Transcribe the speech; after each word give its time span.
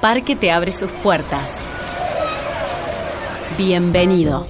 Parque 0.00 0.36
te 0.36 0.50
abre 0.50 0.72
sus 0.72 0.90
puertas. 0.90 1.56
Bienvenido. 3.56 4.46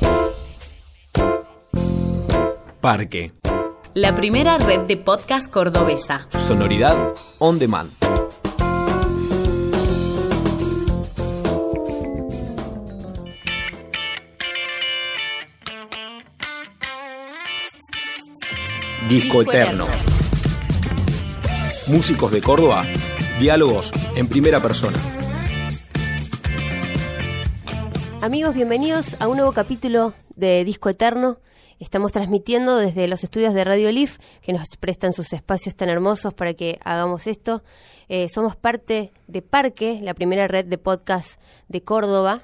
Parque. 2.80 3.32
La 3.94 4.14
primera 4.16 4.58
red 4.58 4.80
de 4.80 4.96
podcast 4.96 5.48
cordobesa. 5.50 6.26
Sonoridad 6.46 7.14
on 7.38 7.60
demand. 7.60 7.90
Disco 19.08 19.42
Eterno. 19.42 19.86
Músicos 21.86 22.32
de 22.32 22.42
Córdoba. 22.42 22.82
Diálogos 23.38 23.92
en 24.16 24.26
primera 24.26 24.58
persona. 24.58 25.15
Amigos, 28.26 28.56
bienvenidos 28.56 29.14
a 29.20 29.28
un 29.28 29.36
nuevo 29.36 29.52
capítulo 29.52 30.12
de 30.34 30.64
Disco 30.64 30.88
Eterno. 30.88 31.38
Estamos 31.78 32.10
transmitiendo 32.10 32.76
desde 32.76 33.06
los 33.06 33.22
estudios 33.22 33.54
de 33.54 33.62
Radio 33.62 33.92
Leaf, 33.92 34.18
que 34.42 34.52
nos 34.52 34.66
prestan 34.80 35.12
sus 35.12 35.32
espacios 35.32 35.76
tan 35.76 35.90
hermosos 35.90 36.34
para 36.34 36.52
que 36.52 36.80
hagamos 36.82 37.28
esto. 37.28 37.62
Eh, 38.08 38.28
somos 38.28 38.56
parte 38.56 39.12
de 39.28 39.42
Parque, 39.42 40.00
la 40.02 40.12
primera 40.12 40.48
red 40.48 40.64
de 40.64 40.76
podcast 40.76 41.40
de 41.68 41.84
Córdoba. 41.84 42.42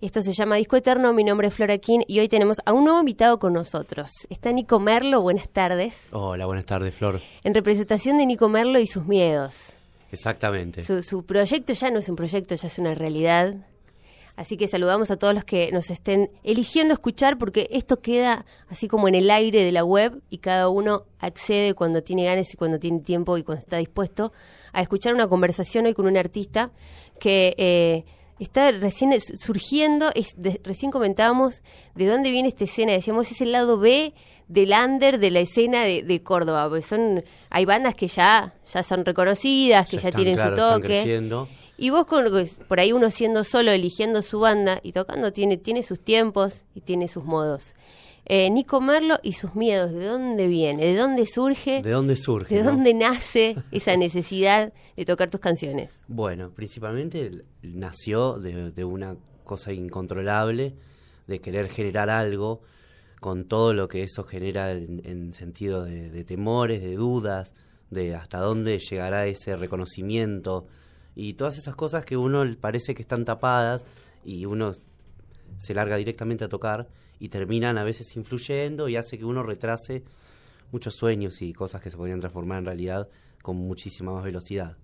Esto 0.00 0.22
se 0.22 0.32
llama 0.32 0.54
Disco 0.54 0.76
Eterno, 0.76 1.12
mi 1.12 1.24
nombre 1.24 1.48
es 1.48 1.54
Flora 1.54 1.78
King 1.78 2.02
y 2.06 2.20
hoy 2.20 2.28
tenemos 2.28 2.58
a 2.64 2.72
un 2.72 2.84
nuevo 2.84 3.00
invitado 3.00 3.40
con 3.40 3.52
nosotros. 3.52 4.12
Está 4.30 4.52
Nico 4.52 4.78
Merlo, 4.78 5.22
buenas 5.22 5.48
tardes. 5.48 6.02
Hola, 6.12 6.46
buenas 6.46 6.66
tardes, 6.66 6.94
Flor. 6.94 7.20
En 7.42 7.52
representación 7.52 8.18
de 8.18 8.26
Nico 8.26 8.48
Merlo 8.48 8.78
y 8.78 8.86
sus 8.86 9.06
miedos. 9.06 9.72
Exactamente. 10.12 10.84
Su, 10.84 11.02
su 11.02 11.26
proyecto 11.26 11.72
ya 11.72 11.90
no 11.90 11.98
es 11.98 12.08
un 12.08 12.14
proyecto, 12.14 12.54
ya 12.54 12.68
es 12.68 12.78
una 12.78 12.94
realidad. 12.94 13.56
Así 14.36 14.56
que 14.58 14.68
saludamos 14.68 15.10
a 15.10 15.16
todos 15.16 15.32
los 15.34 15.44
que 15.44 15.72
nos 15.72 15.90
estén 15.90 16.30
eligiendo 16.44 16.92
escuchar 16.92 17.38
porque 17.38 17.68
esto 17.72 18.00
queda 18.00 18.44
así 18.68 18.86
como 18.86 19.08
en 19.08 19.14
el 19.14 19.30
aire 19.30 19.64
de 19.64 19.72
la 19.72 19.82
web 19.82 20.20
y 20.28 20.38
cada 20.38 20.68
uno 20.68 21.04
accede 21.18 21.72
cuando 21.72 22.02
tiene 22.02 22.24
ganas 22.24 22.52
y 22.52 22.56
cuando 22.58 22.78
tiene 22.78 23.00
tiempo 23.00 23.38
y 23.38 23.42
cuando 23.42 23.60
está 23.60 23.78
dispuesto 23.78 24.32
a 24.74 24.82
escuchar 24.82 25.14
una 25.14 25.26
conversación 25.26 25.86
hoy 25.86 25.94
con 25.94 26.06
un 26.06 26.18
artista 26.18 26.70
que 27.18 27.54
eh, 27.56 28.04
está 28.38 28.70
recién 28.72 29.18
surgiendo, 29.20 30.10
es 30.14 30.34
de- 30.36 30.60
recién 30.62 30.90
comentábamos 30.90 31.62
de 31.94 32.06
dónde 32.06 32.30
viene 32.30 32.48
esta 32.48 32.64
escena, 32.64 32.92
decíamos 32.92 33.30
es 33.32 33.40
el 33.40 33.52
lado 33.52 33.78
B 33.78 34.12
del 34.48 34.72
under 34.72 35.18
de 35.18 35.30
la 35.30 35.40
escena 35.40 35.82
de, 35.84 36.02
de 36.02 36.22
Córdoba, 36.22 36.68
porque 36.68 36.82
son, 36.82 37.24
hay 37.48 37.64
bandas 37.64 37.94
que 37.94 38.06
ya, 38.06 38.54
ya 38.72 38.82
son 38.82 39.04
reconocidas, 39.04 39.86
que 39.88 39.96
ya, 39.96 40.08
están, 40.08 40.22
tienen 40.22 40.34
claro, 40.36 40.56
su 40.56 40.62
están 40.62 40.74
toque. 40.82 40.86
creciendo. 40.88 41.48
Y 41.78 41.90
vos 41.90 42.06
con, 42.06 42.24
por 42.68 42.80
ahí 42.80 42.92
uno 42.92 43.10
siendo 43.10 43.44
solo, 43.44 43.70
eligiendo 43.70 44.22
su 44.22 44.40
banda 44.40 44.80
y 44.82 44.92
tocando, 44.92 45.32
tiene, 45.32 45.56
tiene 45.56 45.82
sus 45.82 46.00
tiempos 46.00 46.62
y 46.74 46.80
tiene 46.80 47.08
sus 47.08 47.24
modos. 47.24 47.74
Eh, 48.28 48.50
Nico 48.50 48.80
Merlo 48.80 49.18
y 49.22 49.34
sus 49.34 49.54
miedos, 49.54 49.92
¿de 49.92 50.04
dónde 50.04 50.48
viene? 50.48 50.84
¿De 50.84 50.96
dónde 50.96 51.26
surge? 51.26 51.80
¿De 51.82 51.90
dónde 51.90 52.16
surge? 52.16 52.56
¿De 52.56 52.64
no? 52.64 52.72
dónde 52.72 52.92
nace 52.92 53.54
esa 53.70 53.96
necesidad 53.96 54.72
de 54.96 55.04
tocar 55.04 55.30
tus 55.30 55.40
canciones? 55.40 55.94
Bueno, 56.08 56.50
principalmente 56.50 57.44
nació 57.62 58.38
de, 58.38 58.72
de 58.72 58.84
una 58.84 59.16
cosa 59.44 59.72
incontrolable, 59.72 60.74
de 61.28 61.40
querer 61.40 61.68
generar 61.68 62.10
algo 62.10 62.62
con 63.20 63.44
todo 63.44 63.72
lo 63.74 63.86
que 63.86 64.02
eso 64.02 64.24
genera 64.24 64.72
en, 64.72 65.02
en 65.04 65.32
sentido 65.32 65.84
de, 65.84 66.10
de 66.10 66.24
temores, 66.24 66.80
de 66.80 66.96
dudas, 66.96 67.54
de 67.90 68.16
hasta 68.16 68.38
dónde 68.38 68.80
llegará 68.80 69.26
ese 69.26 69.56
reconocimiento 69.56 70.66
y 71.16 71.34
todas 71.34 71.58
esas 71.58 71.74
cosas 71.74 72.04
que 72.04 72.16
uno 72.16 72.44
parece 72.60 72.94
que 72.94 73.02
están 73.02 73.24
tapadas 73.24 73.84
y 74.24 74.44
uno 74.44 74.72
se 75.58 75.74
larga 75.74 75.96
directamente 75.96 76.44
a 76.44 76.48
tocar 76.48 76.86
y 77.18 77.30
terminan 77.30 77.78
a 77.78 77.84
veces 77.84 78.14
influyendo 78.16 78.88
y 78.88 78.96
hace 78.96 79.18
que 79.18 79.24
uno 79.24 79.42
retrase 79.42 80.04
muchos 80.72 80.94
sueños 80.94 81.40
y 81.42 81.52
cosas 81.52 81.80
que 81.80 81.90
se 81.90 81.96
podrían 81.96 82.20
transformar 82.20 82.58
en 82.58 82.66
realidad 82.66 83.08
con 83.42 83.56
muchísima 83.56 84.12
más 84.12 84.22
velocidad. 84.24 84.76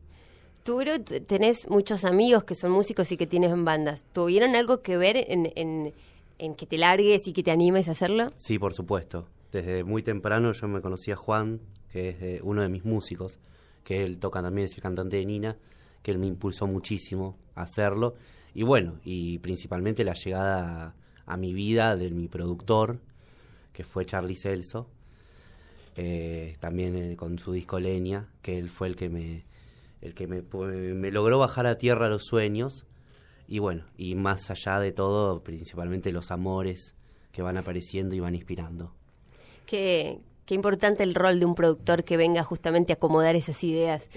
Tú 0.65 0.79
t- 1.05 1.21
tenés 1.21 1.69
muchos 1.69 2.05
amigos 2.05 2.45
que 2.45 2.55
son 2.55 2.71
músicos 2.71 3.11
y 3.13 3.17
que 3.17 3.27
tienen 3.27 3.65
bandas. 3.65 4.03
¿Tuvieron 4.13 4.55
algo 4.55 4.81
que 4.81 4.97
ver 4.97 5.17
en, 5.29 5.53
en, 5.57 5.93
en 6.39 6.55
que 6.55 6.67
te 6.67 6.79
largues 6.79 7.27
y 7.27 7.33
que 7.33 7.43
te 7.43 7.51
animes 7.51 7.89
a 7.89 7.91
hacerlo? 7.91 8.33
Sí, 8.37 8.59
por 8.61 8.73
supuesto. 8.73 9.27
Desde 9.51 9.83
muy 9.85 10.03
temprano 10.05 10.53
yo 10.53 10.69
me 10.69 10.81
conocí 10.81 11.11
a 11.11 11.17
Juan, 11.17 11.61
que 11.91 12.11
es 12.11 12.21
de- 12.21 12.41
uno 12.45 12.63
de 12.63 12.69
mis 12.69 12.85
músicos, 12.85 13.41
que 13.85 14.05
él 14.05 14.19
toca 14.19 14.41
también, 14.41 14.67
es 14.67 14.77
el 14.77 14.83
cantante 14.83 15.17
de 15.17 15.27
Nina, 15.27 15.57
que 16.03 16.11
él 16.11 16.19
me 16.19 16.27
impulsó 16.27 16.67
muchísimo 16.67 17.37
a 17.55 17.63
hacerlo. 17.63 18.15
Y 18.55 18.63
bueno, 18.63 19.01
y 19.05 19.39
principalmente 19.39 20.05
la 20.05 20.15
llegada 20.15 20.95
a, 21.27 21.37
mi 21.37 21.55
vida 21.55 21.97
de 21.97 22.11
mi 22.11 22.29
productor, 22.29 23.01
que 23.73 23.85
fue 23.85 24.05
Charlie 24.05 24.37
Celso, 24.37 24.89
eh, 25.97 26.57
también 26.61 26.97
eh, 26.97 27.17
con 27.17 27.39
su 27.39 27.53
disco 27.53 27.81
Leña, 27.81 28.29
que 28.43 28.59
él 28.59 28.71
fue 28.71 28.89
el 28.89 28.97
que 28.97 29.09
me 29.09 29.45
el 30.03 30.15
que 30.15 30.27
me, 30.27 30.43
me 30.43 31.13
logró 31.13 31.39
bajar 31.39 31.65
a 31.67 31.79
tierra 31.79 32.09
los 32.09 32.25
sueños 32.25 32.85
y 33.53 33.59
bueno, 33.59 33.85
y 33.97 34.15
más 34.15 34.51
allá 34.51 34.81
de 34.81 34.93
todo, 34.93 35.43
principalmente 35.43 36.11
los 36.11 36.31
amores 36.31 36.95
que 37.33 37.43
van 37.43 37.57
apareciendo 37.57 38.15
y 38.15 38.21
van 38.21 38.35
inspirando. 38.35 38.95
Qué, 39.67 40.21
qué 40.45 40.55
importante 40.55 41.03
el 41.03 41.15
rol 41.15 41.39
de 41.39 41.47
un 41.47 41.55
productor 41.55 42.05
que 42.05 42.17
venga 42.17 42.43
justamente 42.43 42.93
a 42.93 42.97
acomodar 42.97 43.37
esas 43.37 43.63
ideas 43.63 44.09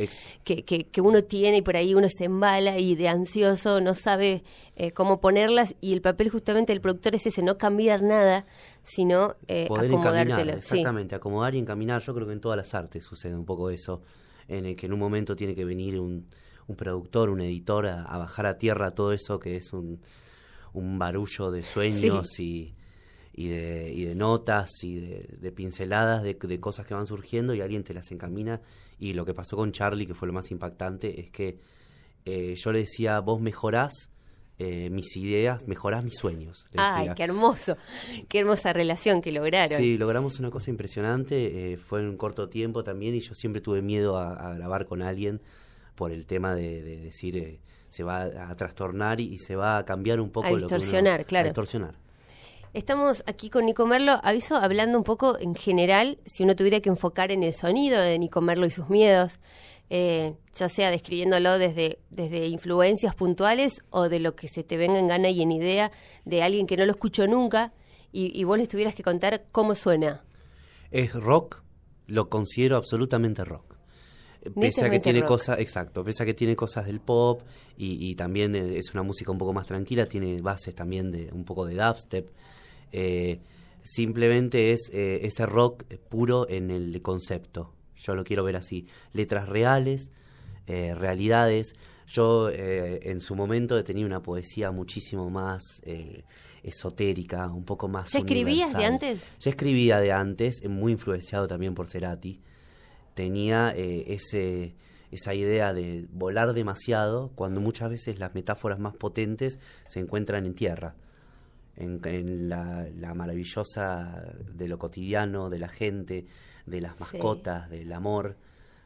que, 0.44 0.64
que, 0.64 0.88
que 0.88 1.02
uno 1.02 1.24
tiene 1.24 1.58
y 1.58 1.62
por 1.62 1.78
ahí 1.78 1.94
uno 1.94 2.08
se 2.10 2.26
embala 2.26 2.80
y 2.80 2.96
de 2.96 3.10
ansioso 3.10 3.80
no 3.82 3.94
sabe 3.94 4.44
eh, 4.76 4.92
cómo 4.92 5.22
ponerlas 5.22 5.76
y 5.82 5.94
el 5.94 6.02
papel 6.02 6.30
justamente 6.30 6.74
del 6.74 6.82
productor 6.82 7.16
es 7.16 7.28
ese, 7.28 7.44
no 7.44 7.58
cambiar 7.58 8.02
nada, 8.02 8.46
sino 8.84 9.36
eh, 9.48 9.68
poder 9.68 9.92
encaminar. 9.92 10.44
Sí. 10.44 10.78
exactamente, 10.78 11.16
acomodar 11.16 11.54
y 11.56 11.60
encaminar. 11.60 12.02
Yo 12.02 12.14
creo 12.16 12.28
que 12.28 12.34
en 12.34 12.42
todas 12.42 12.58
las 12.58 12.74
artes 12.74 13.04
sucede 13.04 13.36
un 13.36 13.46
poco 13.46 13.70
eso, 13.70 14.02
en 14.48 14.66
el 14.66 14.76
que 14.76 14.88
en 14.88 14.94
un 14.94 15.00
momento 15.00 15.36
tiene 15.36 15.56
que 15.56 15.66
venir 15.66 16.00
un, 16.00 16.28
un 16.68 16.76
productor, 16.76 17.30
un 17.30 17.42
editor 17.42 17.86
a, 17.88 18.04
a 18.04 18.18
bajar 18.18 18.48
a 18.48 18.58
tierra 18.58 18.92
todo 18.92 19.14
eso 19.14 19.40
que 19.40 19.56
es 19.58 19.74
un, 19.74 20.02
un 20.74 20.98
barullo 20.98 21.52
de 21.52 21.64
sueños 21.64 22.40
y, 22.40 22.74
y, 23.38 23.50
de, 23.50 23.92
y 23.94 24.06
de 24.06 24.16
notas 24.16 24.70
y 24.82 24.96
de, 24.96 25.28
de 25.42 25.52
pinceladas 25.52 26.24
de, 26.24 26.36
de 26.36 26.60
cosas 26.60 26.86
que 26.86 26.94
van 26.94 27.06
surgiendo 27.06 27.54
y 27.54 27.60
alguien 27.62 27.84
te 27.84 27.94
las 27.94 28.10
encamina. 28.12 28.62
Y 28.98 29.14
lo 29.14 29.26
que 29.26 29.34
pasó 29.34 29.58
con 29.58 29.72
Charlie, 29.74 30.08
que 30.08 30.14
fue 30.14 30.28
lo 30.28 30.34
más 30.34 30.52
impactante, 30.52 31.20
es 31.20 31.30
que 31.32 31.60
eh, 32.26 32.56
yo 32.56 32.72
le 32.72 32.80
decía, 32.80 33.20
vos 33.20 33.42
mejorás 33.42 33.92
eh, 34.58 34.90
mis 34.90 35.18
ideas, 35.18 35.68
mejorás 35.68 36.06
mis 36.06 36.16
sueños. 36.16 36.66
le 36.72 36.80
Ay, 36.82 37.00
decía. 37.00 37.16
qué 37.16 37.24
hermoso, 37.24 37.76
qué 38.30 38.40
hermosa 38.40 38.72
relación 38.72 39.22
que 39.22 39.34
lograron. 39.34 39.78
Sí, 39.78 39.98
logramos 39.98 40.40
una 40.40 40.50
cosa 40.50 40.70
impresionante, 40.72 41.74
eh, 41.74 41.78
fue 41.78 42.00
en 42.00 42.08
un 42.08 42.16
corto 42.18 42.48
tiempo 42.48 42.84
también 42.86 43.16
y 43.16 43.20
yo 43.20 43.34
siempre 43.36 43.62
tuve 43.62 43.82
miedo 43.82 44.18
a, 44.18 44.32
a 44.52 44.54
grabar 44.54 44.86
con 44.86 45.02
alguien 45.02 45.42
por 45.96 46.12
el 46.14 46.26
tema 46.26 46.56
de, 46.56 46.82
de 46.82 46.98
decir 47.02 47.36
eh, 47.38 47.60
se 47.90 48.04
va 48.04 48.24
a 48.50 48.56
trastornar 48.56 49.20
y, 49.20 49.26
y 49.34 49.38
se 49.40 49.58
va 49.58 49.78
a 49.78 49.84
cambiar 49.86 50.22
un 50.22 50.30
poco 50.30 50.48
A 50.48 50.52
lo 50.52 50.58
que 50.58 50.64
uno- 51.22 51.26
claro. 51.26 51.48
A 51.48 51.50
distorsionar. 51.50 51.96
Estamos 52.76 53.24
aquí 53.26 53.50
con 53.50 53.66
Nico 53.66 53.86
Merlo, 53.86 54.20
aviso, 54.22 54.58
hablando 54.58 54.98
un 54.98 55.06
poco 55.06 55.40
en 55.40 55.56
general, 55.56 56.20
si 56.26 56.44
uno 56.44 56.58
tuviera 56.58 56.82
que 56.82 56.90
enfocar 56.90 57.32
en 57.32 57.42
el 57.42 57.54
sonido 57.54 58.02
de 58.02 58.20
Nico 58.20 58.42
Merlo 58.42 58.66
y 58.66 58.70
sus 58.70 58.90
miedos, 58.90 59.40
eh, 59.90 60.36
ya 60.54 60.68
sea 60.68 60.92
describiéndolo 60.92 61.58
desde, 61.58 62.00
desde 62.10 62.48
influencias 62.48 63.16
puntuales 63.16 63.82
o 63.92 64.10
de 64.10 64.20
lo 64.20 64.36
que 64.36 64.50
se 64.50 64.66
te 64.66 64.76
venga 64.76 65.00
en 65.00 65.08
gana 65.08 65.30
y 65.30 65.42
en 65.42 65.54
idea 65.54 65.90
de 66.26 66.44
alguien 66.44 66.68
que 66.68 66.76
no 66.76 66.86
lo 66.86 66.92
escuchó 66.92 67.28
nunca 67.28 67.72
y, 68.12 68.38
y 68.38 68.44
vos 68.44 68.58
les 68.58 68.68
tuvieras 68.68 68.94
que 68.94 69.04
contar 69.04 69.46
cómo 69.54 69.74
suena. 69.74 70.26
Es 70.92 71.14
rock, 71.14 71.64
lo 72.08 72.28
considero 72.28 72.76
absolutamente 72.76 73.46
rock. 73.46 73.78
Eh, 74.42 74.52
Pese 74.52 74.84
a 74.84 74.90
que 74.90 75.00
tiene 75.00 75.24
cosas, 75.24 75.60
exacto, 75.60 76.04
pese 76.04 76.24
a 76.24 76.26
que 76.26 76.34
tiene 76.34 76.58
cosas 76.58 76.88
del 76.88 77.00
pop 77.00 77.42
y, 77.78 78.06
y 78.06 78.16
también 78.16 78.54
es 78.54 78.94
una 78.94 79.04
música 79.04 79.32
un 79.32 79.38
poco 79.38 79.54
más 79.54 79.66
tranquila, 79.66 80.08
tiene 80.08 80.42
bases 80.42 80.76
también 80.76 81.10
de 81.10 81.32
un 81.32 81.46
poco 81.46 81.66
de 81.66 81.76
dubstep. 81.76 82.28
Eh, 82.98 83.42
simplemente 83.84 84.72
es 84.72 84.90
eh, 84.94 85.20
ese 85.24 85.46
rock 85.46 85.84
puro 86.10 86.48
en 86.50 86.72
el 86.72 87.02
concepto. 87.02 87.74
Yo 87.98 88.16
lo 88.16 88.24
quiero 88.24 88.46
ver 88.46 88.56
así. 88.56 88.88
Letras 89.12 89.50
reales, 89.50 90.12
eh, 90.68 90.96
realidades. 90.96 91.74
Yo 92.08 92.50
eh, 92.50 93.00
en 93.04 93.20
su 93.20 93.36
momento 93.36 93.84
tenía 93.84 94.06
una 94.06 94.22
poesía 94.22 94.72
muchísimo 94.72 95.30
más 95.30 95.62
esotérica, 96.64 97.48
un 97.48 97.66
poco 97.66 97.90
más. 97.90 98.12
¿Ya 98.12 98.20
escribías 98.20 98.74
de 98.74 98.86
antes? 98.86 99.34
Ya 99.40 99.50
escribía 99.50 100.00
de 100.00 100.12
antes, 100.12 100.68
muy 100.70 100.94
influenciado 100.94 101.48
también 101.48 101.76
por 101.76 101.88
Cerati. 101.88 102.40
Tenía 103.14 103.74
eh, 103.76 104.06
ese, 104.08 104.76
esa 105.12 105.34
idea 105.34 105.74
de 105.74 106.08
volar 106.12 106.54
demasiado 106.54 107.32
cuando 107.36 107.60
muchas 107.60 107.90
veces 107.90 108.20
las 108.20 108.34
metáforas 108.36 108.80
más 108.80 108.96
potentes 108.96 109.60
se 109.88 110.00
encuentran 110.00 110.46
en 110.46 110.56
tierra. 110.56 110.96
En, 111.78 112.00
en 112.06 112.48
la, 112.50 112.88
la 112.96 113.14
maravillosa 113.14 114.24
de 114.54 114.68
lo 114.68 114.78
cotidiano, 114.80 115.50
de 115.50 115.60
la 115.60 115.68
gente, 115.68 116.26
de 116.66 116.82
las 116.82 116.94
Sí. 116.94 117.00
mascotas, 117.02 117.70
del 117.70 117.92
amor, 117.92 118.38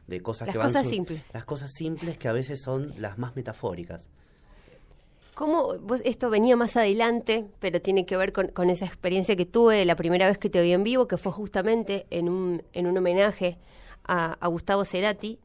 de 0.08 0.20
cosas 0.22 0.48
Las 0.48 0.54
que 0.54 0.58
van 0.58 0.66
cosas 0.68 0.82
sur- 0.84 0.92
simples. 0.92 1.22
Las 1.32 1.44
cosas 1.44 1.70
simples 1.72 2.18
que 2.18 2.26
a 2.28 2.32
veces 2.32 2.60
son 2.62 2.92
las 3.00 3.16
más 3.18 3.36
metafóricas. 3.36 4.08
¿Cómo 5.34 5.78
vos, 5.78 6.02
esto 6.04 6.28
venía 6.28 6.56
más 6.56 6.76
adelante, 6.76 7.46
pero 7.60 7.80
tiene 7.80 8.04
que 8.04 8.16
ver 8.16 8.32
con, 8.32 8.48
con, 8.48 8.68
esa 8.68 8.84
experiencia 8.86 9.36
que 9.36 9.46
tuve 9.46 9.84
la 9.84 9.96
primera 9.96 10.26
vez 10.26 10.36
que 10.38 10.50
te 10.50 10.60
vi 10.60 10.72
en 10.72 10.82
vivo, 10.84 11.06
que 11.08 11.16
fue 11.16 11.32
justamente 11.32 12.06
en 12.10 12.28
un, 12.28 12.62
en 12.72 12.86
un 12.86 12.98
homenaje 12.98 13.56
a, 14.04 14.32
a 14.32 14.46
Gustavo 14.48 14.84
Cerati? 14.84 15.38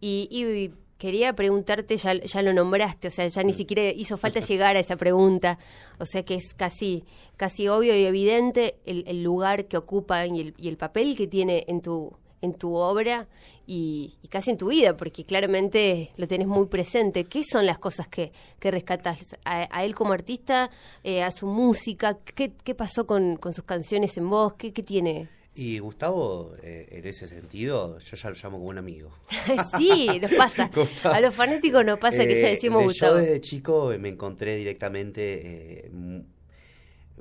Y, 0.00 0.28
y, 0.30 0.72
quería 1.00 1.32
preguntarte, 1.32 1.96
ya, 1.96 2.12
ya 2.12 2.42
lo 2.42 2.52
nombraste, 2.52 3.08
o 3.08 3.10
sea, 3.10 3.26
ya 3.26 3.42
ni 3.42 3.54
siquiera 3.54 3.90
hizo 3.90 4.18
falta 4.18 4.40
llegar 4.40 4.76
a 4.76 4.80
esa 4.80 4.96
pregunta, 4.96 5.58
o 5.98 6.04
sea 6.04 6.22
que 6.24 6.34
es 6.34 6.52
casi, 6.54 7.04
casi 7.38 7.68
obvio 7.68 7.96
y 7.96 8.04
evidente 8.04 8.76
el, 8.84 9.04
el 9.08 9.22
lugar 9.24 9.64
que 9.64 9.78
ocupa 9.78 10.26
y 10.26 10.40
el, 10.40 10.54
y 10.58 10.68
el 10.68 10.76
papel 10.76 11.16
que 11.16 11.26
tiene 11.26 11.64
en 11.68 11.80
tu, 11.80 12.12
en 12.42 12.52
tu 12.52 12.74
obra 12.74 13.28
y, 13.66 14.18
y, 14.22 14.28
casi 14.28 14.50
en 14.50 14.58
tu 14.58 14.68
vida, 14.68 14.94
porque 14.94 15.24
claramente 15.24 16.12
lo 16.18 16.28
tenés 16.28 16.46
muy 16.46 16.66
presente. 16.66 17.24
¿Qué 17.24 17.44
son 17.50 17.64
las 17.64 17.78
cosas 17.78 18.06
que, 18.06 18.32
que 18.58 18.70
rescatas 18.70 19.38
a, 19.46 19.68
a, 19.70 19.84
él 19.84 19.94
como 19.94 20.12
artista, 20.12 20.70
eh, 21.02 21.22
a 21.22 21.30
su 21.30 21.46
música? 21.46 22.18
¿Qué, 22.34 22.52
qué 22.62 22.74
pasó 22.74 23.06
con, 23.06 23.36
con, 23.36 23.54
sus 23.54 23.64
canciones 23.64 24.18
en 24.18 24.28
voz? 24.28 24.52
¿Qué, 24.54 24.74
qué 24.74 24.82
tiene? 24.82 25.30
Y 25.54 25.78
Gustavo, 25.80 26.54
eh, 26.62 26.86
en 26.90 27.06
ese 27.06 27.26
sentido, 27.26 27.98
yo 27.98 28.16
ya 28.16 28.30
lo 28.30 28.36
llamo 28.36 28.58
como 28.58 28.70
un 28.70 28.78
amigo. 28.78 29.10
sí, 29.78 30.06
nos 30.22 30.32
pasa. 30.34 30.70
a 31.04 31.20
los 31.20 31.34
fanáticos 31.34 31.84
nos 31.84 31.98
pasa 31.98 32.18
que 32.26 32.40
ya 32.40 32.48
Eh, 32.48 32.54
decimos 32.54 32.82
Gustavo. 32.84 33.16
Yo 33.16 33.20
desde 33.20 33.40
chico 33.40 33.92
me 33.98 34.08
encontré 34.08 34.56
directamente 34.56 35.86
eh, 35.86 36.22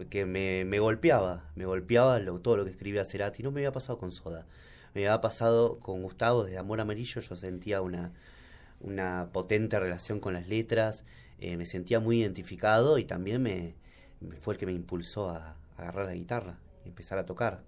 que 0.10 0.26
me, 0.26 0.64
me, 0.64 0.80
golpeaba, 0.80 1.50
me 1.56 1.66
golpeaba 1.66 2.20
lo, 2.20 2.40
todo 2.40 2.58
lo 2.58 2.66
que 2.66 2.72
escribía 2.72 3.04
Cerati. 3.04 3.42
No 3.44 3.52
me 3.52 3.62
había 3.62 3.72
pasado 3.72 3.98
con 3.98 4.12
Soda, 4.12 4.46
me 4.94 5.06
había 5.08 5.20
pasado 5.22 5.80
con 5.80 6.04
Gustavo 6.04 6.44
desde 6.46 6.60
Amor 6.60 6.80
Amarillo. 6.82 7.22
Yo 7.22 7.36
sentía 7.36 7.82
una, 7.82 8.14
una 8.80 9.30
potente 9.34 9.80
relación 9.80 10.20
con 10.20 10.34
las 10.36 10.48
letras, 10.48 11.04
eh, 11.40 11.58
me 11.58 11.66
sentía 11.66 12.00
muy 12.00 12.22
identificado 12.22 13.00
y 13.00 13.06
también 13.06 13.42
me, 13.42 13.76
me, 14.22 14.36
fue 14.38 14.54
el 14.54 14.60
que 14.60 14.66
me 14.68 14.74
impulsó 14.74 15.30
a, 15.32 15.56
a 15.78 15.82
agarrar 15.82 16.06
la 16.06 16.14
guitarra 16.14 16.60
y 16.86 16.90
empezar 16.90 17.18
a 17.18 17.26
tocar. 17.26 17.64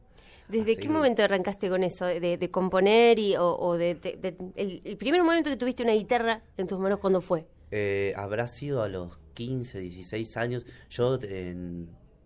¿Desde 0.51 0.75
qué 0.77 0.89
momento 0.89 1.23
arrancaste 1.23 1.69
con 1.69 1.83
eso? 1.83 2.05
¿De, 2.05 2.37
de 2.37 2.51
componer 2.51 3.19
y, 3.19 3.35
o, 3.35 3.55
o 3.57 3.77
de, 3.77 3.95
de, 3.95 4.17
de 4.17 4.37
el, 4.55 4.81
el, 4.83 4.97
primer 4.97 5.23
momento 5.23 5.49
que 5.49 5.55
tuviste 5.55 5.83
una 5.83 5.93
guitarra 5.93 6.43
en 6.57 6.67
tus 6.67 6.77
manos, 6.77 6.99
cuándo 6.99 7.21
fue? 7.21 7.47
Eh, 7.71 8.13
habrá 8.17 8.47
sido 8.47 8.83
a 8.83 8.89
los 8.89 9.17
15, 9.33 9.79
16 9.79 10.37
años. 10.37 10.65
Yo 10.89 11.17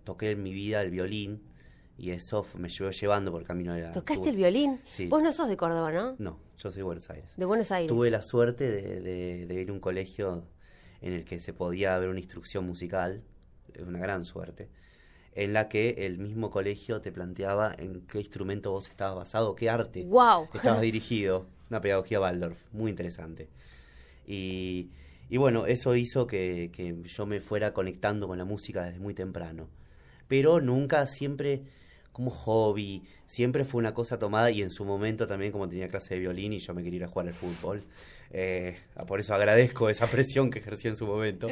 toqué 0.03 0.31
en 0.31 0.43
mi 0.43 0.53
vida 0.53 0.81
el 0.81 0.89
violín 0.89 1.43
y 1.97 2.11
eso 2.11 2.45
me 2.55 2.67
llevó 2.67 2.91
llevando 2.91 3.31
por 3.31 3.43
camino 3.43 3.73
de 3.73 3.81
la... 3.81 3.91
¿Tocaste 3.91 4.21
tuve, 4.21 4.29
el 4.31 4.35
violín? 4.37 4.79
Sí. 4.89 5.07
Vos 5.07 5.21
no 5.21 5.31
sos 5.31 5.47
de 5.47 5.55
Córdoba, 5.55 5.91
¿no? 5.91 6.15
No, 6.17 6.39
yo 6.57 6.71
soy 6.71 6.79
de 6.79 6.83
Buenos 6.83 7.09
Aires. 7.09 7.33
De 7.37 7.45
Buenos 7.45 7.71
Aires. 7.71 7.87
Tuve 7.87 8.09
la 8.09 8.21
suerte 8.21 8.69
de, 8.71 9.01
de, 9.01 9.45
de 9.45 9.61
ir 9.61 9.69
a 9.69 9.73
un 9.73 9.79
colegio 9.79 10.47
en 11.01 11.13
el 11.13 11.23
que 11.23 11.39
se 11.39 11.53
podía 11.53 11.97
ver 11.99 12.09
una 12.09 12.19
instrucción 12.19 12.65
musical, 12.65 13.23
una 13.79 13.99
gran 13.99 14.25
suerte 14.25 14.69
en 15.35 15.51
la 15.51 15.67
que 15.67 16.05
el 16.05 16.17
mismo 16.17 16.49
colegio 16.49 17.01
te 17.01 17.11
planteaba 17.11 17.73
en 17.77 18.01
qué 18.07 18.19
instrumento 18.19 18.71
vos 18.71 18.89
estabas 18.89 19.15
basado, 19.15 19.53
qué 19.55 19.69
arte 19.69 20.05
wow. 20.05 20.47
estabas 20.53 20.81
dirigido. 20.81 21.45
Una 21.69 21.81
pedagogía 21.81 22.21
Waldorf, 22.21 22.57
muy 22.71 22.89
interesante. 22.89 23.49
Y, 24.25 24.89
y 25.29 25.37
bueno, 25.37 25.65
eso 25.65 25.95
hizo 25.95 26.25
que, 26.25 26.69
que, 26.71 26.95
yo 27.03 27.25
me 27.25 27.41
fuera 27.41 27.73
conectando 27.73 28.27
con 28.27 28.37
la 28.37 28.45
música 28.45 28.85
desde 28.85 28.99
muy 28.99 29.13
temprano. 29.13 29.67
Pero 30.27 30.61
nunca, 30.61 31.05
siempre 31.05 31.63
como 32.11 32.31
hobby, 32.31 33.03
siempre 33.25 33.65
fue 33.65 33.79
una 33.79 33.93
cosa 33.93 34.17
tomada 34.17 34.49
y 34.49 34.61
en 34.61 34.69
su 34.69 34.85
momento 34.85 35.27
también 35.27 35.51
como 35.51 35.67
tenía 35.67 35.89
clase 35.89 36.13
de 36.13 36.21
violín 36.21 36.53
y 36.53 36.59
yo 36.59 36.73
me 36.73 36.81
quería 36.81 36.97
ir 36.97 37.03
a 37.03 37.07
jugar 37.09 37.27
al 37.27 37.33
fútbol. 37.33 37.83
Eh, 38.31 38.77
por 39.05 39.19
eso 39.19 39.33
agradezco 39.35 39.89
esa 39.89 40.07
presión 40.11 40.49
que 40.49 40.59
ejercí 40.59 40.87
en 40.87 40.95
su 40.95 41.05
momento. 41.05 41.47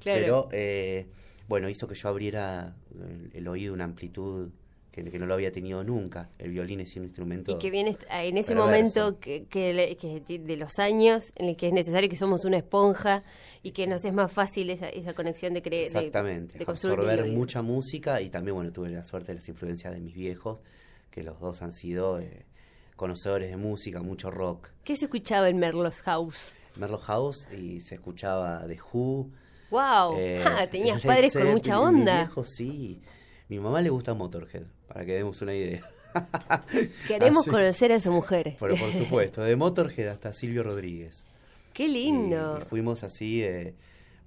Claro. 0.00 0.20
Pero... 0.20 0.48
Eh, 0.52 1.06
bueno, 1.48 1.68
hizo 1.68 1.88
que 1.88 1.94
yo 1.94 2.08
abriera 2.08 2.74
el, 2.92 3.30
el 3.34 3.48
oído 3.48 3.74
una 3.74 3.84
amplitud 3.84 4.50
que, 4.94 5.02
que, 5.10 5.18
no 5.18 5.26
lo 5.26 5.34
había 5.34 5.50
tenido 5.50 5.82
nunca. 5.82 6.30
El 6.38 6.52
violín 6.52 6.78
es 6.80 6.94
un 6.96 7.04
instrumento. 7.04 7.50
Y 7.50 7.58
que 7.58 7.70
viene 7.70 7.96
en 8.10 8.38
ese 8.38 8.54
perverso. 8.54 8.54
momento 8.54 9.18
que, 9.18 9.44
que, 9.46 9.96
que, 10.00 10.38
de 10.38 10.56
los 10.56 10.78
años 10.78 11.32
en 11.34 11.48
el 11.48 11.56
que 11.56 11.66
es 11.66 11.72
necesario 11.72 12.08
que 12.08 12.16
somos 12.16 12.44
una 12.44 12.58
esponja 12.58 13.24
y 13.62 13.72
que 13.72 13.88
nos 13.88 14.04
es 14.04 14.12
más 14.12 14.30
fácil 14.30 14.70
esa, 14.70 14.88
esa 14.88 15.12
conexión 15.12 15.52
de 15.52 15.62
creer. 15.62 15.86
Exactamente, 15.86 16.58
de, 16.58 16.64
de 16.64 16.70
absorber 16.70 17.26
mucha 17.32 17.60
música 17.60 18.22
y 18.22 18.30
también, 18.30 18.54
bueno, 18.54 18.70
tuve 18.70 18.90
la 18.90 19.02
suerte 19.02 19.32
de 19.32 19.36
las 19.36 19.48
influencias 19.48 19.92
de 19.92 20.00
mis 20.00 20.14
viejos, 20.14 20.62
que 21.10 21.24
los 21.24 21.40
dos 21.40 21.62
han 21.62 21.72
sido 21.72 22.20
eh, 22.20 22.46
conocedores 22.94 23.50
de 23.50 23.56
música, 23.56 24.00
mucho 24.00 24.30
rock. 24.30 24.70
¿Qué 24.84 24.94
se 24.94 25.06
escuchaba 25.06 25.48
en 25.48 25.58
Merlos 25.58 26.02
House? 26.02 26.52
Merlos 26.76 27.02
House 27.02 27.48
y 27.52 27.80
se 27.80 27.96
escuchaba 27.96 28.64
The 28.68 28.78
Who. 28.92 29.30
¡Wow! 29.70 30.16
Eh, 30.18 30.42
ah, 30.44 30.66
tenías 30.70 31.02
padres 31.02 31.32
con 31.32 31.50
mucha 31.50 31.80
onda. 31.80 32.12
Mi 32.12 32.18
viejo, 32.24 32.44
sí. 32.44 33.00
Mi 33.48 33.58
mamá 33.58 33.80
le 33.82 33.90
gusta 33.90 34.14
Motorhead, 34.14 34.64
para 34.86 35.04
que 35.04 35.14
demos 35.14 35.40
una 35.42 35.54
idea. 35.54 35.82
Queremos 37.08 37.42
Así. 37.42 37.50
conocer 37.50 37.92
a 37.92 38.00
su 38.00 38.12
mujer. 38.12 38.56
Pero 38.58 38.76
por 38.76 38.92
supuesto, 38.92 39.42
de 39.42 39.56
Motorhead 39.56 40.08
hasta 40.08 40.32
Silvio 40.32 40.62
Rodríguez. 40.62 41.26
¡Qué 41.72 41.88
lindo! 41.88 42.58
Y, 42.58 42.62
y 42.62 42.64
fuimos 42.66 43.02
así, 43.02 43.42
eh, 43.42 43.74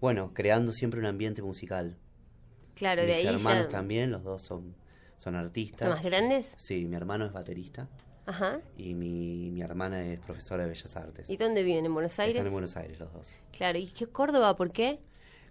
bueno, 0.01 0.33
creando 0.33 0.73
siempre 0.73 0.99
un 0.99 1.05
ambiente 1.05 1.41
musical. 1.41 1.97
Claro, 2.75 3.03
Mis 3.03 3.11
de 3.11 3.17
ahí 3.17 3.27
hermanos 3.27 3.65
ya... 3.65 3.69
también, 3.69 4.11
los 4.11 4.23
dos 4.23 4.41
son, 4.43 4.75
son 5.17 5.35
artistas. 5.35 5.87
¿Son 5.87 5.89
más 5.91 6.03
grandes? 6.03 6.53
Sí, 6.57 6.85
mi 6.85 6.95
hermano 6.95 7.25
es 7.25 7.31
baterista. 7.31 7.87
Ajá. 8.25 8.59
Y 8.77 8.93
mi, 8.93 9.49
mi 9.51 9.61
hermana 9.61 10.05
es 10.05 10.19
profesora 10.19 10.63
de 10.63 10.69
Bellas 10.69 10.95
Artes. 10.97 11.29
¿Y 11.29 11.37
dónde 11.37 11.63
viven? 11.63 11.85
¿En 11.85 11.93
Buenos 11.93 12.19
Aires? 12.19 12.35
Están 12.35 12.47
en 12.47 12.53
Buenos 12.53 12.75
Aires 12.75 12.99
los 12.99 13.13
dos. 13.13 13.39
Claro, 13.53 13.79
¿y 13.79 13.87
qué 13.87 14.05
Córdoba? 14.07 14.55
¿Por 14.57 14.71
qué? 14.71 14.99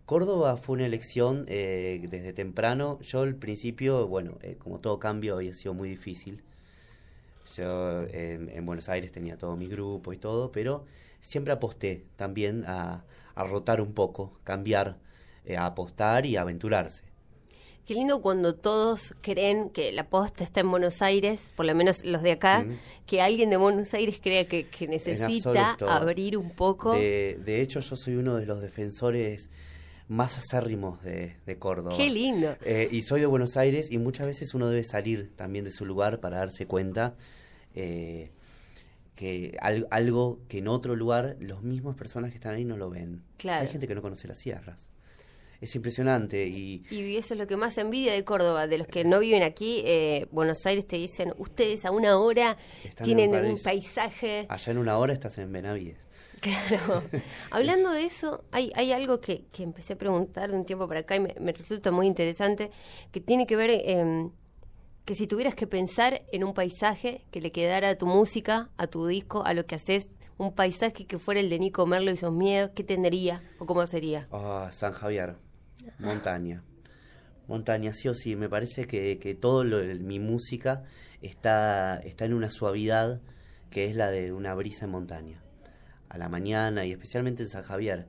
Córdoba 0.07 0.57
fue 0.57 0.77
una 0.77 0.87
elección 0.87 1.45
eh, 1.49 2.01
desde 2.09 2.33
temprano. 2.33 2.99
Yo 3.03 3.21
al 3.21 3.35
principio, 3.35 4.07
bueno, 4.07 4.39
eh, 4.41 4.57
como 4.57 4.79
todo 4.79 5.01
cambio 5.01 5.35
había 5.35 5.53
sido 5.53 5.75
muy 5.75 5.89
difícil. 5.89 6.43
Yo 7.57 8.03
eh, 8.05 8.53
en 8.55 8.67
Buenos 8.67 8.89
Aires 8.89 9.11
tenía 9.11 9.37
todo 9.37 9.57
mi 9.57 9.67
grupo 9.67 10.13
y 10.13 10.17
todo, 10.17 10.53
pero 10.53 10.85
siempre 11.21 11.53
aposté 11.53 12.05
también 12.17 12.65
a, 12.67 13.05
a 13.35 13.45
rotar 13.45 13.81
un 13.81 13.93
poco, 13.93 14.33
cambiar, 14.45 14.97
eh, 15.45 15.57
a 15.57 15.67
apostar 15.67 16.25
y 16.25 16.37
a 16.37 16.43
aventurarse. 16.43 17.05
Qué 17.85 17.95
lindo 17.95 18.21
cuando 18.21 18.55
todos 18.57 19.15
creen 19.21 19.71
que 19.71 19.93
la 19.93 20.09
posta 20.09 20.43
está 20.43 20.61
en 20.61 20.71
Buenos 20.71 21.03
Aires, 21.03 21.51
por 21.55 21.67
lo 21.67 21.75
menos 21.75 22.05
los 22.05 22.23
de 22.23 22.33
acá, 22.33 22.65
mm. 22.65 23.07
que 23.07 23.23
alguien 23.23 23.51
de 23.51 23.57
Buenos 23.57 23.95
Aires 23.95 24.19
crea 24.21 24.45
que, 24.47 24.67
que 24.67 24.89
necesita 24.89 25.77
abrir 25.89 26.37
un 26.37 26.51
poco. 26.51 26.95
De, 26.95 27.39
de 27.45 27.61
hecho, 27.61 27.79
yo 27.79 27.95
soy 27.95 28.17
uno 28.17 28.37
de 28.37 28.47
los 28.47 28.61
defensores 28.61 29.51
más 30.09 30.39
acérrimos 30.39 31.03
de, 31.03 31.37
de 31.47 31.59
Córdoba. 31.59 31.97
Qué 31.97 32.11
lindo. 32.11 32.57
Eh, 32.65 32.89
y 32.91 33.03
soy 33.03 33.21
de 33.21 33.27
Buenos 33.27 33.57
Aires 33.57 33.89
y 33.91 33.99
muchas 33.99 34.27
veces 34.27 34.55
uno 34.55 34.69
debe 34.69 34.85
salir 34.85 35.35
también 35.37 35.65
de 35.65 35.73
su 35.73 35.85
lugar 35.85 36.21
para 36.21 36.39
darse 36.39 36.67
cuenta 36.67 37.15
eh, 37.75 38.31
que 39.15 39.57
al, 39.61 39.89
algo 39.91 40.39
que 40.49 40.59
en 40.59 40.69
otro 40.69 40.95
lugar 40.95 41.37
los 41.41 41.63
mismos 41.63 41.97
personas 41.97 42.31
que 42.31 42.37
están 42.37 42.55
ahí 42.55 42.65
no 42.65 42.77
lo 42.77 42.91
ven. 42.91 43.23
Claro. 43.37 43.63
Hay 43.63 43.69
gente 43.69 43.89
que 43.89 43.95
no 43.95 44.03
conoce 44.03 44.29
las 44.29 44.39
sierras. 44.39 44.91
Es 45.61 45.75
impresionante 45.75 46.47
y... 46.47 46.85
Y 46.91 47.17
eso 47.17 47.33
es 47.33 47.41
lo 47.41 47.47
que 47.47 47.57
más 47.57 47.79
envidia 47.79 48.13
de 48.13 48.23
Córdoba, 48.25 48.67
de 48.67 48.77
los 48.77 48.87
que 48.87 49.05
no 49.05 49.19
viven 49.21 49.43
aquí, 49.43 49.83
eh, 49.87 50.27
Buenos 50.31 50.65
Aires 50.67 50.87
te 50.87 50.97
dicen, 50.97 51.33
ustedes 51.39 51.87
a 51.87 51.91
una 51.93 52.19
hora 52.19 52.59
tienen 53.03 53.35
en 53.35 53.47
un 53.47 53.59
paisaje... 53.59 54.45
Allá 54.51 54.71
en 54.71 54.79
una 54.79 54.99
hora 54.99 55.15
estás 55.15 55.39
en 55.39 55.51
Benavides. 55.51 56.07
Claro. 56.41 57.03
Hablando 57.51 57.91
de 57.91 58.05
eso, 58.05 58.45
hay, 58.53 58.71
hay 58.75 58.93
algo 58.93 59.21
que, 59.21 59.47
que, 59.53 59.63
empecé 59.63 59.95
a 59.95 59.99
preguntar 59.99 60.51
de 60.51 60.57
un 60.57 60.65
tiempo 60.65 60.87
para 60.87 61.01
acá 61.01 61.17
y 61.17 61.21
me, 61.21 61.35
me 61.41 61.53
resulta 61.53 61.91
muy 61.91 62.07
interesante, 62.07 62.71
que 63.11 63.21
tiene 63.21 63.47
que 63.47 63.57
ver 63.57 63.71
eh, 63.71 64.31
que 65.05 65.15
si 65.15 65.27
tuvieras 65.27 65.55
que 65.55 65.67
pensar 65.67 66.23
en 66.33 66.45
un 66.45 66.53
paisaje 66.53 67.25
que 67.31 67.41
le 67.41 67.53
quedara 67.53 67.91
a 67.91 67.95
tu 67.97 68.07
música, 68.07 68.71
a 68.77 68.87
tu 68.89 69.07
disco, 69.07 69.45
a 69.45 69.55
lo 69.55 69.65
que 69.65 69.77
haces, 69.77 70.09
un 70.37 70.53
paisaje 70.53 71.07
que 71.07 71.19
fuera 71.19 71.41
el 71.41 71.49
de 71.49 71.59
Nico 71.59 71.87
Merlo 71.87 72.11
y 72.11 72.17
sus 72.17 72.33
miedos, 72.33 72.73
¿qué 72.75 72.85
tendría 72.85 73.41
o 73.59 73.67
cómo 73.67 73.87
sería? 73.87 74.27
Oh, 74.31 74.67
San 74.73 74.93
Javier, 74.93 75.37
montaña. 75.99 76.63
Montaña, 77.47 77.93
sí 77.95 78.09
o 78.09 78.15
sí, 78.15 78.35
me 78.35 78.49
parece 78.49 78.87
que, 78.87 79.19
que 79.19 79.35
todo 79.37 79.63
lo, 79.63 79.79
mi 80.01 80.19
música 80.19 80.83
está, 81.23 81.99
está 81.99 82.25
en 82.25 82.35
una 82.35 82.51
suavidad 82.51 83.21
que 83.71 83.85
es 83.87 83.95
la 83.95 84.11
de 84.11 84.33
una 84.33 84.55
brisa 84.55 84.87
en 84.87 84.91
montaña 84.91 85.46
a 86.17 86.19
la 86.19 86.29
mañana 86.29 86.85
y 86.85 86.93
especialmente 86.93 87.43
en 87.43 87.49
San 87.49 87.63
Javier. 87.63 88.09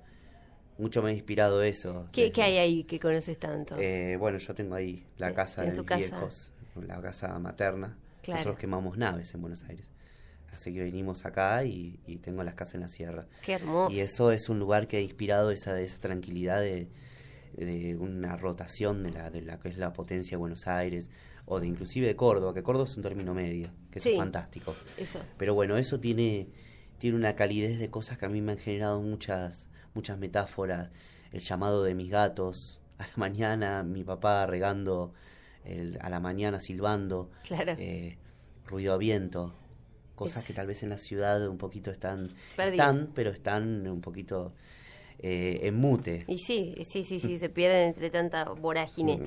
Mucho 0.77 1.01
me 1.01 1.09
ha 1.09 1.13
inspirado 1.13 1.63
eso. 1.63 2.07
¿Qué, 2.11 2.21
desde, 2.21 2.33
¿qué 2.33 2.43
hay 2.43 2.57
ahí 2.57 2.83
que 2.83 2.99
conoces 2.99 3.39
tanto? 3.39 3.77
Eh, 3.79 4.15
bueno, 4.17 4.37
yo 4.37 4.53
tengo 4.53 4.75
ahí 4.75 5.05
la 5.17 5.33
casa 5.33 5.63
de 5.63 5.71
mis 5.71 5.81
casa? 5.81 5.97
viejos, 5.97 6.51
la 6.85 7.01
casa 7.01 7.37
materna. 7.39 7.97
Claro. 8.21 8.39
Nosotros 8.39 8.59
quemamos 8.59 8.97
naves 8.97 9.33
en 9.33 9.41
Buenos 9.41 9.63
Aires. 9.63 9.89
Así 10.53 10.73
que 10.73 10.81
venimos 10.81 11.25
acá 11.25 11.63
y, 11.63 11.99
y, 12.07 12.17
tengo 12.17 12.43
las 12.43 12.55
casas 12.55 12.75
en 12.75 12.81
la 12.81 12.87
sierra. 12.89 13.27
Qué 13.43 13.53
hermoso. 13.53 13.93
Y 13.93 13.99
eso 13.99 14.31
es 14.31 14.49
un 14.49 14.59
lugar 14.59 14.87
que 14.87 14.97
ha 14.97 15.01
inspirado 15.01 15.51
esa, 15.51 15.79
esa 15.79 15.99
tranquilidad 15.99 16.61
de, 16.61 16.87
de 17.55 17.95
una 17.95 18.37
rotación 18.37 19.03
de 19.03 19.11
la, 19.11 19.29
de 19.29 19.41
la 19.41 19.59
que 19.59 19.69
es 19.69 19.77
la 19.77 19.93
potencia 19.93 20.31
de 20.31 20.37
Buenos 20.37 20.67
Aires 20.67 21.09
o 21.45 21.59
de 21.59 21.67
inclusive 21.67 22.07
de 22.07 22.15
Córdoba, 22.15 22.53
que 22.53 22.61
Córdoba 22.61 22.85
es 22.85 22.95
un 22.97 23.03
término 23.03 23.33
medio, 23.33 23.69
que 23.89 23.99
sí, 23.99 24.11
es 24.11 24.17
fantástico. 24.17 24.75
Eso. 24.97 25.19
Pero 25.37 25.53
bueno, 25.53 25.77
eso 25.77 25.99
tiene 25.99 26.49
tiene 26.97 27.17
una 27.17 27.35
calidez 27.35 27.79
de 27.79 27.89
cosas 27.89 28.17
que 28.17 28.25
a 28.25 28.29
mí 28.29 28.41
me 28.41 28.53
han 28.53 28.57
generado 28.57 29.01
muchas 29.01 29.67
muchas 29.93 30.17
metáforas. 30.19 30.89
el 31.33 31.41
llamado 31.41 31.83
de 31.83 31.93
mis 31.95 32.09
gatos, 32.11 32.79
a 32.99 33.03
la 33.07 33.13
mañana 33.17 33.83
mi 33.83 34.03
papá 34.03 34.45
regando, 34.45 35.13
el- 35.65 35.97
a 36.01 36.09
la 36.09 36.19
mañana 36.19 36.59
silbando, 36.59 37.29
Claro. 37.43 37.73
eh, 37.77 38.17
ruido 38.65 38.93
a 38.93 38.97
viento, 38.97 39.53
cosas 40.15 40.43
Es- 40.43 40.47
que 40.47 40.53
tal 40.53 40.67
vez 40.67 40.83
en 40.83 40.89
la 40.89 40.97
ciudad 40.97 41.47
un 41.47 41.57
poquito 41.57 41.91
están, 41.91 42.29
están 42.57 43.11
pero 43.13 43.31
están 43.31 43.87
un 43.87 44.01
poquito 44.01 44.53
eh, 45.19 45.59
en 45.63 45.75
mute. 45.75 46.25
Y 46.27 46.37
sí, 46.37 46.75
sí, 46.87 47.03
sí, 47.03 47.19
sí, 47.19 47.37
se 47.37 47.49
pierden 47.49 47.89
entre 47.89 48.09
tanta 48.09 48.45
vorágine. 48.49 49.17
Mm. 49.17 49.25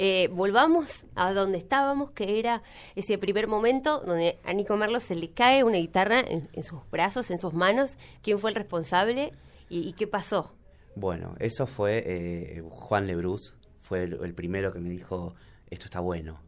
Eh, 0.00 0.28
volvamos 0.30 1.06
a 1.16 1.32
donde 1.32 1.58
estábamos, 1.58 2.12
que 2.12 2.38
era 2.38 2.62
ese 2.94 3.18
primer 3.18 3.48
momento 3.48 4.00
donde 4.00 4.38
a 4.44 4.52
Nico 4.52 4.76
Merlo 4.76 5.00
se 5.00 5.16
le 5.16 5.30
cae 5.30 5.64
una 5.64 5.78
guitarra 5.78 6.20
en, 6.20 6.48
en 6.52 6.62
sus 6.62 6.78
brazos, 6.90 7.30
en 7.30 7.38
sus 7.38 7.52
manos. 7.52 7.96
¿Quién 8.22 8.38
fue 8.38 8.50
el 8.50 8.56
responsable 8.56 9.32
y, 9.68 9.88
y 9.88 9.92
qué 9.94 10.06
pasó? 10.06 10.54
Bueno, 10.94 11.34
eso 11.40 11.66
fue 11.66 12.04
eh, 12.06 12.62
Juan 12.70 13.06
Lebrus, 13.06 13.54
fue 13.80 14.04
el, 14.04 14.18
el 14.22 14.34
primero 14.34 14.72
que 14.72 14.78
me 14.78 14.88
dijo, 14.88 15.34
esto 15.70 15.86
está 15.86 16.00
bueno. 16.00 16.40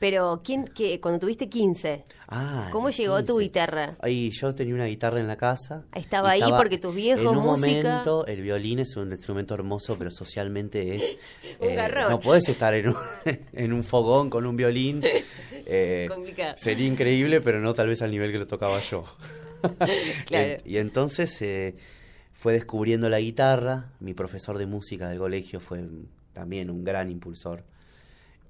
Pero, 0.00 0.40
¿quién, 0.42 0.64
que 0.64 0.98
cuando 1.00 1.20
tuviste 1.20 1.48
15, 1.48 2.04
Ah, 2.26 2.68
¿cómo 2.72 2.88
llegó 2.90 3.18
tu 3.22 3.34
15. 3.36 3.42
guitarra? 3.42 3.96
Ahí 4.00 4.30
yo 4.32 4.52
tenía 4.54 4.74
una 4.74 4.86
guitarra 4.86 5.20
en 5.20 5.28
la 5.28 5.36
casa. 5.36 5.84
Estaba 5.94 6.36
y 6.36 6.42
ahí 6.42 6.50
porque 6.56 6.78
tus 6.78 6.94
viejos, 6.94 7.22
En 7.22 7.28
un 7.38 7.44
música. 7.44 7.76
momento, 7.90 8.26
el 8.26 8.40
violín 8.40 8.78
es 8.78 8.96
un 8.96 9.12
instrumento 9.12 9.52
hermoso, 9.54 9.96
pero 9.98 10.10
socialmente 10.10 10.96
es. 10.96 11.16
Un 11.60 11.68
eh, 11.68 11.74
garrón. 11.74 12.10
no 12.10 12.18
podés 12.20 12.48
estar 12.48 12.72
en 12.74 12.88
un, 12.88 12.96
en 13.52 13.72
un 13.74 13.84
fogón 13.84 14.30
con 14.30 14.46
un 14.46 14.56
violín. 14.56 15.02
eh, 15.66 16.06
complicado. 16.08 16.56
Sería 16.58 16.86
increíble, 16.86 17.40
pero 17.42 17.60
no 17.60 17.74
tal 17.74 17.88
vez 17.88 18.00
al 18.00 18.10
nivel 18.10 18.32
que 18.32 18.38
lo 18.38 18.46
tocaba 18.46 18.80
yo. 18.80 19.04
Claro. 20.26 20.48
En- 20.52 20.60
y 20.64 20.78
entonces 20.78 21.40
eh, 21.42 21.74
fue 22.32 22.54
descubriendo 22.54 23.08
la 23.10 23.20
guitarra. 23.20 23.90
Mi 24.00 24.14
profesor 24.14 24.56
de 24.56 24.64
música 24.64 25.10
del 25.10 25.18
colegio 25.18 25.60
fue 25.60 25.84
también 26.32 26.70
un 26.70 26.84
gran 26.84 27.10
impulsor. 27.10 27.64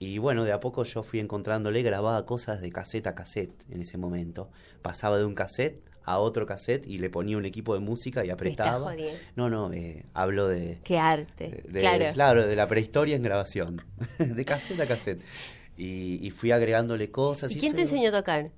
Y 0.00 0.16
bueno, 0.18 0.44
de 0.44 0.50
a 0.52 0.60
poco 0.60 0.82
yo 0.84 1.02
fui 1.02 1.20
encontrándole, 1.20 1.82
grababa 1.82 2.24
cosas 2.26 2.60
de 2.62 2.72
cassette 2.72 3.06
a 3.06 3.14
cassette 3.14 3.52
en 3.70 3.82
ese 3.82 3.98
momento. 3.98 4.50
Pasaba 4.82 5.18
de 5.18 5.24
un 5.26 5.34
cassette 5.34 5.82
a 6.04 6.18
otro 6.18 6.46
cassette 6.46 6.86
y 6.86 6.96
le 6.98 7.10
ponía 7.10 7.36
un 7.36 7.44
equipo 7.44 7.74
de 7.74 7.80
música 7.80 8.24
y 8.24 8.30
apretaba. 8.30 8.92
jodiendo. 8.92 9.20
No, 9.36 9.50
no, 9.50 9.72
eh, 9.74 10.06
hablo 10.14 10.48
de, 10.48 10.80
Qué 10.84 10.98
arte. 10.98 11.62
de- 11.68 12.10
claro. 12.14 12.46
de 12.46 12.56
la 12.56 12.66
prehistoria 12.66 13.14
en 13.14 13.22
grabación, 13.22 13.82
de 14.18 14.44
cassette 14.46 14.80
a 14.80 14.86
cassette. 14.88 15.20
Y, 15.76 16.18
y 16.26 16.30
fui 16.30 16.50
agregándole 16.50 17.10
cosas. 17.10 17.52
¿Y 17.54 17.58
quién 17.60 17.74
te 17.74 17.82
enseñó 17.82 18.08
a 18.08 18.12
tocar? 18.12 18.50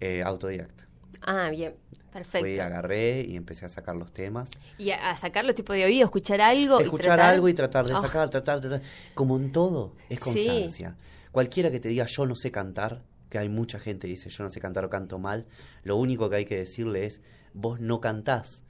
Eh, 0.00 0.22
autodidacta. 0.22 0.86
Ah, 1.22 1.48
bien. 1.50 1.74
Perfecto. 2.14 2.46
Fui, 2.46 2.58
agarré 2.60 3.20
y 3.28 3.36
empecé 3.36 3.66
a 3.66 3.68
sacar 3.68 3.96
los 3.96 4.10
temas. 4.12 4.48
Y 4.78 4.90
a, 4.92 5.10
a 5.10 5.18
sacarlo 5.18 5.52
tipo 5.54 5.72
de 5.74 5.84
oído, 5.84 6.04
escuchar 6.06 6.40
algo. 6.40 6.80
y 6.80 6.84
Escuchar 6.84 7.16
tratar- 7.18 7.34
algo 7.34 7.48
y 7.48 7.54
tratar 7.54 7.86
de 7.86 7.92
Ah, 7.92 8.00
sacar, 8.00 8.30
tratar, 8.30 8.60
tratar. 8.60 8.80
Como 9.14 9.36
en 9.36 9.50
todo, 9.52 9.94
es 10.08 10.18
Sí. 10.18 10.24
constancia. 10.24 10.96
Cualquiera 11.32 11.70
que 11.70 11.80
te 11.80 11.88
diga 11.88 12.06
yo 12.06 12.24
no 12.24 12.34
sé 12.36 12.50
cantar, 12.50 13.02
que 13.28 13.38
hay 13.38 13.48
mucha 13.48 13.78
gente 13.80 14.06
que 14.06 14.12
dice 14.12 14.30
yo 14.30 14.44
no 14.44 14.48
sé 14.48 14.60
cantar 14.60 14.84
o 14.84 14.88
canto 14.90 15.18
mal, 15.18 15.44
lo 15.82 15.96
único 15.96 16.30
que 16.30 16.36
hay 16.36 16.44
que 16.46 16.56
decirle 16.56 17.04
es 17.04 17.20
vos 17.52 17.80
no 17.80 18.00
cantás. 18.00 18.62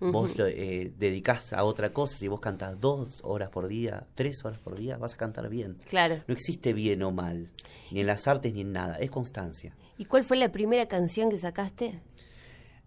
Vos 0.00 0.38
lo, 0.38 0.46
eh, 0.46 0.92
dedicás 0.96 1.52
a 1.52 1.64
otra 1.64 1.92
cosa, 1.92 2.16
si 2.16 2.28
vos 2.28 2.38
cantás 2.38 2.80
dos 2.80 3.20
horas 3.24 3.50
por 3.50 3.66
día, 3.66 4.06
tres 4.14 4.44
horas 4.44 4.58
por 4.60 4.76
día, 4.78 4.96
vas 4.96 5.14
a 5.14 5.16
cantar 5.16 5.48
bien. 5.50 5.76
Claro. 5.90 6.22
No 6.28 6.32
existe 6.34 6.72
bien 6.72 7.02
o 7.02 7.10
mal, 7.10 7.50
ni 7.90 8.00
en 8.00 8.06
las 8.06 8.28
artes 8.28 8.54
ni 8.54 8.60
en 8.60 8.72
nada, 8.72 8.94
es 9.00 9.10
constancia. 9.10 9.74
¿Y 9.98 10.04
cuál 10.04 10.22
fue 10.22 10.36
la 10.36 10.52
primera 10.52 10.86
canción 10.86 11.28
que 11.30 11.36
sacaste? 11.36 12.00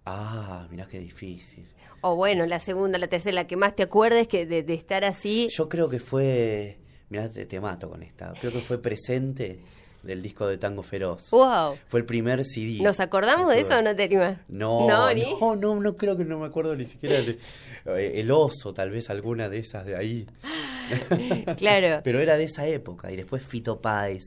Ah, 0.05 0.67
mirá 0.71 0.87
qué 0.87 0.99
difícil. 0.99 1.65
O 2.01 2.15
bueno, 2.15 2.45
la 2.47 2.59
segunda, 2.59 2.97
la 2.97 3.07
tercera, 3.07 3.35
la 3.35 3.47
que 3.47 3.55
más 3.57 3.75
te 3.75 3.83
acuerdes 3.83 4.27
que 4.27 4.45
de, 4.45 4.63
de 4.63 4.73
estar 4.73 5.03
así. 5.05 5.47
Yo 5.51 5.69
creo 5.69 5.87
que 5.89 5.99
fue, 5.99 6.77
mirá, 7.09 7.29
te, 7.29 7.45
te 7.45 7.59
mato 7.59 7.89
con 7.89 8.01
esta, 8.01 8.33
creo 8.39 8.51
que 8.51 8.59
fue 8.59 8.81
presente 8.81 9.59
del 10.01 10.23
disco 10.23 10.47
de 10.47 10.57
Tango 10.57 10.81
Feroz. 10.81 11.29
¡Wow! 11.29 11.77
Fue 11.87 11.99
el 11.99 12.07
primer 12.07 12.43
CD. 12.43 12.79
¿Nos 12.81 12.99
acordamos 12.99 13.53
de 13.53 13.59
eso 13.61 13.77
o 13.77 13.81
no 13.83 13.95
te 13.95 14.05
animas? 14.05 14.39
No, 14.49 14.87
no, 14.87 15.13
ni- 15.13 15.21
no, 15.39 15.55
no, 15.55 15.79
no 15.79 15.95
creo 15.95 16.17
que 16.17 16.25
no 16.25 16.39
me 16.39 16.47
acuerdo 16.47 16.75
ni 16.75 16.87
siquiera 16.87 17.21
de 17.21 17.37
eh, 17.85 18.13
el 18.15 18.31
oso, 18.31 18.73
tal 18.73 18.89
vez 18.89 19.11
alguna 19.11 19.47
de 19.49 19.59
esas 19.59 19.85
de 19.85 19.95
ahí. 19.95 20.25
Claro. 21.57 22.01
Pero 22.03 22.19
era 22.19 22.35
de 22.37 22.45
esa 22.45 22.65
época 22.67 23.11
y 23.11 23.15
después 23.15 23.45
Fito 23.45 23.79
Páez 23.79 24.23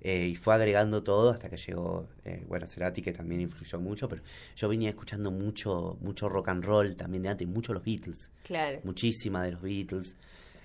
eh, 0.00 0.28
y 0.28 0.36
fue 0.36 0.54
agregando 0.54 1.02
todo 1.02 1.30
hasta 1.30 1.48
que 1.48 1.56
llegó, 1.56 2.08
eh, 2.24 2.44
bueno, 2.48 2.66
Cerati 2.66 3.02
que 3.02 3.12
también 3.12 3.40
influyó 3.40 3.80
mucho, 3.80 4.08
pero 4.08 4.22
yo 4.56 4.68
venía 4.68 4.90
escuchando 4.90 5.30
mucho, 5.30 5.96
mucho 6.00 6.28
rock 6.28 6.48
and 6.48 6.64
roll 6.64 6.94
también 6.96 7.22
de 7.22 7.28
antes, 7.30 7.48
mucho 7.48 7.72
los 7.72 7.84
Beatles, 7.84 8.30
Claro. 8.44 8.80
muchísima 8.84 9.42
de 9.42 9.52
los 9.52 9.62
Beatles, 9.62 10.16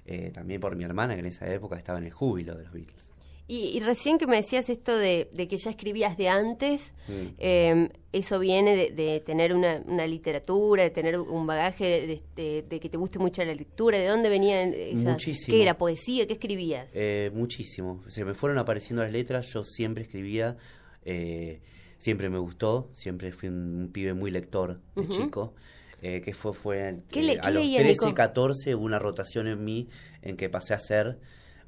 eh, 0.05 0.31
también 0.33 0.59
por 0.61 0.75
mi 0.75 0.83
hermana 0.83 1.13
que 1.13 1.21
en 1.21 1.25
esa 1.27 1.51
época 1.51 1.77
estaba 1.77 1.97
en 1.97 2.05
el 2.05 2.11
júbilo 2.11 2.55
de 2.55 2.63
los 2.65 2.73
Beatles. 2.73 3.11
Y, 3.45 3.77
y 3.77 3.79
recién 3.81 4.17
que 4.17 4.25
me 4.25 4.37
decías 4.37 4.69
esto 4.69 4.97
de, 4.97 5.29
de 5.33 5.47
que 5.49 5.57
ya 5.57 5.69
escribías 5.69 6.17
de 6.17 6.29
antes, 6.29 6.93
Mm. 7.09 7.11
eh, 7.39 7.89
eso 8.13 8.39
viene 8.39 8.75
de, 8.77 8.91
de 8.91 9.19
tener 9.19 9.53
una, 9.53 9.83
una 9.85 10.07
literatura, 10.07 10.83
de 10.83 10.89
tener 10.91 11.19
un 11.19 11.45
bagaje, 11.45 12.21
de, 12.35 12.65
que 12.79 12.89
te 12.89 12.97
guste 12.97 13.19
mucho 13.19 13.43
la 13.43 13.53
lectura. 13.53 13.97
¿De 13.97 14.07
dónde 14.07 14.29
venían 14.29 14.73
esas? 14.73 15.03
Muchísimo. 15.03 15.55
¿Qué 15.57 15.61
era? 15.63 15.77
¿Poesía? 15.77 16.25
¿Qué 16.25 16.33
escribías? 16.33 16.89
Eh, 16.95 17.31
muchísimo. 17.33 18.01
Se 18.07 18.23
me 18.23 18.33
fueron 18.33 18.57
apareciendo 18.59 19.03
las 19.03 19.11
letras, 19.11 19.47
yo 19.53 19.63
siempre 19.65 20.03
escribía, 20.03 20.55
eh, 21.03 21.59
siempre 21.97 22.29
me 22.29 22.39
gustó, 22.39 22.89
siempre 22.93 23.33
fui 23.33 23.49
un, 23.49 23.75
un 23.75 23.91
pibe 23.91 24.13
muy 24.13 24.31
lector 24.31 24.79
de 24.95 25.07
chico. 25.09 25.53
eh, 26.01 26.21
que 26.21 26.33
fue, 26.33 26.53
fue 26.53 26.99
¿Qué 27.11 27.19
eh, 27.19 27.23
le- 27.23 27.39
a 27.39 27.41
qué 27.43 27.51
los 27.51 27.63
leía, 27.63 27.79
13, 27.79 28.05
Nico? 28.05 28.15
14 28.15 28.75
hubo 28.75 28.83
una 28.85 28.99
rotación 28.99 29.47
en 29.47 29.63
mí 29.63 29.89
en 30.21 30.35
que 30.37 30.49
pasé 30.49 30.73
a 30.73 30.79
ser 30.79 31.17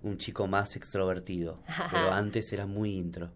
un 0.06 0.18
chico 0.18 0.48
más 0.48 0.76
extrovertido. 0.76 1.60
pero 1.92 2.12
antes 2.12 2.52
era 2.54 2.66
muy 2.66 2.96
intro. 2.96 3.32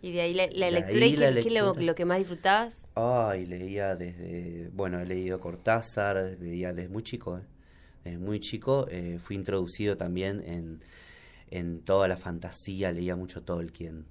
y 0.00 0.12
de 0.12 0.20
ahí 0.22 0.34
la, 0.34 0.46
la 0.52 0.66
de 0.66 0.72
lectura. 0.72 1.04
ahí 1.04 1.12
¿Y 1.12 1.16
la 1.16 1.34
qué, 1.34 1.84
lo, 1.84 1.94
que 1.94 2.04
más 2.04 2.18
disfrutabas? 2.18 2.86
Ay, 2.94 3.46
leía 3.46 3.96
desde, 3.96 4.70
bueno, 4.72 5.00
he 5.00 5.06
leído 5.06 5.40
Cortázar, 5.40 6.36
leía 6.40 6.72
desde 6.72 6.88
muy 6.88 7.02
chico, 7.02 7.38
eh. 7.38 7.42
desde 8.04 8.18
muy 8.18 8.40
chico 8.40 8.86
eh, 8.88 9.18
fui 9.22 9.36
introducido 9.36 9.96
también 9.96 10.42
en, 10.46 10.80
en 11.50 11.80
toda 11.80 12.08
la 12.08 12.16
fantasía, 12.16 12.92
leía 12.92 13.16
mucho 13.16 13.42
Tolkien, 13.42 14.06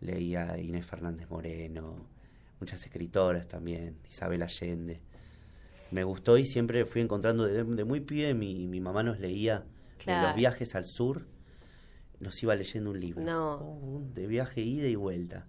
leía 0.00 0.58
Inés 0.58 0.86
Fernández 0.86 1.28
Moreno, 1.28 2.06
muchas 2.60 2.84
escritoras 2.84 3.48
también, 3.48 3.98
Isabel 4.08 4.42
Allende. 4.42 5.00
Me 5.90 6.02
gustó 6.02 6.36
y 6.36 6.44
siempre 6.44 6.84
fui 6.84 7.00
encontrando, 7.00 7.44
de, 7.44 7.62
de 7.62 7.84
muy 7.84 8.00
pibe 8.00 8.34
mi, 8.34 8.66
mi 8.66 8.80
mamá 8.80 9.02
nos 9.02 9.20
leía 9.20 9.64
de 9.98 10.04
Claro. 10.04 10.28
los 10.28 10.36
viajes 10.36 10.74
al 10.74 10.84
sur, 10.84 11.26
nos 12.20 12.42
iba 12.42 12.54
leyendo 12.54 12.90
un 12.90 13.00
libro. 13.00 13.22
No. 13.22 13.54
Oh, 13.54 14.02
de 14.14 14.26
viaje 14.26 14.60
ida 14.62 14.86
y 14.88 14.94
vuelta. 14.94 15.46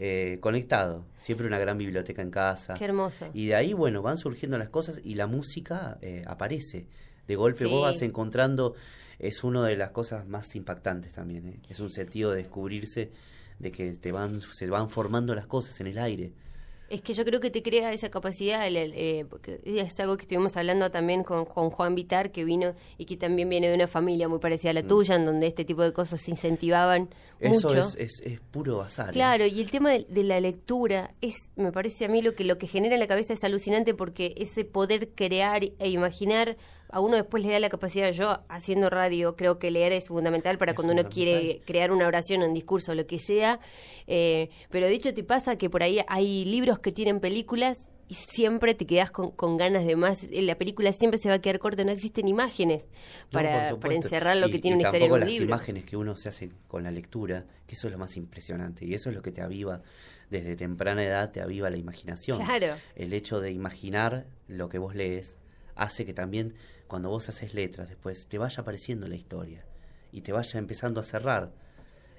Eh, 0.00 0.38
conectado, 0.40 1.06
siempre 1.18 1.46
una 1.46 1.58
gran 1.58 1.76
biblioteca 1.76 2.22
en 2.22 2.30
casa. 2.30 2.74
Qué 2.74 2.84
hermoso. 2.84 3.28
Y 3.34 3.46
de 3.46 3.54
ahí, 3.56 3.72
bueno, 3.72 4.00
van 4.02 4.16
surgiendo 4.16 4.56
las 4.58 4.68
cosas 4.68 5.00
y 5.02 5.14
la 5.16 5.26
música 5.26 5.98
eh, 6.02 6.22
aparece. 6.26 6.86
De 7.26 7.34
golpe 7.36 7.64
Sí. 7.64 7.70
vos 7.70 7.82
vas 7.82 8.00
encontrando, 8.02 8.74
es 9.18 9.42
una 9.42 9.66
de 9.66 9.76
las 9.76 9.90
cosas 9.90 10.26
más 10.28 10.54
impactantes 10.54 11.12
también. 11.12 11.48
¿eh? 11.48 11.60
Es 11.68 11.80
un 11.80 11.90
sentido 11.90 12.30
de 12.30 12.36
descubrirse, 12.42 13.10
de 13.58 13.72
que 13.72 13.92
te 13.94 14.12
van, 14.12 14.40
se 14.40 14.68
van 14.68 14.88
formando 14.88 15.34
las 15.34 15.46
cosas 15.46 15.80
en 15.80 15.88
el 15.88 15.98
aire. 15.98 16.32
Es 16.88 17.02
que 17.02 17.12
yo 17.14 17.24
creo 17.24 17.38
que 17.40 17.50
te 17.50 17.62
crea 17.62 17.92
esa 17.92 18.08
capacidad, 18.10 18.66
el- 18.66 18.76
el, 18.76 18.92
eh, 18.96 19.26
es 19.64 20.00
algo 20.00 20.16
que 20.16 20.22
estuvimos 20.22 20.56
hablando 20.56 20.90
también 20.90 21.22
con, 21.22 21.44
con 21.44 21.68
Juan 21.70 21.94
Vitar, 21.94 22.32
que 22.32 22.44
vino 22.44 22.74
y 22.96 23.04
que 23.04 23.16
también 23.16 23.48
viene 23.48 23.68
de 23.68 23.74
una 23.74 23.86
familia 23.86 24.26
muy 24.28 24.38
parecida 24.38 24.70
a 24.70 24.74
la 24.74 24.82
tuya, 24.86 25.16
en 25.16 25.26
donde 25.26 25.46
este 25.46 25.64
tipo 25.66 25.82
de 25.82 25.92
cosas 25.92 26.20
se 26.20 26.30
incentivaban 26.30 27.08
Mm. 27.40 27.46
Eso 27.52 27.68
mucho. 27.68 27.78
es, 27.80 27.94
es, 27.94 28.20
es 28.24 28.40
puro 28.40 28.82
azar. 28.82 29.10
¿eh? 29.10 29.12
Claro, 29.12 29.46
y 29.46 29.60
el 29.60 29.70
tema 29.70 29.90
de, 29.92 30.04
de 30.08 30.24
la 30.24 30.40
lectura 30.40 31.12
es, 31.20 31.36
me 31.54 31.70
parece 31.70 32.04
a 32.04 32.08
mí 32.08 32.20
lo 32.20 32.34
que 32.34 32.42
lo 32.42 32.58
que 32.58 32.66
genera 32.66 32.94
en 32.94 33.00
la 33.00 33.06
cabeza 33.06 33.32
es 33.32 33.44
alucinante 33.44 33.94
porque 33.94 34.34
ese 34.38 34.64
poder 34.64 35.10
crear 35.14 35.62
e 35.62 35.88
imaginar 35.88 36.56
a 36.90 37.00
uno 37.00 37.16
después 37.16 37.42
le 37.44 37.50
da 37.52 37.58
la 37.60 37.68
capacidad. 37.68 38.10
Yo 38.12 38.40
haciendo 38.48 38.90
radio 38.90 39.36
creo 39.36 39.58
que 39.58 39.70
leer 39.70 39.92
es 39.92 40.08
fundamental 40.08 40.58
para 40.58 40.72
Es 40.72 40.76
cuando 40.76 40.92
uno 40.94 41.08
quiere 41.08 41.60
crear 41.66 41.90
una 41.92 42.06
oración, 42.06 42.42
un 42.42 42.54
discurso, 42.54 42.94
lo 42.94 43.06
que 43.06 43.18
sea. 43.18 43.58
Eh, 44.06 44.48
pero 44.70 44.86
de 44.86 44.94
hecho 44.94 45.12
te 45.14 45.24
pasa 45.24 45.56
que 45.56 45.68
por 45.70 45.82
ahí 45.82 46.00
hay 46.08 46.44
libros 46.44 46.78
que 46.78 46.92
tienen 46.92 47.20
películas 47.20 47.90
y 48.10 48.14
siempre 48.14 48.72
te 48.74 48.86
quedas 48.86 49.10
con, 49.10 49.32
con 49.32 49.58
ganas 49.58 49.84
de 49.84 49.94
más. 49.94 50.26
La 50.32 50.56
película 50.56 50.92
siempre 50.92 51.18
se 51.18 51.28
va 51.28 51.34
a 51.34 51.38
quedar 51.40 51.58
corta, 51.58 51.84
no 51.84 51.92
existen 51.92 52.26
imágenes 52.26 52.84
No, 52.84 53.30
para, 53.32 53.68
encerrar 53.94 54.38
lo 54.38 54.48
Y- 54.48 54.52
que 54.52 54.58
tiene 54.60 54.78
una 54.78 54.88
historia 54.88 55.06
en 55.06 55.12
un 55.12 55.20
las 55.20 55.28
libro. 55.28 55.44
imágenes 55.44 55.84
que 55.84 55.96
uno 55.98 56.16
se 56.16 56.30
hace 56.30 56.48
con 56.68 56.84
la 56.84 56.90
lectura, 56.90 57.44
que 57.66 57.74
eso 57.74 57.86
es 57.88 57.92
lo 57.92 57.98
más 57.98 58.16
impresionante. 58.16 58.86
Y 58.86 58.94
eso 58.94 59.10
es 59.10 59.14
lo 59.14 59.20
que 59.20 59.30
te 59.30 59.42
aviva 59.42 59.82
desde 60.30 60.56
temprana 60.56 61.04
edad, 61.04 61.30
te 61.32 61.42
aviva 61.42 61.68
la 61.68 61.76
imaginación. 61.76 62.38
Claro. 62.42 62.76
El 62.96 63.12
hecho 63.12 63.40
de 63.42 63.50
imaginar 63.50 64.24
lo 64.46 64.70
que 64.70 64.78
vos 64.78 64.94
lees 64.94 65.36
hace 65.74 66.06
que 66.06 66.14
también 66.14 66.54
cuando 66.88 67.08
vos 67.10 67.28
haces 67.28 67.54
letras 67.54 67.88
después 67.88 68.26
te 68.26 68.38
vaya 68.38 68.62
apareciendo 68.62 69.06
la 69.06 69.14
historia 69.14 69.64
y 70.12 70.22
te 70.22 70.32
vaya 70.32 70.58
empezando 70.58 71.00
a 71.00 71.04
cerrar. 71.04 71.52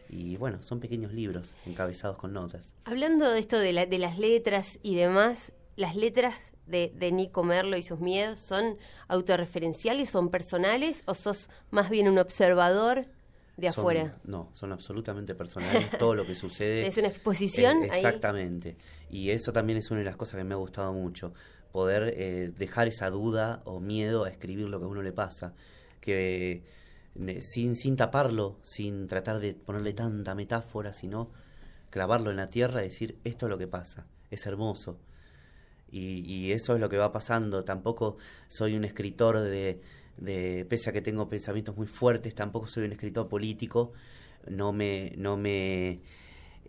Y 0.10 0.38
bueno, 0.38 0.62
son 0.64 0.80
pequeños 0.80 1.12
libros 1.14 1.56
encabezados 1.66 2.18
con 2.18 2.34
notas. 2.34 2.74
Hablando 2.86 3.30
de 3.32 3.40
esto 3.40 3.60
de, 3.60 3.74
la- 3.74 3.86
de 3.86 3.98
las 4.00 4.18
letras 4.18 4.80
y 4.82 4.96
demás, 4.96 5.52
las 5.76 5.96
letras 5.96 6.54
de, 6.66 6.92
de 6.96 7.12
Nico 7.12 7.44
Merlo 7.44 7.78
y 7.78 7.84
sus 7.84 8.00
miedos 8.00 8.40
son 8.40 8.78
autorreferenciales, 9.08 10.10
son 10.10 10.30
personales 10.30 11.04
o 11.06 11.14
sos 11.14 11.50
más 11.72 11.90
bien 11.90 12.08
un 12.08 12.18
observador 12.18 13.06
de 13.58 13.72
Son- 13.72 13.82
afuera? 13.82 14.18
No, 14.24 14.50
son 14.54 14.72
absolutamente 14.72 15.36
personales. 15.36 15.90
todo 15.98 16.16
lo 16.16 16.26
que 16.26 16.34
sucede. 16.36 16.88
¿Es 16.88 16.98
una 16.98 17.08
exposición 17.10 17.84
Eh, 17.84 17.90
ahí? 17.92 18.00
exactamente. 18.00 18.78
Y 19.12 19.30
eso 19.32 19.52
también 19.54 19.78
es 19.78 19.92
una 19.92 20.00
de 20.00 20.06
las 20.06 20.16
cosas 20.16 20.38
que 20.38 20.44
me 20.44 20.54
ha 20.54 20.58
gustado 20.58 20.94
mucho. 20.94 21.34
Poder 21.72 22.14
eh, 22.16 22.52
dejar 22.58 22.88
esa 22.88 23.10
duda 23.10 23.62
o 23.66 23.80
miedo 23.80 24.26
a 24.26 24.30
escribir 24.30 24.68
lo 24.68 24.80
que 24.80 24.86
a 24.86 24.88
uno 24.88 25.02
le 25.02 25.12
pasa. 25.12 25.54
Que 26.02 26.64
sin, 27.42 27.76
sin 27.76 27.96
taparlo, 27.96 28.58
sin 28.64 29.08
tratar 29.08 29.40
de 29.40 29.54
ponerle 29.54 29.94
tanta 29.94 30.36
metáfora, 30.36 30.94
sino 30.94 31.30
clavarlo 31.90 32.32
en 32.32 32.38
la 32.38 32.50
tierra 32.50 32.82
y 32.82 32.86
decir, 32.86 33.18
esto 33.24 33.46
es 33.46 33.50
lo 33.50 33.58
que 33.58 33.68
pasa. 33.68 34.08
Es 34.32 34.46
hermoso. 34.46 34.98
Y, 35.92 36.22
y 36.26 36.52
eso 36.52 36.76
es 36.76 36.82
lo 36.82 36.90
que 36.90 36.98
va 36.98 37.12
pasando. 37.12 37.64
Tampoco 37.64 38.18
soy 38.48 38.76
un 38.76 38.86
escritor 38.86 39.40
de, 39.40 39.82
de, 40.18 40.66
pese 40.70 40.90
a 40.90 40.94
que 40.94 41.02
tengo 41.02 41.30
pensamientos 41.30 41.76
muy 41.76 41.88
fuertes, 41.88 42.36
tampoco 42.36 42.68
soy 42.68 42.86
un 42.86 42.92
escritor 42.92 43.28
político. 43.28 43.94
No 44.48 44.72
me, 44.72 45.14
no 45.18 45.38
me, 45.38 46.02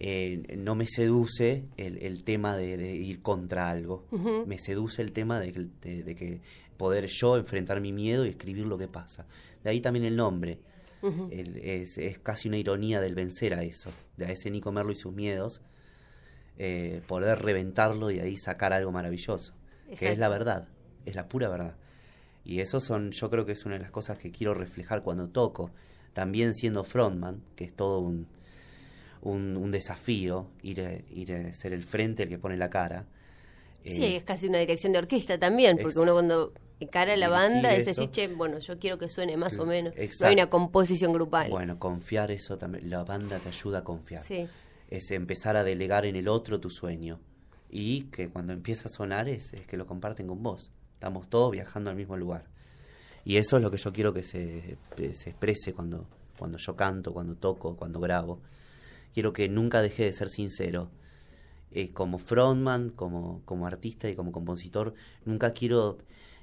eh, 0.01 0.57
no 0.59 0.75
me 0.75 0.87
seduce 0.87 1.67
el, 1.77 1.99
el 1.99 2.25
tema 2.25 2.57
de, 2.57 2.77
de 2.79 2.95
ir 2.97 3.21
contra 3.23 3.69
algo. 3.71 4.07
Me 4.47 4.59
seduce 4.59 5.03
el 5.03 5.13
tema 5.13 5.39
de, 5.39 5.53
que- 5.53 5.67
de- 5.83 6.03
de 6.03 6.17
que 6.17 6.41
poder 6.79 7.07
yo 7.07 7.37
enfrentar 7.37 7.81
mi 7.83 7.93
miedo 7.93 8.25
y 8.25 8.31
escribir 8.31 8.65
lo 8.67 8.79
que 8.79 8.89
pasa. 8.89 9.27
De 9.63 9.69
ahí 9.71 9.81
también 9.81 10.07
el 10.07 10.17
nombre. 10.17 10.59
El- 11.31 11.57
es, 11.59 11.99
es 11.99 12.19
casi 12.19 12.49
una 12.49 12.57
ironía 12.59 13.01
del 13.01 13.15
vencer 13.15 13.53
a 13.55 13.63
eso, 13.63 13.91
de 14.17 14.25
a 14.27 14.31
ese 14.33 14.51
Nico 14.51 14.73
Merlo 14.73 14.91
y 14.93 14.95
sus 14.97 15.13
miedos, 15.15 15.61
eh, 16.59 17.01
poder 17.07 17.39
reventarlo 17.41 18.11
y 18.11 18.17
de 18.17 18.23
ahí 18.23 18.37
sacar 18.37 18.73
algo 18.73 18.93
maravilloso, 18.93 19.55
que 19.99 20.07
es 20.13 20.19
la 20.19 20.29
verdad, 20.29 20.69
es 21.07 21.15
la 21.15 21.29
pura 21.29 21.49
verdad. 21.49 21.77
Y 22.45 22.61
eso 22.61 22.81
son, 22.81 23.11
yo 23.13 23.31
creo 23.31 23.45
que 23.47 23.53
es 23.53 23.65
una 23.67 23.75
de 23.77 23.83
las 23.83 23.91
cosas 23.91 24.19
que 24.19 24.31
quiero 24.31 24.55
reflejar 24.55 25.03
cuando 25.03 25.29
toco, 25.29 25.71
también 26.13 26.55
siendo 26.55 26.85
frontman, 26.85 27.43
que 27.55 27.65
es 27.65 27.75
todo 27.75 28.01
un, 28.01 28.27
un, 29.23 29.57
un 29.57 29.71
desafío, 29.71 30.47
ir, 30.63 30.81
a- 30.83 30.95
ir 31.15 31.33
a 31.35 31.53
ser 31.53 31.73
el 31.73 31.83
frente, 31.85 32.23
el 32.25 32.29
que 32.29 32.39
pone 32.39 32.57
la 32.57 32.71
cara. 32.71 33.07
Sí, 33.85 34.05
Eh, 34.05 34.17
es 34.17 34.25
casi 34.25 34.47
una 34.47 34.59
dirección 34.59 34.93
de 34.93 34.99
orquesta 34.99 35.39
también, 35.39 35.79
porque 35.81 35.99
uno 35.99 36.13
cuando 36.13 36.53
encara 36.81 37.17
la 37.17 37.29
banda 37.29 37.75
es 37.75 37.85
decir, 37.87 38.11
che, 38.11 38.29
bueno, 38.29 38.59
yo 38.59 38.79
quiero 38.79 38.99
que 38.99 39.09
suene 39.11 39.37
más 39.37 39.59
o 39.59 39.67
menos. 39.67 39.95
No 39.97 40.03
Exacto. 40.03 40.27
hay 40.29 40.35
una 40.35 40.49
composición 40.51 41.13
grupal. 41.13 41.51
Bueno, 41.51 41.79
confiar 41.79 42.31
eso 42.31 42.57
también, 42.57 42.89
la 42.91 43.05
banda 43.05 43.39
te 43.39 43.49
ayuda 43.49 43.79
a 43.81 43.85
confiar. 43.85 44.23
Sí. 44.23 44.49
es 44.91 45.11
empezar 45.13 45.57
a 45.57 45.63
delegar 45.63 46.05
en 46.05 46.17
el 46.17 46.27
otro 46.29 46.59
tu 46.59 46.69
sueño. 46.69 47.21
Y 47.71 48.03
que 48.11 48.29
cuando 48.29 48.53
empieza 48.53 48.89
a 48.89 48.91
sonar 48.91 49.29
es, 49.29 49.53
es 49.53 49.65
que 49.67 49.77
lo 49.77 49.87
comparten 49.87 50.27
con 50.27 50.43
vos. 50.43 50.73
Estamos 50.95 51.29
todos 51.29 51.53
viajando 51.53 51.91
al 51.91 51.97
mismo 51.97 52.17
lugar. 52.17 52.45
Y 53.25 53.37
eso 53.37 53.57
es 53.59 53.63
lo 53.63 53.71
que 53.71 53.77
yo 53.77 53.93
quiero 53.93 54.13
que 54.13 54.25
se, 54.25 54.77
se 55.15 55.31
exprese 55.31 55.73
cuando, 55.75 56.07
cuando 56.37 56.59
yo 56.59 56.75
canto, 56.75 57.13
cuando 57.13 57.37
toco, 57.37 57.77
cuando 57.77 58.01
grabo. 58.01 58.41
Quiero 59.15 59.33
que 59.33 59.49
nunca 59.49 59.83
deje 59.83 60.05
de 60.05 60.13
ser 60.13 60.29
sincero. 60.29 60.91
Eh, 61.73 61.93
como 61.93 62.19
frontman, 62.19 62.91
como, 62.91 63.43
como 63.45 63.67
artista 63.67 64.09
y 64.09 64.17
como 64.17 64.33
compositor, 64.33 64.95
nunca 65.25 65.53
quiero 65.53 65.99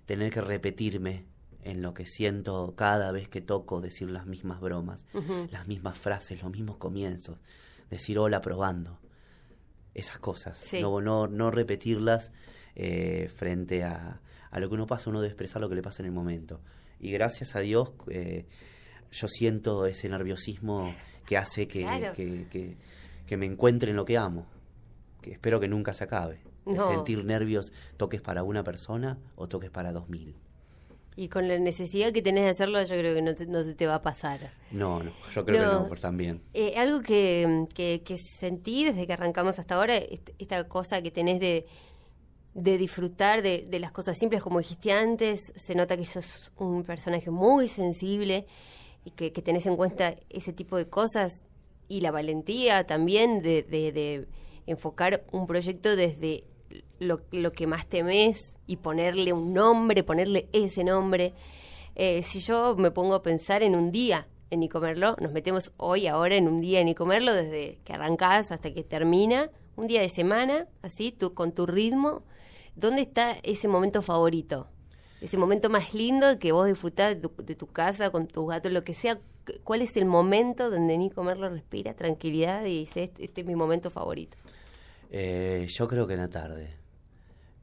tener 0.05 0.31
que 0.31 0.39
repetirme 0.41 1.25
en 1.63 1.81
lo 1.81 1.93
que 1.93 2.05
siento 2.05 2.73
cada 2.77 3.11
vez 3.11 3.27
que 3.27 3.41
toco, 3.41 3.81
decir 3.81 4.09
las 4.09 4.25
mismas 4.25 4.61
bromas, 4.61 5.05
las 5.51 5.67
mismas 5.67 5.97
frases, 5.99 6.41
los 6.41 6.51
mismos 6.51 6.77
comienzos, 6.77 7.39
decir 7.89 8.17
hola 8.19 8.39
probando, 8.39 8.99
esas 9.93 10.17
cosas, 10.17 10.57
Sí. 10.59 10.79
no, 10.81 11.01
no, 11.01 11.27
no 11.27 11.51
repetirlas 11.51 12.31
eh, 12.75 13.29
frente 13.35 13.83
a, 13.83 14.21
a 14.49 14.59
lo 14.61 14.69
que 14.69 14.75
uno 14.75 14.87
pasa, 14.87 15.09
uno 15.09 15.19
debe 15.19 15.31
expresar 15.33 15.61
lo 15.61 15.67
que 15.67 15.75
le 15.75 15.81
pasa 15.81 16.03
en 16.03 16.05
el 16.05 16.13
momento. 16.13 16.61
Y 17.01 17.11
gracias 17.11 17.55
a 17.57 17.59
Dios 17.59 17.91
eh, 18.09 18.45
yo 19.11 19.27
siento 19.27 19.85
ese 19.87 20.07
nerviosismo 20.07 20.95
que 21.27 21.37
hace 21.37 21.67
que, 21.67 21.81
Claro. 21.81 22.13
que, 22.13 22.47
que- 22.49 22.77
que 23.27 23.37
me 23.37 23.45
encuentre 23.45 23.91
en 23.91 23.97
lo 23.97 24.05
que 24.05 24.17
amo, 24.17 24.47
que 25.21 25.31
espero 25.31 25.59
que 25.59 25.67
nunca 25.67 25.93
se 25.93 26.05
acabe. 26.05 26.39
No. 26.65 26.85
sentir 26.89 27.23
nervios, 27.23 27.71
toques 27.95 28.19
para 28.19 28.43
una 28.43 28.61
persona 28.61 29.17
o 29.37 29.47
toques 29.47 29.69
para 29.69 29.93
dos 29.93 30.09
mil. 30.09 30.35
Y 31.15 31.29
con 31.29 31.47
la 31.47 31.57
necesidad 31.59 32.11
que 32.11 32.21
tenés 32.21 32.43
de 32.43 32.49
hacerlo, 32.49 32.81
yo 32.83 32.89
creo 32.97 33.15
que 33.15 33.21
no, 33.21 33.33
te- 33.35 33.47
no 33.47 33.63
se 33.63 33.73
te 33.73 33.87
va 33.87 33.95
a 33.95 34.01
pasar. 34.01 34.51
No, 34.71 35.01
no, 35.01 35.11
yo 35.33 35.45
creo 35.45 35.63
No. 35.63 35.69
que 35.71 35.75
no, 35.83 35.87
por 35.87 35.99
también. 35.99 36.41
Eh, 36.53 36.73
algo 36.77 37.01
que, 37.01 37.67
que, 37.73 38.01
que 38.05 38.17
sentí 38.17 38.83
desde 38.83 39.07
que 39.07 39.13
arrancamos 39.13 39.57
hasta 39.59 39.75
ahora, 39.75 39.95
est- 39.95 40.31
esta 40.39 40.67
cosa 40.67 41.01
que 41.01 41.09
tenés 41.09 41.39
de, 41.39 41.65
de 42.53 42.77
disfrutar 42.77 43.41
de, 43.41 43.65
de 43.69 43.79
las 43.79 43.91
cosas 43.93 44.17
simples, 44.17 44.41
como 44.41 44.59
dijiste 44.59 44.91
antes, 44.91 45.53
se 45.55 45.73
nota 45.73 45.95
que 45.95 46.03
sos 46.05 46.51
un 46.57 46.83
personaje 46.83 47.29
muy 47.31 47.67
sensible 47.69 48.45
y 49.03 49.11
que, 49.11 49.31
tenés 49.31 49.65
en 49.65 49.75
cuenta 49.75 50.15
ese 50.29 50.53
tipo 50.53 50.77
de 50.77 50.87
cosas 50.87 51.43
y 51.87 52.01
la 52.01 52.11
valentía 52.11 52.85
también 52.85 53.41
de, 53.41 54.27
enfocar 54.65 55.23
un 55.31 55.47
proyecto 55.47 55.95
desde 55.95 56.43
lo, 56.99 57.21
que 57.53 57.67
más 57.67 57.87
temés 57.87 58.57
y 58.67 58.77
ponerle 58.77 59.31
un 59.31 59.53
nombre, 59.53 60.03
ponerle 60.03 60.49
ese 60.51 60.83
nombre. 60.83 61.33
Eh, 61.95 62.21
si 62.21 62.41
yo 62.41 62.75
me 62.75 62.91
pongo 62.91 63.15
a 63.15 63.23
pensar 63.23 63.63
en 63.63 63.75
un 63.75 63.91
día 63.91 64.27
en 64.49 64.59
Nicomerlo, 64.59 65.15
nos 65.19 65.31
metemos 65.31 65.71
hoy, 65.77 66.07
ahora, 66.07 66.35
en 66.35 66.47
un 66.47 66.61
día 66.61 66.79
en 66.79 66.85
Nicomerlo, 66.85 67.33
desde 67.33 67.79
que 67.83 67.93
arrancás 67.93 68.51
hasta 68.51 68.73
que 68.73 68.83
termina, 68.83 69.49
un 69.75 69.87
día 69.87 70.01
de 70.01 70.09
semana, 70.09 70.67
así, 70.81 71.11
tú, 71.11 71.33
con 71.33 71.53
tu 71.53 71.65
ritmo, 71.65 72.23
¿dónde 72.75 73.01
está 73.01 73.37
ese 73.43 73.67
momento 73.67 74.01
favorito? 74.01 74.67
Ese 75.21 75.37
momento 75.37 75.69
más 75.69 75.93
lindo 75.93 76.37
que 76.39 76.51
vos 76.51 76.67
disfrutás 76.67 77.15
de 77.15 77.21
tu, 77.27 77.31
de 77.43 77.55
tu 77.55 77.67
casa, 77.67 78.11
con 78.11 78.27
tus 78.27 78.47
gatos, 78.47 78.71
lo 78.71 78.83
que 78.83 78.93
sea. 78.93 79.19
¿Cuál 79.63 79.81
es 79.81 79.95
el 79.97 80.05
momento 80.05 80.69
donde 80.69 80.97
Nico 80.97 81.23
Merlo 81.23 81.49
respira 81.49 81.93
tranquilidad 81.93 82.65
y 82.65 82.79
dice, 82.79 83.03
este, 83.05 83.25
este 83.25 83.41
es 83.41 83.47
mi 83.47 83.55
momento 83.55 83.89
favorito? 83.89 84.35
Eh, 85.09 85.65
yo 85.69 85.87
creo 85.87 86.05
que 86.05 86.13
en 86.15 86.19
la 86.19 86.27
tarde, 86.29 86.75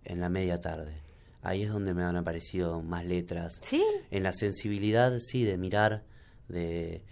en 0.05 0.21
la 0.21 0.29
media 0.31 0.61
tarde. 0.61 0.95
Ahí 1.43 1.63
es 1.63 1.71
donde 1.71 1.93
me 1.93 2.03
han 2.03 2.17
aparecido 2.17 2.81
más 2.81 3.05
letras. 3.05 3.59
¿Sí? 3.61 3.85
En 4.11 4.23
la 4.23 4.33
sensibilidad, 4.33 5.13
sí, 5.19 5.45
de 5.45 5.59
mirar, 5.59 6.03
de, 6.49 7.03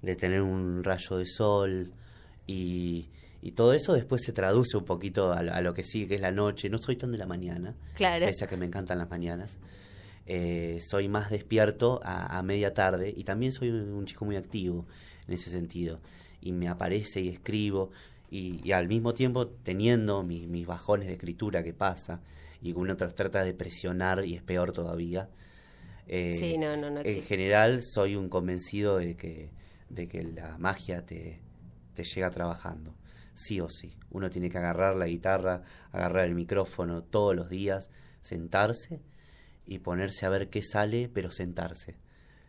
de 0.00 0.16
tener 0.16 0.40
un 0.40 0.82
rayo 0.82 1.18
de 1.18 1.26
sol 1.26 1.92
y, 2.46 3.10
y 3.42 3.52
todo 3.52 3.74
eso 3.74 3.92
después 3.92 4.22
se 4.24 4.32
traduce 4.32 4.78
un 4.78 4.86
poquito 4.86 5.32
a, 5.34 5.42
lo- 5.42 5.52
a 5.52 5.60
lo 5.60 5.74
que 5.74 5.84
sigue, 5.84 6.08
que 6.08 6.14
es 6.14 6.20
la 6.22 6.32
noche. 6.32 6.70
No 6.70 6.78
soy 6.78 6.96
tan 6.96 7.12
de 7.12 7.18
la 7.18 7.26
mañana, 7.26 7.74
Claro. 7.94 8.24
pese 8.24 8.46
a 8.46 8.48
que 8.48 8.56
me 8.56 8.64
encantan 8.64 8.96
las 8.96 9.10
mañanas. 9.10 9.58
Eh, 10.26 10.80
soy 10.86 11.08
más 11.08 11.30
despierto 11.30 12.00
a, 12.04 12.38
a 12.38 12.42
media 12.42 12.74
tarde 12.74 13.12
y 13.16 13.24
también 13.24 13.52
soy 13.52 13.70
un, 13.70 13.92
un 13.92 14.06
chico 14.06 14.24
muy 14.24 14.36
activo 14.36 14.86
en 15.26 15.34
ese 15.34 15.50
sentido. 15.50 16.00
Y 16.40 16.52
me 16.52 16.68
aparece 16.68 17.20
y 17.20 17.28
escribo 17.28 17.90
y, 18.30 18.60
y 18.66 18.72
al 18.72 18.88
mismo 18.88 19.14
tiempo 19.14 19.48
teniendo 19.48 20.22
mi- 20.22 20.46
mis 20.46 20.66
bajones 20.66 21.06
de 21.08 21.14
escritura 21.14 21.62
que 21.62 21.74
pasa 21.74 22.20
y 22.62 22.72
uno 22.72 22.96
tra- 22.96 23.12
trata 23.14 23.44
de 23.44 23.54
presionar 23.54 24.24
y 24.24 24.34
es 24.34 24.42
peor 24.42 24.72
todavía. 24.72 25.28
Eh, 26.06 26.38
Sí, 26.38 26.58
no, 26.58 26.76
no, 26.76 26.90
no 26.90 27.00
En 27.04 27.22
general 27.22 27.82
soy 27.82 28.16
un 28.16 28.28
convencido 28.28 28.98
de 28.98 29.16
que, 29.16 29.50
de 29.88 30.08
que 30.08 30.22
la 30.22 30.56
magia 30.58 31.04
te, 31.04 31.40
te 31.94 32.04
llega 32.04 32.30
trabajando, 32.30 32.94
sí 33.34 33.60
o 33.60 33.68
sí. 33.68 33.96
Uno 34.10 34.30
tiene 34.30 34.48
que 34.50 34.58
agarrar 34.58 34.94
la 34.96 35.06
guitarra, 35.06 35.62
agarrar 35.92 36.26
el 36.26 36.34
micrófono 36.34 37.02
todos 37.02 37.34
los 37.34 37.48
días, 37.50 37.90
sentarse 38.20 39.00
y 39.66 39.78
ponerse 39.78 40.26
a 40.26 40.28
ver 40.28 40.48
qué 40.50 40.62
sale, 40.62 41.08
pero 41.12 41.30
sentarse. 41.30 41.96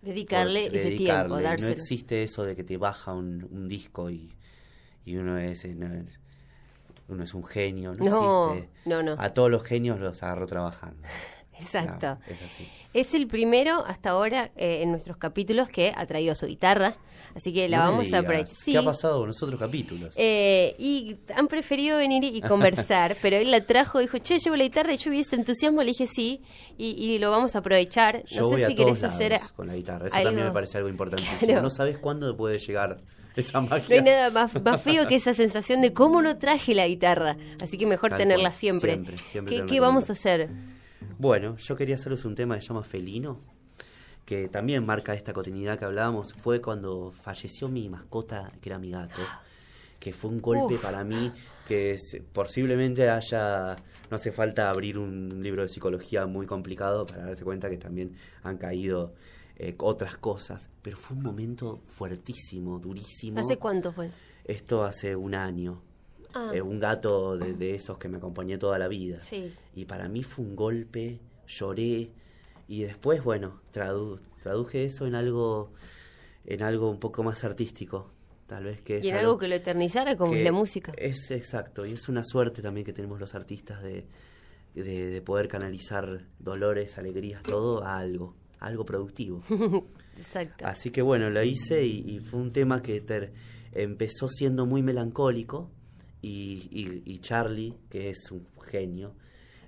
Dedicarle 0.02 0.68
Por- 0.68 0.76
ese 0.78 0.90
dedicarle. 0.90 1.44
tiempo, 1.44 1.62
No 1.64 1.68
existe 1.70 2.24
eso 2.24 2.44
de 2.44 2.56
que 2.56 2.64
te 2.64 2.78
baja 2.78 3.14
un, 3.14 3.48
un 3.52 3.68
disco 3.68 4.10
y, 4.10 4.32
y 5.06 5.16
uno 5.16 5.38
es 5.38 5.64
eh, 5.66 5.76
no, 5.76 5.88
uno 7.10 7.24
es 7.24 7.34
un 7.34 7.46
genio, 7.46 7.94
no, 7.94 8.04
No, 8.04 8.48
existe. 8.54 8.70
no, 8.86 9.04
no. 9.04 9.16
A 9.18 9.34
todos 9.34 9.50
los 9.52 9.64
genios 9.64 10.00
los 10.00 10.24
agarró 10.24 10.46
trabajando. 10.48 11.02
Exacto. 11.60 12.08
No, 12.08 12.20
es 12.28 12.42
así. 12.42 12.68
Es 12.94 13.14
el 13.14 13.28
primero 13.28 13.84
hasta 13.86 14.12
ahora 14.12 14.52
eh, 14.56 14.82
en 14.84 14.92
nuestros 14.92 15.18
capítulos 15.18 15.70
que 15.70 15.94
ha 15.96 16.06
traído 16.06 16.36
su 16.36 16.46
guitarra, 16.46 16.96
así 17.36 17.54
que 17.54 17.68
la 17.70 17.78
No 17.86 17.92
vamos 17.92 18.14
a 18.14 18.20
aprovechar. 18.20 18.56
¿Qué 18.66 18.78
ha 18.78 18.84
pasado 18.84 19.20
con 19.20 19.28
los 19.28 19.42
otros 19.42 19.60
capítulos? 19.60 20.14
Eh, 20.18 20.74
y 20.78 21.18
han 21.36 21.48
preferido 21.48 21.98
venir 21.98 22.24
y 22.24 22.42
conversar, 22.42 23.16
pero 23.22 23.38
él 23.38 23.50
la 23.52 23.62
trajo, 23.66 24.00
dijo, 24.00 24.18
che, 24.20 24.38
llevo 24.40 24.56
la 24.56 24.64
guitarra, 24.64 24.94
y 24.94 24.98
yo 24.98 25.10
vi 25.12 25.20
ese 25.20 25.36
entusiasmo, 25.36 25.82
le 25.82 25.90
dije 25.90 26.08
sí, 26.08 26.42
y, 26.78 26.90
y 26.92 27.18
lo 27.20 27.32
vamos 27.32 27.56
a 27.56 27.60
aprovechar. 27.60 28.24
Yo 28.26 28.42
no 28.42 28.50
voy 28.50 28.60
sé 28.60 28.66
a 28.66 28.68
si 28.68 28.76
todos 28.76 29.00
querés 29.00 29.04
hacer 29.04 29.40
con 29.56 29.68
la 29.68 29.76
guitarra. 29.76 30.08
Eso 30.08 30.16
algo. 30.16 30.28
también 30.30 30.48
me 30.48 30.54
parece 30.54 30.78
algo 30.78 30.90
importantísimo. 30.90 31.40
Claro. 31.40 31.62
No 31.62 31.70
sabes 31.70 31.98
cuándo 31.98 32.36
puede 32.38 32.60
llegar 32.60 32.98
esa 33.36 33.62
No 33.62 33.68
magia. 33.68 33.96
hay 33.96 34.04
nada 34.04 34.30
más, 34.30 34.62
más 34.62 34.82
feo 34.82 35.08
que 35.08 35.16
esa 35.16 35.34
sensación 35.34 35.82
de 35.82 35.92
cómo 35.94 36.22
no 36.22 36.38
traje 36.38 36.76
la 36.76 36.88
guitarra. 36.88 37.36
Así 37.64 37.80
que 37.80 37.88
mejor 37.88 38.12
Tal 38.12 38.20
tenerla 38.20 38.50
cual, 38.50 38.60
siempre. 38.60 38.94
siempre, 38.94 39.18
siempre 39.18 39.66
¿Qué, 39.66 39.80
vamos 39.80 40.10
a 40.12 40.14
hacer? 40.14 40.50
Bueno, 41.18 41.56
yo 41.58 41.76
quería 41.76 41.96
hacerles 41.96 42.26
un 42.26 42.36
tema 42.36 42.56
que 42.56 42.62
se 42.62 42.68
llama 42.70 42.84
Felino, 42.84 43.40
que 44.26 44.48
también 44.48 44.86
marca 44.86 45.14
esta 45.14 45.34
cotidianidad 45.34 45.78
que 45.78 45.86
hablábamos. 45.86 46.34
Fue 46.34 46.62
cuando 46.62 47.12
falleció 47.24 47.68
mi 47.70 47.90
mascota, 47.90 48.52
que 48.62 48.70
era 48.70 48.80
mi 48.80 48.92
gato, 48.92 49.22
que 50.00 50.14
fue 50.14 50.30
un 50.32 50.42
golpe 50.42 50.76
Uf. 50.76 50.82
para 50.82 51.04
mí 51.04 51.32
que 51.68 51.92
es- 51.92 52.18
posiblemente 52.34 53.10
haya, 53.10 53.76
no 54.10 54.16
hace 54.16 54.32
falta 54.34 54.70
abrir 54.70 54.98
un 54.98 55.42
libro 55.42 55.62
de 55.62 55.70
psicología 55.70 56.26
muy 56.26 56.46
complicado 56.46 57.06
para 57.06 57.26
darse 57.28 57.44
cuenta 57.46 57.70
que 57.70 57.78
también 57.78 58.16
han 58.44 58.58
caído 58.58 59.14
eh, 59.56 59.76
otras 59.78 60.18
cosas, 60.18 60.68
pero 60.82 60.98
fue 60.98 61.16
un 61.16 61.24
momento 61.24 61.80
fuertísimo, 61.96 62.80
durísimo. 62.80 63.40
¿Hace 63.40 63.58
cuánto 63.58 63.94
fue? 63.94 64.10
Esto 64.46 64.84
hace 64.84 65.16
un 65.16 65.36
año. 65.36 65.82
Ah. 66.34 66.52
Eh, 66.54 66.62
un 66.62 66.80
gato 66.80 67.38
de, 67.38 67.54
de 67.54 67.76
esos 67.76 67.98
que 67.98 68.08
me 68.10 68.18
acompañó 68.18 68.58
toda 68.60 68.80
la 68.80 68.88
vida. 68.88 69.18
Sí. 69.18 69.54
Y 69.76 69.86
para 69.86 70.10
mí 70.10 70.24
fue 70.24 70.44
un 70.46 70.56
golpe, 70.56 71.20
lloré 71.48 72.12
y 72.68 72.84
después, 72.84 73.24
bueno, 73.24 73.62
tradu- 73.74 74.20
traduje 74.42 74.86
eso 74.86 75.06
en 75.06 75.16
algo, 75.16 75.72
en 76.46 76.64
algo 76.64 76.90
un 76.90 77.00
poco 77.00 77.24
más 77.24 77.44
artístico, 77.44 78.10
tal 78.48 78.64
vez 78.64 78.82
que 78.82 78.98
es 78.98 79.06
Y 79.06 79.10
en 79.10 79.18
algo 79.18 79.38
que 79.38 79.48
lo 79.48 79.56
eternizara 79.56 80.16
como 80.18 80.34
la 80.34 80.52
música. 80.52 80.92
Es 80.98 81.30
exacto, 81.32 81.86
y 81.86 81.92
es 81.94 82.10
una 82.10 82.24
suerte 82.24 82.62
también 82.62 82.86
que 82.86 82.94
tenemos 82.94 83.20
los 83.20 83.36
artistas 83.36 83.84
de, 83.84 84.06
de, 84.74 84.84
de 85.12 85.22
poder 85.22 85.48
canalizar 85.48 86.26
dolores, 86.40 86.98
alegrías, 86.98 87.44
todo 87.44 87.84
a 87.84 87.98
algo, 88.00 88.34
algo 88.60 88.86
productivo. 88.86 89.44
Exacto. 90.18 90.66
Así 90.66 90.90
que 90.90 91.02
bueno, 91.02 91.30
lo 91.30 91.44
hice 91.44 91.86
y, 91.86 92.00
y 92.08 92.20
fue 92.20 92.40
un 92.40 92.52
tema 92.52 92.82
que 92.82 93.02
ter- 93.02 93.34
empezó 93.72 94.30
siendo 94.30 94.66
muy 94.66 94.82
melancólico 94.84 95.70
y, 96.24 96.68
y- 96.72 97.04
y 97.06 97.20
Charlie, 97.20 97.76
que 97.92 98.10
es 98.10 98.32
un 98.32 98.48
genio, 98.72 99.14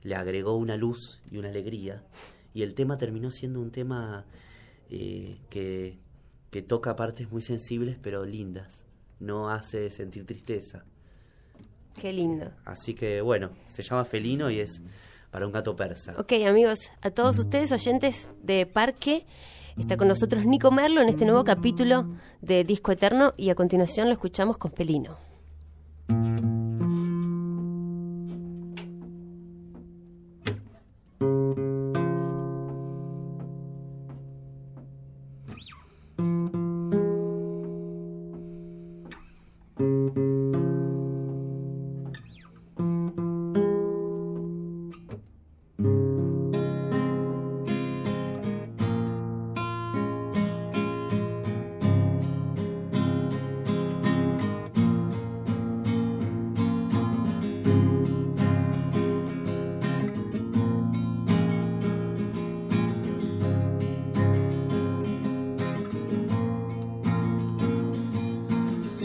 le 0.02 0.16
agregó 0.16 0.58
una 0.58 0.76
luz 0.78 1.22
y 1.32 1.38
una 1.38 1.50
alegría 1.50 2.04
y 2.54 2.64
el 2.64 2.74
tema 2.74 2.98
terminó 2.98 3.30
siendo 3.30 3.60
un 3.60 3.70
tema 3.72 4.26
eh, 4.90 5.38
que, 5.52 6.00
que 6.52 6.62
toca 6.64 6.96
partes 6.96 7.32
muy 7.32 7.42
sensibles 7.44 7.98
pero 8.02 8.26
lindas, 8.26 8.86
no 9.20 9.50
hace 9.52 9.92
sentir 9.92 10.26
tristeza. 10.26 10.84
Qué 12.00 12.12
lindo. 12.14 12.52
Así 12.66 12.94
que 12.94 13.22
bueno, 13.22 13.52
se 13.68 13.82
llama 13.84 14.04
Felino 14.06 14.50
y 14.50 14.60
es 14.60 14.82
para 15.32 15.46
un 15.48 15.52
gato 15.54 15.76
persa. 15.76 16.14
Ok, 16.18 16.34
amigos, 16.48 16.80
a 17.02 17.10
todos 17.12 17.38
ustedes 17.40 17.72
oyentes 17.72 18.30
de 18.44 18.66
Parque, 18.66 19.26
está 19.78 19.98
con 19.98 20.08
nosotros 20.08 20.46
Nico 20.46 20.72
Merlo 20.72 21.02
en 21.02 21.10
este 21.10 21.26
nuevo 21.26 21.44
capítulo 21.44 22.16
de 22.42 22.64
Disco 22.64 22.92
Eterno 22.94 23.34
y 23.38 23.50
a 23.50 23.56
continuación 23.56 24.08
lo 24.08 24.14
escuchamos 24.14 24.58
con 24.58 24.72
Felino. 24.72 25.18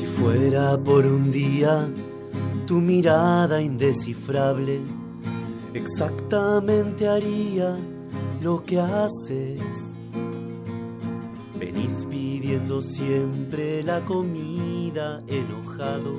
Si 0.01 0.07
fuera 0.07 0.83
por 0.83 1.05
un 1.05 1.31
día 1.31 1.87
tu 2.67 2.81
mirada 2.81 3.61
indescifrable, 3.61 4.81
exactamente 5.75 7.07
haría 7.07 7.77
lo 8.41 8.65
que 8.65 8.81
haces. 8.81 9.61
Venís 11.59 12.07
pidiendo 12.11 12.81
siempre 12.81 13.83
la 13.83 14.01
comida, 14.01 15.23
enojado, 15.27 16.15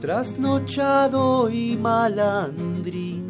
trasnochado 0.00 1.50
y 1.50 1.76
malandrín. 1.76 3.26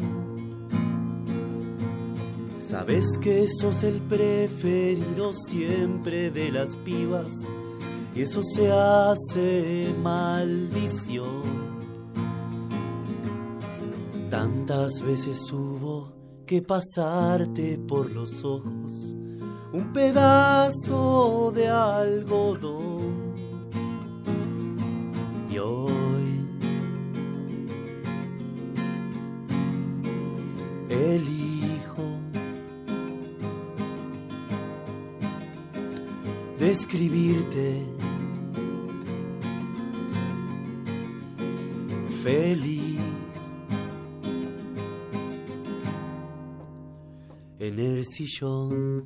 Sabes 2.59 3.17
que 3.19 3.47
sos 3.59 3.81
el 3.81 3.99
preferido 4.01 5.33
siempre 5.33 6.29
de 6.29 6.51
las 6.51 6.75
pibas 6.75 7.33
y 8.15 8.21
eso 8.21 8.41
se 8.43 8.71
hace 8.71 9.93
maldición. 10.01 11.73
Tantas 14.29 15.01
veces 15.01 15.51
hubo 15.51 16.13
que 16.45 16.61
pasarte 16.61 17.77
por 17.87 18.11
los 18.11 18.43
ojos 18.43 18.91
un 19.73 19.91
pedazo 19.91 21.51
de 21.53 21.67
algodón. 21.67 23.33
Y 25.49 25.57
hoy 25.57 26.45
elijo 30.89 32.03
describirte 36.59 38.02
feliz 42.23 43.53
en 47.59 47.79
el 47.79 48.05
sillón. 48.05 49.03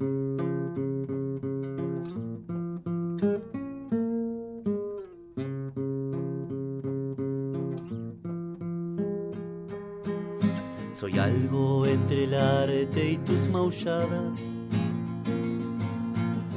Soy 10.94 11.18
algo 11.18 11.86
entre 11.88 12.26
el 12.26 12.34
arte 12.36 13.12
y 13.12 13.18
tus 13.18 13.50
maulladas. 13.50 14.38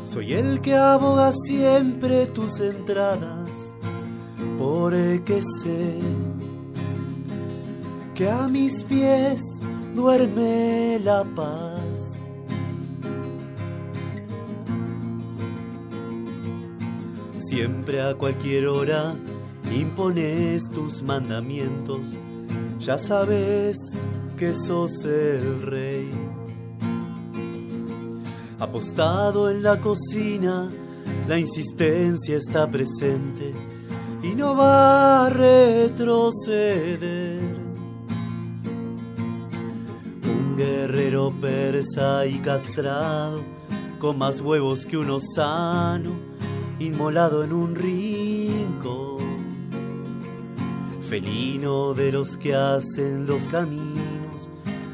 Soy 0.05 0.35
el 0.35 0.61
que 0.61 0.75
aboga 0.75 1.33
siempre 1.47 2.27
tus 2.27 2.61
entradas, 2.61 3.51
porque 4.59 5.41
sé 5.63 6.01
que 8.21 8.29
a 8.29 8.47
mis 8.49 8.85
pies 8.85 9.41
duerme 9.97 11.01
la 11.03 11.25
paz. 11.25 12.21
Siempre 17.49 18.03
a 18.03 18.15
cualquier 18.15 18.67
hora 18.67 19.15
impones 19.75 20.69
tus 20.69 21.03
mandamientos, 21.03 22.03
ya 22.79 22.99
sabes 22.99 23.79
que 24.37 24.53
sos 24.53 25.03
el 25.07 25.63
rey. 25.63 26.11
Apostado 28.59 29.51
en 29.51 29.63
la 29.63 29.81
cocina, 29.81 30.71
la 31.27 31.39
insistencia 31.39 32.37
está 32.37 32.67
presente 32.67 33.55
y 34.23 34.35
no 34.35 34.55
va 34.55 35.25
a 35.25 35.31
retroceder. 35.31 37.30
Persa 41.41 42.27
y 42.27 42.39
castrado, 42.39 43.41
con 43.99 44.19
más 44.19 44.41
huevos 44.41 44.87
que 44.87 44.97
uno 44.97 45.19
sano, 45.21 46.11
inmolado 46.79 47.45
en 47.45 47.53
un 47.53 47.75
rincón. 47.75 49.21
Felino 51.09 51.93
de 51.95 52.13
los 52.13 52.37
que 52.37 52.55
hacen 52.55 53.27
los 53.27 53.49
caminos, 53.49 54.49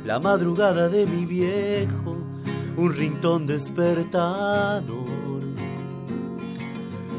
la 0.04 0.18
madrugada 0.18 0.88
de 0.88 1.06
mi 1.06 1.26
viejo, 1.26 2.16
un 2.76 2.92
rintón 2.92 3.46
despertador. 3.46 5.06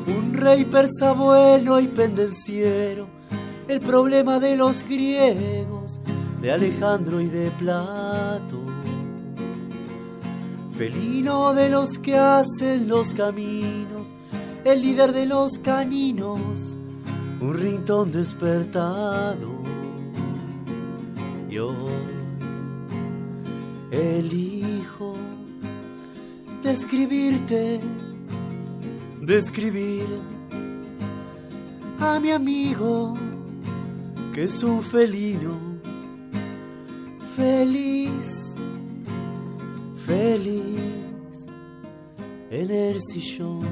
Un 0.08 0.34
rey 0.34 0.66
persa 0.66 1.12
bueno 1.14 1.80
y 1.80 1.88
pendenciero, 1.88 3.08
el 3.68 3.80
problema 3.80 4.40
de 4.40 4.56
los 4.56 4.84
griegos, 4.84 6.00
de 6.42 6.52
Alejandro 6.52 7.20
y 7.20 7.28
de 7.28 7.52
Plato. 7.52 8.77
Felino 10.78 11.56
de 11.56 11.70
los 11.70 11.98
que 11.98 12.16
hacen 12.16 12.88
los 12.88 13.12
caminos, 13.16 14.14
el 14.64 14.84
líder 14.84 15.12
de 15.12 15.26
los 15.26 15.58
caninos, 15.58 16.40
un 17.42 17.54
rintón 17.56 18.12
despertado. 18.12 19.64
Yo 21.50 21.74
elijo 23.90 25.16
describirte, 26.62 27.80
describir 29.22 30.06
a 32.00 32.20
mi 32.20 32.30
amigo 32.30 33.16
que 34.32 34.44
es 34.44 34.62
un 34.62 34.84
felino 34.84 35.58
feliz, 37.36 38.47
feliz 40.08 41.46
en 42.50 42.72
el 42.72 43.02
sillón. 43.02 43.68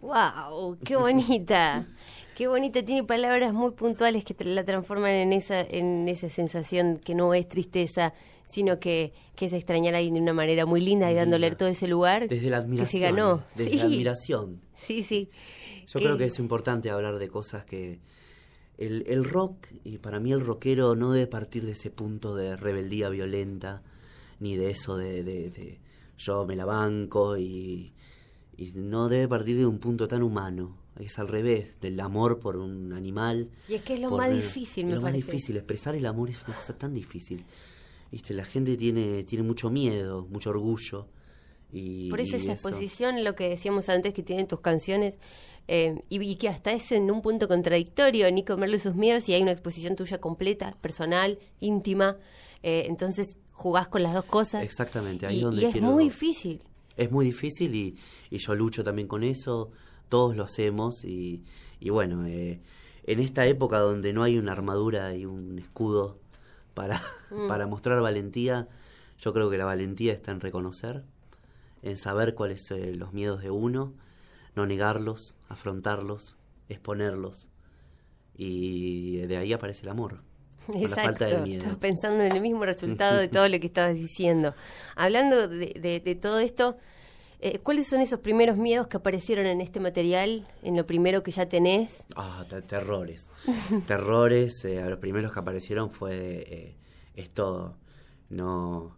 ¡Wow! 0.00 0.76
¡Qué 0.84 0.96
bonita! 0.96 1.86
Qué 2.34 2.48
bonita, 2.48 2.84
tiene 2.84 3.04
palabras 3.04 3.54
muy 3.54 3.70
puntuales 3.70 4.24
que 4.24 4.34
la 4.44 4.64
transforman 4.64 5.12
en 5.12 5.32
esa, 5.32 5.60
en 5.60 6.08
esa 6.08 6.28
sensación 6.28 6.98
que 6.98 7.14
no 7.14 7.32
es 7.32 7.48
tristeza, 7.48 8.12
sino 8.46 8.80
que, 8.80 9.12
que 9.36 9.46
es 9.46 9.52
extrañar 9.52 9.94
a 9.94 9.98
alguien 9.98 10.14
de 10.14 10.20
una 10.20 10.32
manera 10.32 10.66
muy 10.66 10.80
linda 10.80 11.12
y 11.12 11.14
dándole 11.14 11.52
todo 11.52 11.68
ese 11.68 11.86
lugar 11.86 12.28
desde 12.28 12.50
la 12.50 12.56
admiración, 12.56 13.00
que 13.00 13.06
se 13.06 13.12
ganó. 13.12 13.44
Desde 13.54 13.76
la 13.76 13.84
admiración. 13.84 14.60
Sí, 14.74 15.04
sí. 15.04 15.30
Yo 15.86 16.00
creo 16.00 16.18
que 16.18 16.24
es 16.24 16.40
importante 16.40 16.90
hablar 16.90 17.18
de 17.18 17.28
cosas 17.28 17.64
que... 17.64 18.00
El, 18.76 19.04
el 19.06 19.24
rock, 19.24 19.68
y 19.84 19.98
para 19.98 20.20
mí 20.20 20.32
el 20.32 20.40
rockero 20.40 20.96
no 20.96 21.12
debe 21.12 21.26
partir 21.26 21.64
de 21.64 21.72
ese 21.72 21.90
punto 21.90 22.34
de 22.34 22.56
rebeldía 22.56 23.08
violenta, 23.08 23.82
ni 24.40 24.56
de 24.56 24.70
eso 24.70 24.96
de, 24.96 25.22
de, 25.22 25.78
yo 26.18 26.44
me 26.44 26.56
la 26.56 26.64
banco, 26.64 27.36
y, 27.36 27.92
y 28.56 28.72
no 28.74 29.08
debe 29.08 29.28
partir 29.28 29.56
de 29.56 29.66
un 29.66 29.78
punto 29.78 30.08
tan 30.08 30.22
humano 30.22 30.84
es 31.00 31.18
al 31.18 31.28
revés, 31.28 31.80
del 31.80 31.98
amor 32.00 32.38
por 32.38 32.56
un 32.56 32.92
animal. 32.92 33.50
Y 33.68 33.74
es 33.74 33.82
que 33.82 33.94
es 33.94 34.00
lo 34.00 34.10
más 34.10 34.30
difícil, 34.30 34.86
me 34.86 34.94
lo 34.94 35.00
más 35.00 35.12
difícil, 35.12 35.56
expresar 35.56 35.94
el 35.94 36.06
amor 36.06 36.30
es 36.30 36.42
una 36.46 36.56
cosa 36.56 36.76
tan 36.76 36.94
difícil. 36.94 37.44
¿Viste? 38.12 38.32
La 38.32 38.44
gente 38.44 38.76
tiene, 38.76 39.24
tiene 39.24 39.42
mucho 39.42 39.70
miedo, 39.70 40.26
mucho 40.30 40.50
orgullo. 40.50 41.08
Y, 41.72 42.10
por 42.10 42.20
eso 42.20 42.36
esa 42.36 42.52
exposición, 42.52 43.24
lo 43.24 43.34
que 43.34 43.48
decíamos 43.48 43.88
antes 43.88 44.14
que 44.14 44.22
tienen 44.22 44.46
tus 44.46 44.60
canciones, 44.60 45.18
eh, 45.68 46.02
y, 46.08 46.36
que 46.36 46.48
hasta 46.48 46.72
es 46.72 46.92
en 46.92 47.10
un 47.10 47.22
punto 47.22 47.48
contradictorio, 47.48 48.30
ni 48.30 48.44
comerle 48.44 48.78
sus 48.78 48.94
miedos, 48.94 49.28
y 49.28 49.34
hay 49.34 49.42
una 49.42 49.52
exposición 49.52 49.96
tuya 49.96 50.18
completa, 50.18 50.76
personal, 50.80 51.38
íntima, 51.60 52.16
eh, 52.62 52.86
entonces 52.88 53.38
jugás 53.52 53.88
con 53.88 54.02
las 54.02 54.14
dos 54.14 54.24
cosas. 54.24 54.62
Exactamente, 54.62 55.26
ahí 55.26 55.38
y, 55.38 55.42
donde 55.42 55.62
y 55.62 55.64
es 55.66 55.80
muy 55.80 56.04
difícil. 56.04 56.62
Es 56.96 57.10
muy 57.10 57.24
difícil 57.24 57.74
y, 57.74 57.96
y 58.30 58.38
yo 58.38 58.54
lucho 58.54 58.84
también 58.84 59.08
con 59.08 59.24
eso 59.24 59.70
todos 60.14 60.36
lo 60.36 60.44
hacemos 60.44 61.04
y, 61.04 61.42
bueno, 61.90 62.24
eh, 62.24 62.60
en 63.04 63.18
esta 63.18 63.46
época 63.46 63.78
donde 63.78 64.12
no 64.12 64.22
hay 64.22 64.38
una 64.38 64.52
armadura 64.52 65.14
y 65.14 65.26
un 65.26 65.58
escudo 65.58 66.18
para, 66.72 67.02
mm. 67.30 67.48
para 67.48 67.66
mostrar 67.66 68.00
valentía, 68.00 68.68
yo 69.18 69.32
creo 69.32 69.50
que 69.50 69.58
la 69.58 69.64
valentía 69.64 70.12
está 70.12 70.30
en 70.30 70.40
reconocer, 70.40 71.02
en 71.82 71.96
saber 71.96 72.34
cuáles 72.34 72.64
son 72.64 72.80
eh, 72.80 72.94
los 72.94 73.12
miedos 73.12 73.42
de 73.42 73.50
uno, 73.50 73.94
no 74.54 74.66
negarlos, 74.66 75.36
afrontarlos, 75.48 76.38
exponerlos 76.68 77.48
y 78.36 79.18
de 79.18 79.36
ahí 79.36 79.52
aparece 79.52 79.82
el 79.82 79.90
amor. 79.90 80.22
Exacto, 80.68 80.88
la 80.88 81.02
falta 81.02 81.26
de 81.26 81.38
miedo. 81.42 81.62
estás 81.62 81.76
pensando 81.76 82.24
en 82.24 82.32
el 82.32 82.40
mismo 82.40 82.64
resultado 82.64 83.18
de 83.18 83.28
todo 83.28 83.48
lo 83.48 83.60
que 83.60 83.66
estabas 83.66 83.94
diciendo. 83.94 84.54
Hablando 84.96 85.46
de, 85.48 86.00
de 86.02 86.14
todo 86.14 86.38
esto, 86.38 86.78
eh, 87.46 87.58
¿Cuáles 87.58 87.88
son 87.88 88.00
esos 88.00 88.20
primeros 88.20 88.56
miedos 88.56 88.86
que 88.86 88.96
aparecieron 88.96 89.44
en 89.44 89.60
este 89.60 89.78
material, 89.78 90.48
en 90.62 90.78
lo 90.78 90.86
primero 90.86 91.22
que 91.22 91.30
ya 91.30 91.46
tenés? 91.46 92.02
Ah, 92.16 92.46
terrores. 92.66 93.26
terrores, 93.86 94.64
eh, 94.64 94.82
los 94.88 94.98
primeros 94.98 95.30
que 95.30 95.40
aparecieron 95.40 95.90
fue 95.90 96.14
eh, 96.48 96.76
esto 97.14 97.76
no, 98.30 98.96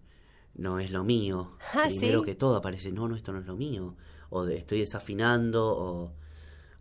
no 0.54 0.78
es 0.78 0.92
lo 0.92 1.02
mío. 1.02 1.56
Ah, 1.74 1.86
Primero 1.88 2.22
que 2.22 2.36
todo 2.36 2.54
aparece, 2.54 2.92
no, 2.92 3.08
no, 3.08 3.16
esto 3.16 3.32
no 3.32 3.40
es 3.40 3.46
lo 3.46 3.56
mío. 3.56 3.96
O 4.30 4.44
de, 4.44 4.56
estoy 4.56 4.80
desafinando 4.80 5.66
o, 5.66 6.12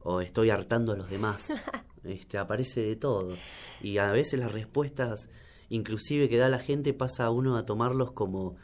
o 0.02 0.22
estoy 0.22 0.50
hartando 0.50 0.94
a 0.94 0.96
los 0.96 1.10
demás. 1.10 1.48
este, 2.04 2.38
aparece 2.38 2.82
de 2.82 2.96
todo. 2.96 3.36
Y 3.82 3.98
a 3.98 4.12
veces 4.12 4.40
las 4.40 4.52
respuestas, 4.52 5.30
inclusive 5.70 6.30
que 6.30 6.38
da 6.38 6.50
la 6.50 6.60
gente, 6.60 6.94
pasa 6.94 7.26
a 7.26 7.32
uno 7.32 7.58
a 7.58 7.66
tomarlos 7.66 8.12
como 8.12 8.56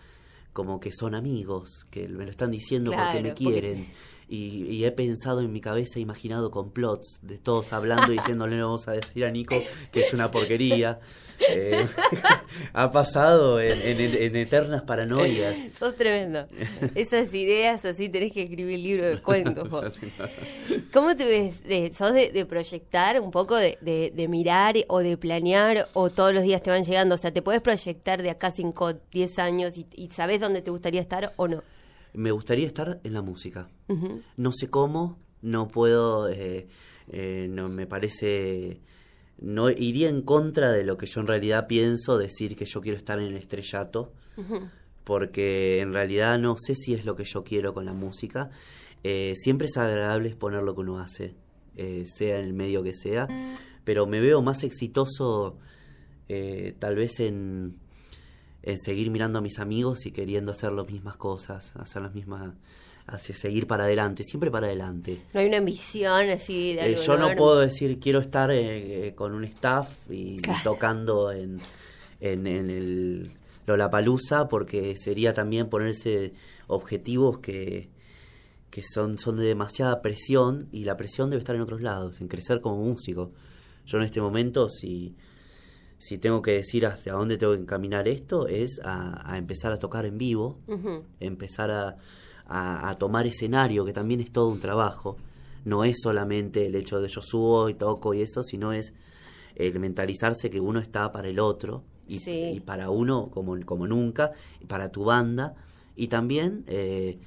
como 0.53 0.79
que 0.79 0.91
son 0.91 1.15
amigos, 1.15 1.85
que 1.89 2.07
me 2.07 2.25
lo 2.25 2.31
están 2.31 2.51
diciendo 2.51 2.91
porque 2.91 3.21
me 3.21 3.33
quieren. 3.33 3.87
Y, 4.33 4.85
he 4.85 4.91
pensado 4.93 5.41
en 5.41 5.51
mi 5.51 5.59
cabeza, 5.59 5.99
he 5.99 6.01
imaginado 6.01 6.51
complots 6.51 7.19
de 7.21 7.37
todos 7.37 7.73
hablando 7.73 8.13
y 8.13 8.15
diciéndole 8.15 8.55
no 8.55 8.67
vamos 8.67 8.87
a 8.87 8.93
decir 8.93 9.25
a 9.25 9.29
Nico 9.29 9.61
que 9.91 10.01
es 10.01 10.13
una 10.13 10.31
porquería. 10.31 10.99
Eh, 11.49 11.87
ha 12.73 12.91
pasado 12.91 13.59
en, 13.59 14.35
eternas 14.35 14.83
paranoias. 14.83 15.55
Sos 15.79 15.95
tremendo. 15.95 16.45
Esas 16.93 17.33
ideas 17.33 17.83
así 17.83 18.09
tenés 18.09 18.31
que 18.31 18.43
escribir 18.43 18.77
libro 18.77 19.07
de 19.07 19.19
cuentos. 19.19 19.67
¿Cómo 20.93 21.15
te 21.15 21.25
ves? 21.25 21.97
¿Sos 21.97 22.13
de, 22.13 22.45
proyectar 22.45 23.19
un 23.19 23.31
poco, 23.31 23.55
de, 23.55 23.79
de, 23.81 24.27
mirar 24.27 24.75
o 24.87 24.99
de 24.99 25.17
planear 25.17 25.87
o 25.93 26.11
todos 26.11 26.31
los 26.31 26.43
días 26.43 26.61
te 26.61 26.69
van 26.69 26.83
llegando? 26.83 27.15
O 27.15 27.17
sea, 27.17 27.31
¿te 27.31 27.41
puedes 27.41 27.61
proyectar 27.61 28.21
de 28.21 28.29
acá 28.29 28.51
5, 28.51 28.93
10 29.11 29.39
años 29.39 29.75
y, 29.75 29.87
y 29.95 30.11
sabes 30.11 30.39
dónde 30.39 30.61
te 30.61 30.69
gustaría 30.69 31.01
estar 31.01 31.33
o 31.37 31.47
no? 31.47 31.63
Me 32.13 32.31
gustaría 32.31 32.67
estar 32.67 32.99
en 33.03 33.13
la 33.13 33.21
música. 33.21 33.69
No 34.37 34.51
sé 34.53 34.69
cómo, 34.69 35.19
no 35.41 35.67
puedo, 35.67 36.29
eh, 36.29 36.67
eh, 37.09 37.47
no 37.49 37.67
me 37.67 37.87
parece, 37.87 38.79
no 39.39 39.69
iría 39.69 40.09
en 40.09 40.21
contra 40.21 40.71
de 40.71 40.83
lo 40.83 40.97
que 40.97 41.07
yo 41.07 41.19
en 41.19 41.27
realidad 41.27 41.67
pienso, 41.67 42.17
decir 42.17 42.55
que 42.55 42.65
yo 42.65 42.81
quiero 42.81 42.97
estar 42.97 43.19
en 43.19 43.25
el 43.25 43.35
estrellato, 43.35 44.13
porque 45.03 45.79
en 45.79 45.93
realidad 45.93 46.39
no 46.39 46.55
sé 46.57 46.75
si 46.75 46.93
es 46.93 47.05
lo 47.05 47.15
que 47.15 47.25
yo 47.25 47.43
quiero 47.43 47.73
con 47.73 47.85
la 47.85 47.93
música. 47.93 48.49
Eh, 49.03 49.33
siempre 49.35 49.65
es 49.65 49.77
agradable 49.77 50.29
exponer 50.29 50.63
lo 50.63 50.73
que 50.75 50.81
uno 50.81 50.99
hace, 50.99 51.35
sea 52.05 52.39
en 52.39 52.45
el 52.45 52.53
medio 52.53 52.83
que 52.83 52.93
sea, 52.93 53.27
pero 53.83 54.05
me 54.05 54.19
veo 54.19 54.41
más 54.41 54.63
exitoso 54.63 55.57
tal 56.79 56.95
vez 56.95 57.19
en 57.19 57.75
en 58.63 58.77
seguir 58.77 59.09
mirando 59.09 59.39
a 59.39 59.41
mis 59.41 59.59
amigos 59.59 60.05
y 60.05 60.11
queriendo 60.11 60.51
hacer 60.51 60.71
las 60.71 60.87
mismas 60.87 61.17
cosas, 61.17 61.75
hacer 61.75 62.01
las 62.01 62.13
mismas 62.13 62.53
hacia 63.07 63.35
seguir 63.35 63.67
para 63.67 63.85
adelante, 63.85 64.23
siempre 64.23 64.51
para 64.51 64.67
adelante. 64.67 65.21
No 65.33 65.39
hay 65.39 65.47
una 65.47 65.57
ambición 65.57 66.29
así 66.29 66.75
de 66.75 66.93
eh, 66.93 66.95
Yo 66.95 67.17
no 67.17 67.35
puedo 67.35 67.59
decir 67.59 67.99
quiero 67.99 68.19
estar 68.19 68.51
eh, 68.51 69.07
eh, 69.07 69.15
con 69.15 69.33
un 69.33 69.43
staff 69.43 69.89
y, 70.09 70.37
tocando 70.63 71.31
en, 71.31 71.59
en, 72.19 72.47
en 72.47 72.69
el 72.69 73.31
Lollapalooza 73.65 74.47
porque 74.47 74.95
sería 74.97 75.33
también 75.33 75.69
ponerse 75.69 76.33
objetivos 76.67 77.39
que, 77.39 77.89
que 78.69 78.81
son, 78.83 79.17
son 79.17 79.37
de 79.37 79.45
demasiada 79.45 80.01
presión 80.01 80.67
y 80.71 80.85
la 80.85 80.95
presión 80.95 81.29
debe 81.29 81.39
estar 81.39 81.55
en 81.55 81.61
otros 81.61 81.81
lados, 81.81 82.21
en 82.21 82.27
crecer 82.27 82.61
como 82.61 82.77
músico. 82.77 83.31
Yo 83.85 83.97
en 83.97 84.05
este 84.05 84.21
momento 84.21 84.69
si 84.69 85.15
si 86.01 86.17
tengo 86.17 86.41
que 86.41 86.53
decir 86.53 86.87
hacia 86.87 87.13
dónde 87.13 87.37
tengo 87.37 87.53
que 87.53 87.61
encaminar 87.61 88.07
esto, 88.07 88.47
es 88.47 88.81
a, 88.83 89.37
empezar 89.37 89.71
a 89.71 89.77
tocar 89.77 90.05
en 90.05 90.17
vivo, 90.17 90.57
empezar 91.19 91.69
a, 91.69 91.97
a, 92.47 92.95
tomar 92.97 93.27
escenario, 93.27 93.85
que 93.85 93.93
también 93.93 94.19
es 94.19 94.31
todo 94.31 94.49
un 94.49 94.59
trabajo. 94.59 95.17
No 95.63 95.83
es 95.83 95.97
solamente 96.01 96.65
el 96.65 96.73
hecho 96.73 96.99
de 97.01 97.07
yo 97.07 97.21
subo 97.21 97.69
y 97.69 97.75
toco 97.75 98.15
y 98.15 98.23
eso, 98.23 98.41
sino 98.41 98.73
es 98.73 98.95
el 99.55 99.79
mentalizarse 99.79 100.49
que 100.49 100.59
uno 100.59 100.79
está 100.79 101.11
para 101.11 101.29
el 101.29 101.39
otro 101.39 101.83
y, 102.07 102.59
para 102.61 102.89
uno 102.89 103.29
como, 103.29 103.55
como 103.63 103.85
nunca, 103.85 104.31
y 104.59 104.65
para 104.65 104.91
tu 104.91 105.03
banda, 105.03 105.53
y 105.95 106.07
también 106.07 106.63
eh, 106.67 107.19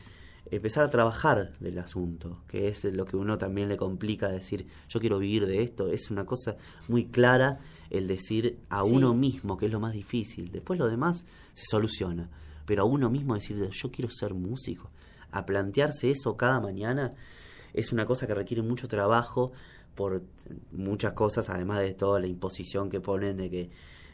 empezar 0.50 0.82
a 0.82 0.90
trabajar 0.90 1.52
del 1.60 1.78
asunto, 1.78 2.42
que 2.48 2.66
es 2.66 2.82
lo 2.82 3.04
que 3.04 3.16
uno 3.16 3.38
también 3.38 3.68
le 3.68 3.76
complica 3.76 4.28
decir, 4.28 4.66
yo 4.88 4.98
quiero 4.98 5.20
vivir 5.20 5.46
de 5.46 5.62
esto, 5.62 5.88
es 5.92 6.10
una 6.10 6.26
cosa 6.26 6.56
muy 6.88 7.04
clara 7.04 7.60
el 7.90 8.06
decir 8.06 8.58
a 8.68 8.84
uno 8.84 9.14
mismo, 9.14 9.56
que 9.56 9.66
es 9.66 9.72
lo 9.72 9.80
más 9.80 9.92
difícil, 9.92 10.50
después 10.50 10.78
lo 10.78 10.88
demás 10.88 11.24
se 11.54 11.64
soluciona, 11.68 12.28
pero 12.66 12.82
a 12.82 12.86
uno 12.86 13.10
mismo 13.10 13.34
decir, 13.34 13.56
yo 13.70 13.90
quiero 13.90 14.10
ser 14.10 14.34
músico, 14.34 14.90
a 15.30 15.46
plantearse 15.46 16.10
eso 16.10 16.36
cada 16.36 16.60
mañana, 16.60 17.14
es 17.72 17.92
una 17.92 18.06
cosa 18.06 18.26
que 18.26 18.34
requiere 18.34 18.62
mucho 18.62 18.88
trabajo 18.88 19.52
por 19.94 20.22
muchas 20.72 21.12
cosas, 21.12 21.50
además 21.50 21.80
de 21.80 21.94
toda 21.94 22.20
la 22.20 22.26
imposición 22.26 22.90
que 22.90 23.00
ponen 23.00 23.36
de 23.36 23.50
que 23.50 23.70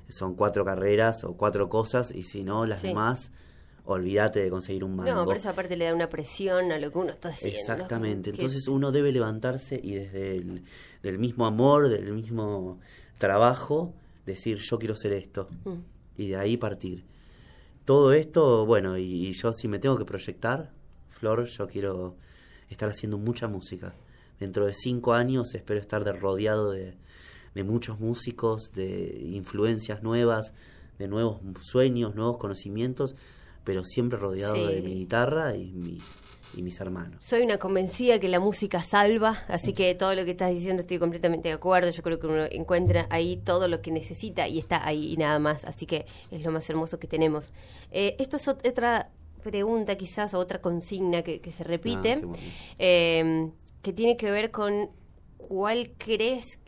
son 0.09 0.35
cuatro 0.35 0.64
carreras 0.64 1.24
o 1.24 1.35
cuatro 1.35 1.68
cosas 1.68 2.14
y 2.14 2.22
si 2.22 2.42
no 2.42 2.66
las 2.66 2.83
demás 2.83 3.30
olvídate 3.85 4.40
de 4.40 4.50
conseguir 4.50 4.85
un 4.85 4.96
mango. 4.96 5.12
No, 5.12 5.24
por 5.24 5.37
eso 5.37 5.48
aparte 5.48 5.76
le 5.76 5.87
da 5.87 5.94
una 5.94 6.09
presión 6.09 6.70
a 6.70 6.78
lo 6.78 6.92
que 6.92 6.98
uno 6.98 7.11
está 7.11 7.30
haciendo. 7.30 7.59
Exactamente, 7.59 8.30
entonces 8.30 8.68
uno 8.68 8.92
debe 8.92 9.11
levantarse 9.12 9.80
y 9.83 9.94
desde 9.94 10.37
el 10.37 10.62
del 11.02 11.18
mismo 11.18 11.46
amor, 11.46 11.88
del 11.88 12.12
mismo 12.12 12.78
trabajo, 13.20 13.92
decir 14.26 14.56
yo 14.59 14.78
quiero 14.78 14.96
ser 14.96 15.12
esto 15.12 15.48
mm. 15.64 15.74
y 16.16 16.28
de 16.28 16.37
ahí 16.37 16.56
partir. 16.56 17.04
Todo 17.85 18.12
esto, 18.12 18.66
bueno, 18.66 18.98
y, 18.98 19.30
yo 19.33 19.52
si 19.52 19.68
me 19.68 19.78
tengo 19.78 19.96
que 19.98 20.04
proyectar, 20.04 20.72
Flor, 21.11 21.44
yo 21.44 21.68
quiero 21.68 22.16
estar 22.70 22.88
haciendo 22.88 23.18
mucha 23.18 23.46
música. 23.46 23.94
Dentro 24.40 24.66
de 24.66 24.72
cinco 24.74 25.12
años 25.12 25.54
espero 25.54 25.78
estar 25.80 26.02
rodeado 26.18 26.70
de, 26.72 26.94
de 27.54 27.62
muchos 27.64 28.00
músicos, 28.00 28.72
de 28.74 29.20
influencias 29.33 30.02
nuevas, 30.02 30.54
de 30.98 31.06
nuevos 31.09 31.40
sueños, 31.62 32.14
nuevos 32.14 32.38
conocimientos, 32.38 33.14
pero 33.64 33.85
siempre 33.85 34.18
rodeado 34.18 34.54
Sí. 34.54 34.66
de 34.66 34.83
mi 34.83 34.94
guitarra 34.94 35.56
y, 35.56 35.72
mi- 35.72 35.98
y 36.56 36.62
mis 36.62 36.80
hermanos. 36.80 37.24
Soy 37.24 37.42
una 37.42 37.58
convencida 37.58 38.18
que 38.18 38.28
la 38.28 38.40
música 38.40 38.82
salva, 38.82 39.44
así 39.48 39.72
que 39.72 39.94
todo 39.94 40.14
lo 40.14 40.24
que 40.24 40.32
estás 40.32 40.50
diciendo 40.50 40.82
estoy 40.82 40.98
completamente 40.98 41.48
de 41.48 41.54
acuerdo. 41.54 41.90
Yo 41.90 42.02
creo 42.02 42.18
que 42.18 42.26
uno 42.26 42.44
encuentra 42.50 43.06
ahí 43.10 43.36
todo 43.36 43.68
lo 43.68 43.80
que 43.82 43.90
necesita 43.90 44.48
y 44.48 44.58
está 44.58 44.86
ahí 44.86 45.12
y 45.12 45.16
nada 45.16 45.38
más, 45.38 45.64
así 45.64 45.86
que 45.86 46.06
es 46.30 46.42
lo 46.42 46.50
más 46.50 46.68
hermoso 46.70 46.98
que 46.98 47.06
tenemos. 47.06 47.52
Eh, 47.92 48.16
esto 48.18 48.36
es 48.36 48.48
ot- 48.48 48.68
otra 48.68 49.10
pregunta 49.42 49.96
quizás 49.96 50.34
o 50.34 50.38
otra 50.38 50.60
consigna 50.60 51.22
que, 51.22 51.40
que 51.40 51.52
se 51.52 51.64
repite, 51.64 52.14
Ah, 52.14 52.18
bueno. 52.22 52.36
eh, 52.78 53.50
que 53.82 53.92
tiene 53.92 54.16
que 54.16 54.30
ver 54.30 54.50
con 54.50 54.90
cuál 55.38 55.92
crees 55.98 56.58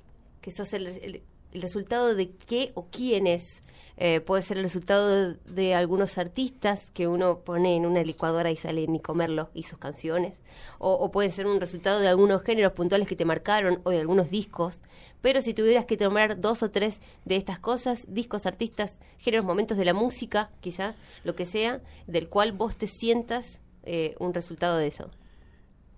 que 0.41 0.51
sos 0.51 0.73
el, 0.73 0.87
el- 0.87 1.23
el 1.53 1.61
resultado 1.61 2.15
de 2.15 2.31
qué 2.31 2.73
o 2.75 2.87
quiénes. 2.87 3.63
Eh, 3.99 4.21
puede 4.21 4.43
ser 4.43 4.57
el 4.57 4.63
resultado 4.65 5.35
de, 5.35 5.75
algunos 5.75 6.17
artistas 6.19 6.91
que 6.93 7.07
uno 7.09 7.41
pone 7.41 7.77
en 7.77 7.87
una 7.87 8.03
licuadora 8.03 8.51
y 8.51 8.57
sale 8.57 8.87
ni 8.87 9.01
comerlo 9.01 9.51
y 9.55 9.65
sus 9.65 9.79
canciones, 9.79 10.43
o, 10.79 11.11
puede 11.11 11.31
ser 11.31 11.47
un 11.47 11.61
resultado 11.61 12.01
de 12.01 12.09
algunos 12.09 12.43
géneros 12.43 12.73
puntuales 12.73 13.07
que 13.07 13.17
te 13.17 13.25
marcaron 13.25 13.81
o 13.85 13.91
de 13.91 14.01
algunos 14.01 14.31
discos. 14.31 14.83
Pero 15.21 15.41
si 15.41 15.55
tuvieras 15.55 15.85
que 15.85 15.97
nombrar 15.97 16.41
dos 16.41 16.63
o 16.63 16.71
tres 16.71 17.01
de 17.25 17.37
estas 17.37 17.59
cosas, 17.59 18.07
discos, 18.09 18.47
artistas, 18.47 18.99
géneros, 19.19 19.47
momentos 19.47 19.77
de 19.77 19.85
la 19.85 19.95
música, 19.95 20.51
quizá, 20.61 20.97
lo 21.23 21.37
que 21.37 21.47
sea, 21.47 21.81
del 22.07 22.29
cual 22.29 22.53
vos 22.53 22.77
te 22.77 22.89
sientas 22.89 23.61
eh, 23.85 24.17
un 24.19 24.35
resultado 24.35 24.79
de 24.79 24.89
eso. 24.89 25.11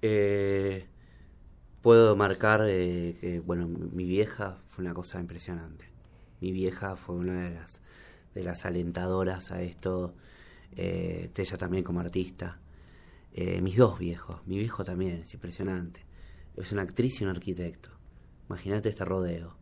Eh, 0.02 0.86
puedo 1.80 2.16
marcar 2.16 2.66
eh, 2.68 3.16
que, 3.20 3.40
bueno, 3.40 3.66
mi 3.66 4.04
vieja 4.04 4.58
fue 4.68 4.84
una 4.84 4.92
cosa 4.92 5.20
impresionante. 5.20 5.93
Mi 6.40 6.52
vieja 6.52 6.96
fue 6.96 7.16
una 7.16 7.48
de 7.48 7.54
las, 7.54 7.80
de 8.34 8.42
las 8.42 8.64
alentadoras 8.64 9.50
a 9.50 9.62
esto. 9.62 10.14
Eh, 10.76 11.30
ella 11.36 11.56
también 11.58 11.84
como 11.84 12.00
artista. 12.00 12.58
Eh, 13.32 13.60
mis 13.60 13.76
dos 13.76 13.98
viejos, 13.98 14.40
mi 14.46 14.58
viejo 14.58 14.84
también, 14.84 15.20
es 15.22 15.34
impresionante. 15.34 16.04
Es 16.56 16.70
una 16.72 16.82
actriz 16.82 17.20
y 17.20 17.24
un 17.24 17.30
arquitecto. 17.30 17.90
Imagínate 18.48 18.88
este 18.90 19.04
rodeo. 19.04 19.56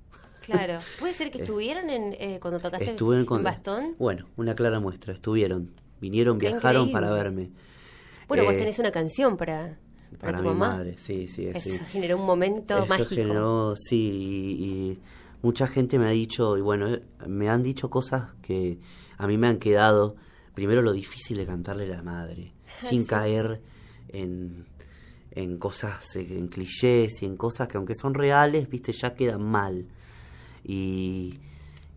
Claro. 0.44 0.80
¿Puede 0.98 1.14
ser 1.14 1.30
que 1.30 1.38
estuvieron 1.42 1.88
en, 1.88 2.14
eh, 2.18 2.38
cuando 2.40 2.61
tocaste 2.61 2.90
Estuve 2.90 3.20
en, 3.20 3.26
en. 3.30 3.42
Bastón? 3.42 3.94
Bueno, 3.98 4.26
una 4.37 4.54
clara 4.54 4.80
muestra. 4.80 5.12
Estuvieron, 5.14 5.70
vinieron, 6.00 6.38
Qué 6.38 6.48
viajaron 6.48 6.88
increíble. 6.88 6.92
para 6.92 7.11
verme. 7.12 7.50
Bueno, 8.28 8.44
vos 8.44 8.54
Eh, 8.54 8.58
tenés 8.58 8.78
una 8.78 8.90
canción 8.92 9.37
para, 9.37 9.78
para, 10.18 10.32
Para 10.32 10.38
tu 10.38 10.42
mi 10.44 10.48
mamá. 10.50 10.68
madre, 10.76 10.96
sí, 10.98 11.26
sí, 11.26 11.46
Eso 11.46 11.61
sí. 11.70 11.78
generó 11.90 12.16
un 12.18 12.26
momento 12.26 12.76
Eso 12.78 12.87
mágico. 12.87 13.08
generó, 13.14 13.74
sí, 13.76 14.11
y, 14.11 14.64
y 14.64 14.98
mucha 15.42 15.66
gente 15.66 15.98
me 15.98 16.07
ha 16.07 16.11
dicho, 16.11 16.57
y 16.57 16.61
bueno, 16.61 16.88
eh, 16.94 17.02
me 17.26 17.48
han 17.48 17.62
dicho 17.62 17.90
cosas 17.90 18.31
que 18.42 18.78
a 19.18 19.26
mí 19.26 19.37
me 19.38 19.48
han 19.48 19.59
quedado, 19.59 20.16
primero 20.55 20.83
lo 20.83 20.92
difícil 20.92 21.37
de 21.38 21.46
cantarle 21.46 21.85
a 21.92 21.96
la 21.96 22.02
madre, 22.02 22.52
sin 22.81 23.02
Sí. 23.02 23.09
caer 23.09 23.61
en, 24.09 24.66
en 25.33 25.59
cosas, 25.59 26.16
eh, 26.16 26.26
en 26.38 26.48
clichés 26.48 27.22
y 27.22 27.26
en 27.26 27.37
cosas 27.37 27.68
que 27.68 27.76
aunque 27.76 27.94
son 27.94 28.14
reales, 28.14 28.68
viste, 28.68 28.92
ya 28.92 29.14
quedan 29.14 29.42
mal. 29.42 29.87
Y, 30.64 31.38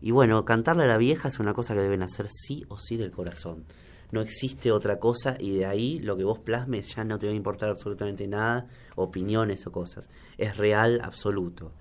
y 0.01 0.11
bueno, 0.11 0.43
cantarle 0.45 0.83
a 0.83 0.87
la 0.87 0.97
vieja 0.97 1.27
es 1.27 1.39
una 1.39 1.53
cosa 1.53 1.73
que 1.73 1.81
deben 1.81 2.01
hacer 2.03 2.27
sí 2.29 2.63
o 2.69 2.79
sí 2.79 2.97
del 2.97 3.11
corazón. 3.11 3.65
No 4.11 4.21
existe 4.21 4.71
otra 4.71 4.99
cosa 4.99 5.35
y 5.39 5.55
de 5.55 5.65
ahí 5.65 5.99
lo 5.99 6.15
que 6.15 6.23
vos 6.23 6.39
plasmes 6.39 6.95
ya 6.95 7.03
no 7.03 7.19
te 7.19 7.25
va 7.27 7.33
a 7.33 7.35
importar 7.35 7.69
absolutamente 7.69 8.27
nada, 8.27 8.67
opiniones 8.95 9.65
o 9.67 9.71
cosas. 9.71 10.09
Es 10.37 10.57
real 10.57 11.01
absoluto. 11.03 11.73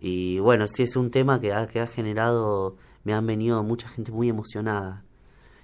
Y 0.00 0.38
bueno, 0.38 0.66
sí 0.68 0.84
es 0.84 0.96
un 0.96 1.10
tema 1.10 1.40
que 1.40 1.52
ha, 1.52 1.66
que 1.66 1.80
ha 1.80 1.86
generado, 1.86 2.76
me 3.04 3.14
han 3.14 3.26
venido 3.26 3.62
mucha 3.62 3.88
gente 3.88 4.12
muy 4.12 4.28
emocionada, 4.28 5.02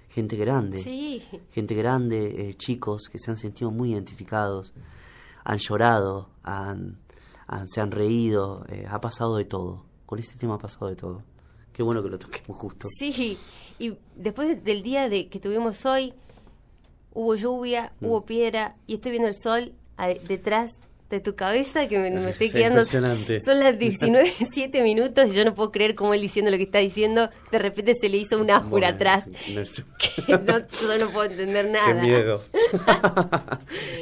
gente 0.09 0.35
grande, 0.35 0.81
Sí, 0.81 1.21
gente 1.51 1.73
grande, 1.75 2.49
eh, 2.49 2.53
chicos 2.55 3.07
que 3.09 3.17
se 3.19 3.31
han 3.31 3.37
sentido 3.37 3.71
muy 3.71 3.93
identificados, 3.93 4.73
han 5.43 5.57
llorado, 5.59 6.29
han, 6.43 6.97
han- 7.47 7.69
se 7.69 7.79
han 7.81 7.91
reído, 7.91 8.65
eh, 8.69 8.85
ha 8.89 8.99
pasado 9.01 9.37
de 9.37 9.45
todo. 9.45 9.85
Con 10.05 10.19
este 10.19 10.35
tema 10.37 10.55
ha 10.55 10.59
pasado 10.59 10.87
de 10.87 10.95
todo. 10.95 11.23
Qué 11.73 11.81
bueno 11.83 12.01
que 12.03 12.09
lo 12.09 12.19
toquemos 12.19 12.57
justo. 12.59 12.87
sí. 12.97 13.37
Y 13.79 13.97
después 14.15 14.63
del 14.63 14.83
día 14.83 15.09
de 15.09 15.27
que 15.27 15.39
tuvimos 15.39 15.85
hoy, 15.85 16.13
hubo 17.13 17.35
lluvia, 17.35 17.93
Mm. 17.99 18.05
hubo 18.05 18.25
piedra 18.25 18.75
y 18.87 18.95
estoy 18.95 19.11
viendo 19.11 19.27
el 19.27 19.35
sol 19.35 19.73
a- 19.97 20.07
detrás 20.07 20.71
de 21.09 21.19
tu 21.19 21.35
cabeza 21.35 21.87
que 21.87 21.99
me, 21.99 22.09
me 22.09 22.31
estoy 22.31 22.47
Sí, 22.49 22.53
quedando. 22.55 22.83
Son 22.85 23.59
las 23.59 23.77
19, 23.77 24.25
7 24.51 24.81
minutos 24.83 25.27
y 25.27 25.33
yo 25.33 25.45
no 25.45 25.53
puedo 25.53 25.71
creer 25.71 25.93
cómo 25.95 26.13
él 26.15 26.21
diciendo 26.21 26.49
lo 26.49 26.57
que 26.57 26.63
está 26.63 26.79
diciendo. 26.79 27.29
De 27.51 27.59
repente 27.59 27.93
se 27.93 28.09
le 28.09 28.17
hizo 28.17 28.39
un 28.39 28.49
ájura 28.49 28.69
Bueno, 28.69 28.87
atrás. 28.87 29.25
no 29.53 29.61
es- 29.61 29.83
Que 30.25 30.33
no, 30.33 30.57
yo 30.59 30.97
no 30.99 31.11
puedo 31.11 31.29
entender 31.29 31.69
nada. 31.69 31.87
Qué 31.87 31.93
miedo. 32.01 32.43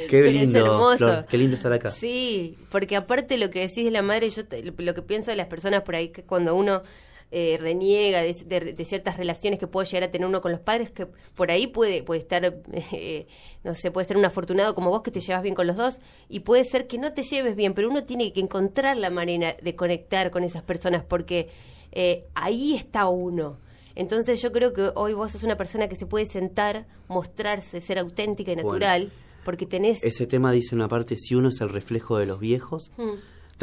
Qué 0.08 0.20
Pero 0.20 0.26
es 0.26 0.32
lindo, 0.34 0.58
hermoso. 0.58 0.96
Flor, 0.98 1.26
qué 1.26 1.38
lindo 1.38 1.56
estar 1.56 1.72
acá. 1.72 1.90
Sí, 1.90 2.56
porque 2.70 2.96
aparte 2.96 3.36
lo 3.38 3.50
que 3.50 3.60
decís 3.60 3.84
de 3.84 3.90
la 3.90 4.02
madre, 4.02 4.30
yo 4.30 4.44
te- 4.46 4.62
lo 4.62 4.94
que 4.94 5.02
pienso 5.02 5.30
de 5.30 5.36
las 5.36 5.46
personas 5.48 5.82
por 5.82 5.96
ahí, 5.96 6.08
que 6.08 6.22
cuando 6.22 6.54
uno 6.54 6.82
eh, 7.30 7.56
reniega 7.60 8.22
de, 8.22 8.32
de- 8.46 8.72
de 8.74 8.84
ciertas 8.84 9.16
relaciones 9.16 9.58
que 9.58 9.66
puede 9.66 9.86
llegar 9.86 10.04
a 10.04 10.10
tener 10.10 10.26
uno 10.28 10.40
con 10.40 10.52
los 10.52 10.60
padres, 10.60 10.90
que 10.90 11.06
por 11.34 11.50
ahí 11.50 11.66
puede, 11.66 12.02
puede 12.02 12.20
estar, 12.20 12.44
eh, 12.92 13.26
no 13.64 13.74
sé, 13.74 13.90
puede 13.90 14.06
ser 14.06 14.16
un 14.16 14.24
afortunado 14.24 14.74
como 14.74 14.90
vos 14.90 15.02
que 15.02 15.10
te 15.10 15.20
llevas 15.20 15.42
bien 15.42 15.54
con 15.54 15.66
los 15.66 15.76
dos, 15.76 15.98
y 16.28 16.40
puede 16.40 16.64
ser 16.64 16.86
que 16.86 16.98
no 16.98 17.12
te 17.12 17.22
lleves 17.22 17.56
bien, 17.56 17.74
pero 17.74 17.88
uno 17.90 18.04
tiene 18.04 18.32
que 18.32 18.40
encontrar 18.40 18.96
la 18.96 19.10
manera 19.10 19.56
de 19.60 19.74
conectar 19.74 20.30
con 20.30 20.44
esas 20.44 20.62
personas, 20.62 21.04
porque 21.04 21.48
eh, 21.92 22.24
ahí 22.34 22.74
está 22.74 23.08
uno. 23.08 23.58
Entonces 23.96 24.42
yo 24.42 24.50
creo 24.52 24.72
que 24.72 24.90
hoy 24.96 25.12
vos 25.14 25.30
sos 25.32 25.44
una 25.44 25.56
persona 25.56 25.88
que 25.88 25.94
se 25.94 26.06
puede 26.06 26.26
sentar, 26.26 26.86
mostrarse, 27.08 27.80
ser 27.80 27.98
auténtica 27.98 28.50
y 28.50 28.54
Bueno. 28.56 28.70
natural, 28.70 29.10
porque 29.44 29.66
tenés... 29.66 30.02
Ese 30.02 30.26
tema 30.26 30.50
dice 30.50 30.74
una 30.74 30.88
parte, 30.88 31.16
si 31.16 31.34
uno 31.36 31.50
es 31.50 31.60
el 31.60 31.68
reflejo 31.68 32.18
de 32.18 32.26
los 32.26 32.40
viejos, 32.40 32.90
Mm. 32.96 33.10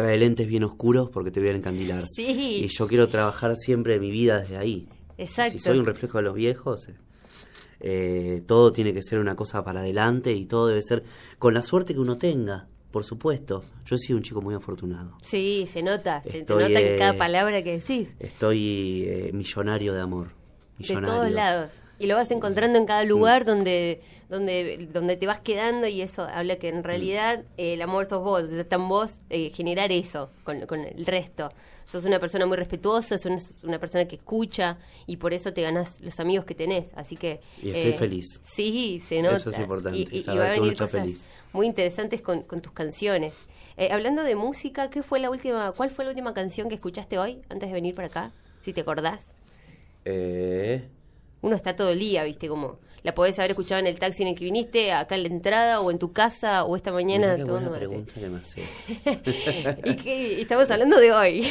Trae 0.02 0.18
lentes 0.18 0.48
bien 0.48 0.64
oscuros 0.64 1.10
porque 1.10 1.32
te 1.32 1.40
voy 1.40 1.50
a 1.50 1.54
encandilar. 1.54 2.04
Sí. 2.16 2.62
Y 2.64 2.68
yo 2.68 2.88
quiero 2.88 3.08
trabajar 3.08 3.56
siempre 3.58 4.00
mi 4.00 4.12
vida 4.12 4.40
desde 4.40 4.58
ahí. 4.58 4.88
Exacto. 5.18 5.54
Si 5.54 5.60
soy 5.60 5.78
un 5.78 5.86
reflejo 5.86 6.18
de 6.18 6.24
los 6.24 6.34
viejos, 6.34 6.88
eh, 6.90 6.96
eh, 7.80 8.42
todo 8.46 8.72
tiene 8.72 8.94
que 8.94 9.02
ser 9.04 9.20
una 9.20 9.36
cosa 9.36 9.64
para 9.64 9.82
adelante 9.82 10.34
y 10.34 10.46
todo 10.46 10.68
debe 10.68 10.82
ser 10.82 11.04
con 11.38 11.54
la 11.54 11.62
suerte 11.62 11.94
que 11.94 12.00
uno 12.00 12.18
tenga, 12.18 12.68
por 12.92 13.04
supuesto. 13.04 13.64
Yo 13.86 13.96
he 13.96 14.00
sido 14.00 14.18
un 14.18 14.24
chico 14.24 14.42
muy 14.42 14.56
afortunado. 14.56 15.18
Sí, 15.22 15.68
se 15.72 15.84
nota, 15.84 16.24
se 16.24 16.44
te 16.44 16.54
nota 16.54 16.68
en 16.68 16.78
eh, 16.78 16.96
cada 16.98 17.14
palabra 17.14 17.64
que 17.64 17.78
decís, 17.78 18.16
Estoy 18.20 19.06
eh, 19.08 19.32
millonario 19.34 19.94
de 19.94 20.02
amor. 20.02 20.30
de 20.80 20.96
todos 20.96 21.32
lados. 21.32 21.72
Y 22.02 22.08
lo 22.08 22.16
vas 22.16 22.32
encontrando 22.32 22.80
en 22.80 22.86
cada 22.86 23.04
lugar 23.04 23.46
donde, 23.46 24.02
donde, 24.28 24.88
donde 24.92 25.16
te 25.18 25.28
vas 25.28 25.40
quedando 25.40 25.88
y 25.88 26.02
eso 26.02 26.24
habla 26.24 26.56
que 26.56 26.70
en 26.70 26.84
realidad 26.84 27.44
eh, 27.58 27.74
el 27.74 27.82
amor 27.82 28.08
sos 28.10 28.24
vos, 28.24 28.44
está 28.50 28.78
en 28.78 28.88
vos 28.90 29.20
eh, 29.30 29.52
generar 29.54 29.92
eso 29.92 30.30
con, 30.44 30.66
con 30.66 30.80
el 30.82 31.06
resto. 31.06 31.52
Sos 31.86 32.06
una 32.06 32.20
persona 32.20 32.46
muy 32.46 32.58
respetuosa, 32.58 33.18
sos 33.18 33.26
una, 33.26 33.40
una 33.64 33.80
persona 33.80 34.06
que 34.06 34.16
escucha 34.16 34.78
y 35.06 35.18
por 35.18 35.34
eso 35.34 35.54
te 35.54 35.62
ganas 35.62 36.00
los 36.02 36.20
amigos 36.20 36.46
que 36.46 36.56
tenés. 36.56 36.92
Así 36.96 37.16
que... 37.18 37.40
Y 37.62 37.70
estoy 37.70 37.92
eh, 37.92 37.98
feliz. 37.98 38.40
Sí, 38.44 39.02
se 39.06 39.22
nota. 39.22 39.36
Eso 39.36 39.50
es 39.52 39.60
importante, 39.60 40.00
Y, 40.00 40.08
y- 40.12 40.18
y 40.20 40.22
saber 40.24 40.42
va 40.42 40.48
a 40.48 40.52
venir 40.54 40.74
cosas 40.78 40.92
feliz. 41.02 41.28
muy 41.54 41.68
interesantes 41.68 42.22
con, 42.22 42.42
con 42.44 42.62
tus 42.62 42.72
canciones. 42.72 43.46
Hablando 43.92 44.24
de 44.24 44.36
música, 44.36 44.90
¿qué 44.90 45.04
fue 45.04 45.20
la 45.20 45.30
última, 45.30 45.72
¿cuál 45.72 45.90
fue 45.92 46.06
la 46.06 46.12
última 46.12 46.34
canción 46.34 46.68
que 46.70 46.76
escuchaste 46.76 47.18
hoy 47.20 47.42
antes 47.50 47.70
de 47.70 47.74
venir 47.74 47.94
para 47.94 48.08
acá? 48.08 48.32
Si 48.64 48.74
te 48.74 48.82
acordás. 48.82 49.34
Eh, 50.06 50.88
Uno 51.42 51.56
está 51.56 51.76
todo 51.76 51.90
el 51.90 52.00
día, 52.00 52.24
viste, 52.24 52.48
como 52.48 52.80
la 53.04 53.16
podés 53.16 53.40
haber 53.40 53.52
escuchado 53.52 53.80
en 53.80 53.88
el 53.88 53.98
taxi 54.00 54.22
en 54.24 54.30
el 54.30 54.36
que 54.38 54.46
viniste, 54.46 54.92
acá 54.92 55.16
en 55.16 55.24
la 55.24 55.30
entrada, 55.30 55.82
o 55.82 55.90
en 55.90 55.98
tu 55.98 56.12
casa, 56.14 56.64
o 56.66 56.76
esta 56.76 56.92
mañana 56.92 57.36
qué 57.36 57.44
buena 57.44 57.72
pregunta 57.72 58.14
que 58.20 58.30
me 58.30 58.38
haces. 58.38 58.64
y 59.84 59.96
que 59.96 60.42
estamos 60.42 60.70
hablando 60.70 61.00
de 61.00 61.12
hoy. 61.12 61.48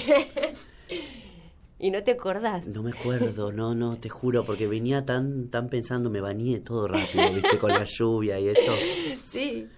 y 1.79 1.91
no 1.91 2.03
te 2.05 2.13
acordás. 2.13 2.67
No 2.67 2.83
me 2.83 2.91
acuerdo, 2.91 3.53
no, 3.53 3.75
no, 3.75 3.97
te 3.97 4.09
juro, 4.09 4.45
porque 4.45 4.67
venía 4.69 5.05
tan, 5.07 5.49
tan 5.49 5.69
pensando, 5.69 6.09
me 6.11 6.21
bañé 6.21 6.61
todo 6.61 6.87
rápido, 6.87 7.33
viste, 7.35 7.59
con 7.59 7.71
la 7.71 7.85
lluvia 7.85 8.39
y 8.39 8.49
eso. 8.49 8.77
Sí. 9.33 9.69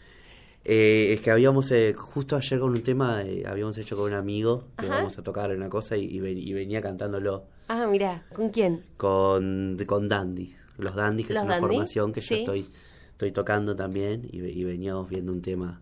Eh, 0.65 1.13
es 1.13 1.21
que 1.21 1.31
habíamos, 1.33 1.71
eh, 1.73 1.93
justo 1.93 2.37
ayer 2.37 2.61
con 2.61 2.71
un 2.71 2.83
tema, 2.85 3.23
eh, 3.23 3.43
habíamos 3.47 3.77
hecho 3.79 3.97
con 3.97 4.13
un 4.13 4.17
amigo, 4.17 4.69
que 4.79 4.87
Ajá. 4.87 4.97
vamos 4.97 5.19
a 5.19 5.23
tocar 5.23 5.51
una 5.51 5.69
cosa 5.69 5.97
y, 5.97 6.05
y 6.05 6.21
ven- 6.21 6.39
y 6.39 6.53
venía 6.53 6.81
cantándolo 6.81 7.45
Ah, 7.75 7.87
mira, 7.87 8.25
¿con 8.35 8.51
quién? 8.51 8.85
con, 8.99 9.79
con 9.87 10.09
Dandy. 10.09 10.55
Los 10.77 10.95
Dandy, 10.95 11.25
que 11.25 11.33
¿Los 11.33 11.43
es 11.43 11.47
una 11.47 11.55
Dandy? 11.55 11.69
formación 11.69 12.13
que 12.13 12.21
Sí. 12.21 12.29
yo 12.29 12.37
estoy, 12.41 12.67
estoy 13.13 13.33
tocando 13.33 13.75
también 13.75 14.29
y, 14.31 14.41
ve- 14.41 14.51
y 14.53 14.65
veníamos 14.65 15.09
viendo 15.09 15.33
un 15.33 15.41
tema 15.41 15.81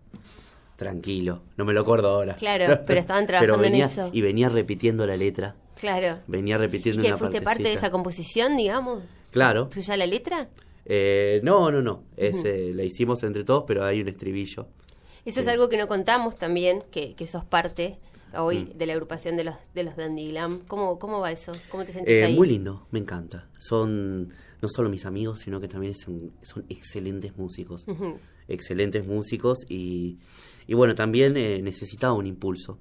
tranquilo. 0.76 1.42
No 1.56 1.64
me 1.64 1.72
lo 1.72 1.80
acuerdo 1.80 2.08
ahora. 2.08 2.34
Claro, 2.34 2.80
pero 2.86 3.00
estaban 3.00 3.26
trabajando 3.26 3.56
en 3.64 3.72
venía- 3.72 3.86
eso. 3.86 4.10
Y 4.12 4.20
venía 4.20 4.48
repitiendo 4.48 5.06
la 5.06 5.16
letra, 5.16 5.56
Claro. 5.78 6.18
venía 6.26 6.56
¿Y 6.56 6.58
repitiendo 6.58 7.02
que 7.02 7.08
una 7.08 7.16
fuiste 7.18 7.40
parte 7.42 7.62
de 7.64 7.72
esa 7.72 7.90
composición, 7.90 8.56
digamos? 8.56 9.02
Claro. 9.30 9.68
¿Tuya 9.68 9.96
la 9.96 10.06
letra? 10.06 10.48
Eh, 10.84 11.40
no, 11.42 11.70
no, 11.70 11.82
no. 11.82 12.04
Es, 12.16 12.44
eh, 12.44 12.72
la 12.74 12.82
hicimos 12.84 13.22
entre 13.22 13.44
todos, 13.44 13.64
pero 13.66 13.84
hay 13.84 14.00
un 14.00 14.08
estribillo. 14.08 14.66
Eso 15.24 15.40
es 15.40 15.48
algo 15.48 15.68
que 15.68 15.76
no 15.76 15.86
contamos 15.88 16.36
también, 16.36 16.82
que, 16.90 17.14
que 17.14 17.26
sos 17.26 17.44
parte 17.44 17.98
hoy 18.38 18.64
Mm. 18.64 18.78
de 18.78 18.86
la 18.86 18.92
agrupación 18.94 19.36
de 19.36 19.44
los 19.44 19.54
de 19.74 19.82
los 19.84 19.96
Dandy 19.96 20.28
Glam. 20.30 20.60
¿Cómo, 20.68 20.98
¿Cómo 20.98 21.20
va 21.20 21.32
eso? 21.32 21.52
¿Cómo 21.70 21.84
te 21.84 21.92
sentís 21.92 22.14
Eh, 22.14 22.24
ahí? 22.24 22.34
muy 22.36 22.48
lindo, 22.48 22.86
me 22.90 22.98
encanta. 22.98 23.48
Son 23.58 24.28
no 24.62 24.68
solo 24.68 24.88
mis 24.88 25.06
amigos, 25.06 25.40
sino 25.40 25.60
que 25.60 25.68
también 25.68 25.94
son, 25.94 26.32
son 26.42 26.64
excelentes 26.68 27.36
músicos. 27.36 27.86
Excelentes 28.48 29.06
músicos 29.06 29.58
y, 29.68 30.18
y 30.66 30.74
bueno, 30.74 30.94
también 30.94 31.36
eh, 31.36 31.60
necesitaba 31.62 32.12
un 32.14 32.26
impulso. 32.26 32.78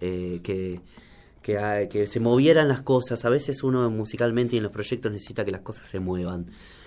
eh, 0.00 0.40
que, 0.42 0.80
que, 1.40 1.58
ah, 1.58 1.88
que 1.88 2.06
se 2.06 2.20
movieran 2.20 2.68
las 2.68 2.82
cosas. 2.82 3.24
A 3.24 3.28
veces 3.30 3.62
uno 3.62 3.88
musicalmente 3.90 4.54
y 4.56 4.58
en 4.58 4.64
los 4.64 4.72
proyectos 4.72 5.10
necesita 5.12 5.44
que 5.44 5.50
las 5.52 5.60
cosas 5.62 5.86
se 5.86 6.00
muevan, 6.00 6.46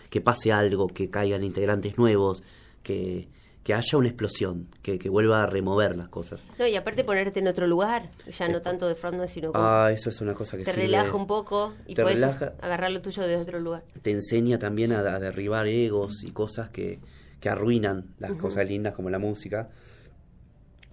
que 0.10 0.20
pase 0.22 0.52
algo, 0.52 0.88
que 0.88 1.10
caigan 1.10 1.44
integrantes 1.44 1.98
nuevos, 1.98 2.44
que, 2.84 3.28
que 3.68 3.74
haya 3.74 3.98
una 3.98 4.08
explosión, 4.08 4.70
que, 4.82 4.98
que 4.98 5.10
vuelva 5.10 5.44
a 5.44 5.46
remover 5.46 5.98
las 5.98 6.08
cosas. 6.08 6.42
No, 6.58 6.66
y 6.66 6.78
aparte 6.78 7.04
ponerte 7.04 7.42
en 7.42 7.50
otro 7.50 7.68
lugar, 7.68 8.10
ya 8.40 8.48
no 8.48 8.62
tanto 8.62 8.88
de 8.88 8.96
frontman, 8.96 9.28
sino 9.28 9.52
como 9.52 9.62
Ah, 9.62 9.92
eso 9.92 10.10
es 10.10 10.22
una 10.22 10.34
cosa 10.36 10.56
que 10.56 10.64
te 10.64 10.72
sirve- 10.72 10.84
relaja 10.84 11.14
un 11.18 11.28
poco 11.28 11.74
y 11.86 11.94
te 11.94 12.02
puedes 12.02 12.18
relaja. 12.18 12.54
agarrar 12.62 12.92
lo 12.92 13.02
tuyo 13.02 13.24
desde 13.24 13.42
otro 13.42 13.60
lugar. 13.60 13.84
te 14.02 14.12
enseña 14.12 14.58
también 14.58 14.94
a, 14.94 15.00
a 15.00 15.20
derribar 15.20 15.68
egos 15.68 16.24
y 16.24 16.32
cosas 16.32 16.70
que, 16.70 17.02
que 17.42 17.50
arruinan 17.50 18.06
las 18.20 18.32
cosas 18.36 18.66
lindas 18.70 18.94
como 18.94 19.10
la 19.10 19.20
música. 19.20 19.68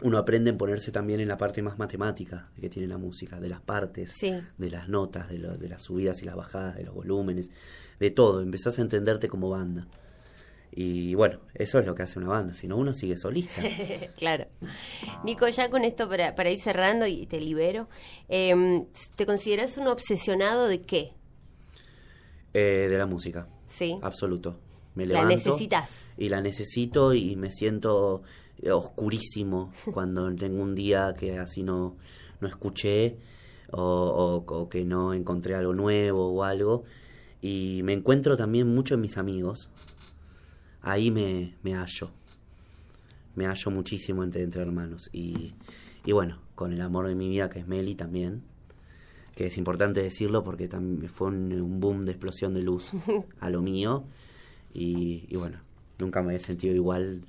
Uno 0.03 0.19
aprende 0.19 0.51
en 0.51 0.59
ponerse 0.59 0.91
también 0.91 1.21
en 1.21 1.29
la 1.29 1.37
parte 1.37 1.63
más 1.63 1.79
matemática 1.79 2.49
que 2.61 2.69
tiene 2.69 2.89
la 2.89 2.99
música, 2.99 3.39
de 3.39 3.49
las 3.51 3.61
partes, 3.61 4.11
Sí. 4.19 4.33
de 4.59 4.71
las 4.71 4.89
notas, 4.89 5.29
de, 5.29 5.39
lo- 5.39 5.57
de 5.57 5.69
las 5.69 5.83
subidas 5.83 6.21
y 6.23 6.25
las 6.25 6.35
bajadas, 6.35 6.75
de 6.75 6.83
los 6.83 6.93
volúmenes, 6.93 7.51
de 8.01 8.11
todo. 8.11 8.41
Empezás 8.43 8.81
a 8.81 8.83
entenderte 8.83 9.29
como 9.29 9.49
banda. 9.49 9.87
Y 10.77 11.15
bueno, 11.15 11.39
eso 11.55 11.79
es 11.79 11.87
lo 11.87 11.95
que 11.95 12.03
hace 12.03 12.19
una 12.19 12.29
banda, 12.29 12.53
si 12.53 12.67
no 12.67 12.77
uno 12.77 12.93
sigue 12.95 13.17
solista. 13.17 13.63
claro. 14.19 14.47
Nico, 15.23 15.47
ya 15.49 15.71
con 15.71 15.85
esto 15.85 16.09
para, 16.09 16.35
para 16.35 16.51
ir 16.51 16.59
cerrando 16.59 17.07
y 17.07 17.27
te 17.27 17.41
libero, 17.41 17.89
eh, 18.29 18.85
¿te 19.15 19.25
consideras 19.25 19.77
un 19.79 19.87
obsesionado 19.87 20.67
de 20.67 20.83
qué? 20.83 21.13
Eh, 22.53 22.87
de 22.91 22.99
la 22.99 23.07
música, 23.07 23.49
Sí. 23.69 23.97
absoluto. 24.03 24.59
Me 24.95 25.07
La 25.07 25.25
levanto 25.25 25.35
necesitas. 25.51 25.91
y 26.17 26.29
la 26.29 26.41
necesito 26.41 27.15
y 27.15 27.35
me 27.37 27.51
siento 27.51 28.23
eh, 28.63 28.71
oscurísimo 28.71 29.73
cuando 29.93 30.33
tengo 30.37 30.63
un 30.63 30.75
día 30.77 31.15
que 31.19 31.39
así 31.39 31.63
no, 31.65 31.97
no 32.41 32.47
escuché 32.49 33.17
o, 33.73 33.81
o- 34.47 34.55
o 34.57 34.69
que 34.69 34.85
no 34.85 35.15
encontré 35.15 35.55
algo 35.57 35.73
nuevo 35.75 36.33
o 36.33 36.45
algo. 36.45 36.85
Y 37.43 37.81
me 37.83 37.93
encuentro 37.93 38.37
también 38.37 38.73
mucho 38.75 38.95
en 38.95 39.01
mis 39.01 39.19
amigos. 39.19 39.69
Ahí 40.85 41.11
me, 41.11 41.55
me 41.63 41.75
hallo. 41.75 42.11
Me 43.35 43.47
hallo 43.47 43.71
muchísimo 43.71 44.23
entre, 44.23 44.43
entre 44.43 44.61
hermanos. 44.61 45.09
Y, 45.13 45.55
y 46.05 46.13
bueno, 46.13 46.39
con 46.55 46.75
el 46.75 46.81
amor 46.83 47.09
de 47.09 47.15
mi 47.15 47.31
vida 47.31 47.49
que 47.49 47.61
es 47.61 47.67
Meli 47.67 47.95
también. 47.95 48.43
Que 49.35 49.47
es 49.47 49.57
importante 49.57 50.03
decirlo 50.03 50.45
porque 50.45 50.69
también 50.69 51.11
fue 51.11 51.29
un, 51.29 51.53
un 51.53 51.81
boom 51.81 52.05
de 52.05 52.13
explosión 52.13 52.53
de 52.53 52.63
luz 52.63 52.93
a 53.41 53.49
lo 53.49 53.63
mío. 53.63 54.05
Y, 54.75 55.25
y 55.29 55.37
bueno, 55.37 55.59
nunca 55.99 56.23
me 56.23 56.35
he 56.35 56.39
sentido 56.39 56.75
igual 56.75 57.25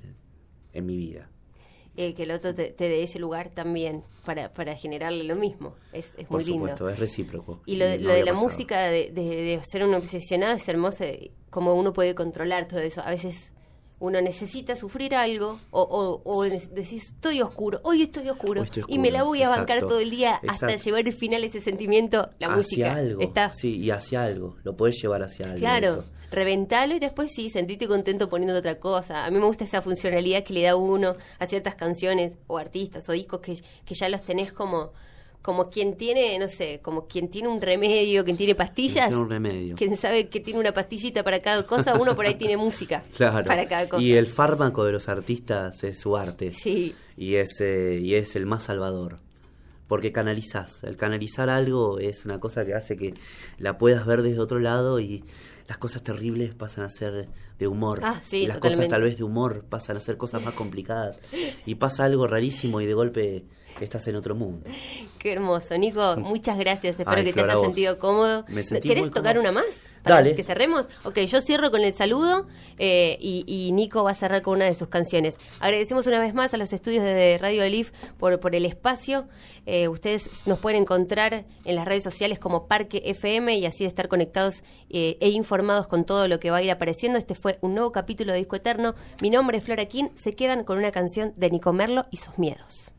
en 0.74 0.86
mi 0.86 0.96
vida. 0.98 1.30
Eh, 1.98 2.12
que 2.14 2.24
el 2.24 2.30
otro 2.30 2.54
te, 2.54 2.72
te 2.72 2.88
dé 2.90 3.02
ese 3.02 3.18
lugar 3.18 3.48
también 3.50 4.02
para, 4.26 4.52
para 4.52 4.76
generarle 4.76 5.24
lo 5.24 5.34
mismo. 5.34 5.74
Es, 5.94 6.08
es 6.18 6.28
muy 6.30 6.42
Por 6.42 6.44
supuesto, 6.44 6.84
lindo. 6.84 6.88
es 6.90 6.98
recíproco. 6.98 7.60
Y 7.64 7.76
lo, 7.76 7.86
de- 7.86 7.96
no 7.98 8.04
lo 8.04 8.08
de 8.08 8.20
había 8.20 8.24
la 8.26 8.32
pasado. 8.32 8.48
música, 8.50 8.82
de, 8.84 9.10
de- 9.12 9.22
de 9.42 9.60
ser 9.64 9.82
un 9.84 9.94
obsesionado, 9.94 10.54
es 10.54 10.68
hermoso, 10.68 11.04
eh, 11.04 11.30
como 11.48 11.74
uno 11.74 11.92
puede 11.94 12.14
controlar 12.14 12.68
todo 12.68 12.80
eso. 12.80 13.00
A 13.00 13.08
veces 13.10 13.50
uno 13.98 14.20
necesita 14.20 14.76
sufrir 14.76 15.14
algo 15.14 15.58
o, 15.70 16.20
o, 16.22 16.42
decís, 16.44 17.04
estoy 17.06 17.40
oscuro, 17.40 17.80
hoy 17.82 18.02
estoy 18.02 18.28
oscuro, 18.28 18.60
Hoy 18.60 18.66
estoy 18.66 18.84
y 18.88 18.98
me 18.98 19.10
la 19.10 19.22
voy 19.22 19.42
a 19.42 19.48
bancar 19.48 19.80
todo 19.80 20.00
el 20.00 20.10
día 20.10 20.34
hasta 20.34 20.66
exacto. 20.66 20.84
llevar 20.84 21.06
al 21.06 21.12
final 21.12 21.44
ese 21.44 21.60
sentimiento, 21.60 22.30
la 22.38 22.48
hacia 22.48 22.56
música. 22.56 22.94
algo. 22.94 23.22
Está. 23.22 23.50
Sí, 23.50 23.78
y 23.78 23.90
hacia 23.90 24.24
algo. 24.24 24.56
Lo 24.64 24.76
puedes 24.76 25.00
llevar 25.00 25.22
hacia 25.22 25.46
algo. 25.46 25.58
Claro, 25.58 25.88
eso. 25.88 26.04
reventalo 26.30 26.94
y 26.94 26.98
después 26.98 27.32
sí, 27.34 27.48
sentite 27.48 27.88
contento 27.88 28.28
poniendo 28.28 28.58
otra 28.58 28.78
cosa. 28.78 29.24
A 29.24 29.30
mí 29.30 29.38
me 29.38 29.46
gusta 29.46 29.64
esa 29.64 29.80
funcionalidad 29.80 30.44
que 30.44 30.52
le 30.52 30.62
da 30.62 30.76
uno 30.76 31.14
a 31.38 31.46
ciertas 31.46 31.74
canciones 31.74 32.34
o 32.48 32.58
artistas 32.58 33.08
o 33.08 33.12
discos 33.12 33.40
que, 33.40 33.58
que 33.84 33.94
ya 33.94 34.10
los 34.10 34.22
tenés 34.22 34.52
como 34.52 34.92
como 35.46 35.70
quien 35.70 35.96
tiene, 35.96 36.36
no 36.40 36.48
sé, 36.48 36.80
como 36.82 37.06
quien 37.06 37.28
tiene 37.28 37.46
un 37.46 37.60
remedio, 37.60 38.24
quien 38.24 38.36
tiene 38.36 38.56
pastillas. 38.56 39.06
Tiene 39.06 39.22
un 39.22 39.30
remedio. 39.30 39.76
Quien 39.76 39.96
sabe 39.96 40.26
que 40.28 40.40
tiene 40.40 40.58
una 40.58 40.72
pastillita 40.74 41.22
para 41.22 41.40
cada 41.40 41.64
cosa, 41.64 41.94
uno 41.94 42.16
por 42.16 42.26
ahí 42.26 42.34
tiene 42.38 42.56
música 42.56 43.04
Claro. 43.16 43.46
para 43.46 43.64
cada 43.66 43.88
cosa. 43.88 44.02
Y 44.02 44.12
el 44.14 44.26
fármaco 44.26 44.84
de 44.84 44.90
los 44.90 45.08
artistas 45.08 45.84
es 45.84 46.00
su 46.00 46.16
arte. 46.16 46.52
Sí, 46.52 46.96
Y 47.16 47.36
es, 47.36 47.60
eh, 47.60 48.00
y 48.02 48.16
es 48.16 48.34
el 48.34 48.44
más 48.44 48.64
salvador. 48.64 49.18
Porque 49.86 50.10
canalizás. 50.10 50.82
El 50.82 50.96
canalizar 50.96 51.48
algo 51.48 52.00
es 52.00 52.24
una 52.24 52.40
cosa 52.40 52.64
que 52.64 52.74
hace 52.74 52.96
que 52.96 53.14
la 53.58 53.78
puedas 53.78 54.04
ver 54.04 54.22
desde 54.22 54.40
otro 54.40 54.58
lado 54.58 54.98
y 54.98 55.22
las 55.68 55.78
cosas 55.78 56.02
terribles 56.02 56.54
pasan 56.54 56.82
a 56.82 56.88
ser 56.90 57.28
de 57.58 57.66
humor. 57.66 58.00
Ah, 58.02 58.20
sí, 58.22 58.46
las 58.46 58.56
totalmente. 58.56 58.76
cosas 58.76 58.88
tal 58.90 59.02
vez 59.02 59.16
de 59.18 59.24
humor 59.24 59.64
pasan 59.68 59.96
a 59.96 60.00
ser 60.00 60.16
cosas 60.16 60.42
más 60.42 60.54
complicadas. 60.54 61.18
Y 61.64 61.76
pasa 61.76 62.04
algo 62.04 62.26
rarísimo 62.26 62.80
y 62.80 62.86
de 62.86 62.94
golpe 62.94 63.44
estás 63.80 64.06
en 64.08 64.16
otro 64.16 64.34
mundo. 64.34 64.68
qué 65.18 65.32
hermoso. 65.32 65.76
Nico, 65.76 66.16
muchas 66.18 66.58
gracias. 66.58 66.98
Espero 66.98 67.18
Ay, 67.18 67.24
que 67.24 67.32
te 67.32 67.40
hayas 67.40 67.60
sentido 67.60 67.98
cómodo. 67.98 68.44
Me 68.48 68.62
sentí 68.64 68.88
¿Querés 68.88 69.10
tocar 69.10 69.36
cómodo. 69.36 69.52
una 69.52 69.52
más? 69.52 69.80
Para 70.02 70.16
Dale. 70.16 70.36
Que 70.36 70.44
cerremos. 70.44 70.86
Ok, 71.02 71.18
yo 71.22 71.40
cierro 71.40 71.70
con 71.72 71.82
el 71.82 71.92
saludo 71.92 72.46
eh, 72.78 73.18
y, 73.20 73.44
y 73.46 73.72
Nico 73.72 74.04
va 74.04 74.12
a 74.12 74.14
cerrar 74.14 74.40
con 74.40 74.54
una 74.54 74.64
de 74.66 74.74
sus 74.76 74.86
canciones. 74.88 75.34
Agradecemos 75.58 76.06
una 76.06 76.20
vez 76.20 76.32
más 76.32 76.54
a 76.54 76.58
los 76.58 76.72
estudios 76.72 77.02
de 77.02 77.38
Radio 77.38 77.64
Elif 77.64 77.90
por, 78.16 78.38
por 78.38 78.54
el 78.54 78.64
espacio. 78.66 79.26
Eh, 79.66 79.88
ustedes 79.88 80.46
nos 80.46 80.60
pueden 80.60 80.82
encontrar 80.82 81.44
en 81.64 81.74
las 81.74 81.84
redes 81.86 82.04
sociales 82.04 82.38
como 82.38 82.68
Parque 82.68 83.02
FM 83.04 83.56
y 83.56 83.66
así 83.66 83.84
estar 83.84 84.06
conectados 84.06 84.62
eh, 84.90 85.16
e 85.20 85.30
informados 85.30 85.88
con 85.88 86.04
todo 86.04 86.28
lo 86.28 86.38
que 86.38 86.52
va 86.52 86.58
a 86.58 86.62
ir 86.62 86.70
apareciendo. 86.70 87.18
Este 87.18 87.34
fue 87.34 87.45
un 87.60 87.74
nuevo 87.74 87.92
capítulo 87.92 88.32
de 88.32 88.38
Disco 88.38 88.56
Eterno. 88.56 88.94
Mi 89.22 89.30
nombre 89.30 89.58
es 89.58 89.64
Flora 89.64 89.86
King. 89.86 90.08
Se 90.16 90.32
quedan 90.32 90.64
con 90.64 90.78
una 90.78 90.90
canción 90.90 91.32
de 91.36 91.50
Nico 91.50 91.72
Merlo 91.72 92.06
y 92.10 92.16
sus 92.16 92.38
miedos. 92.38 92.92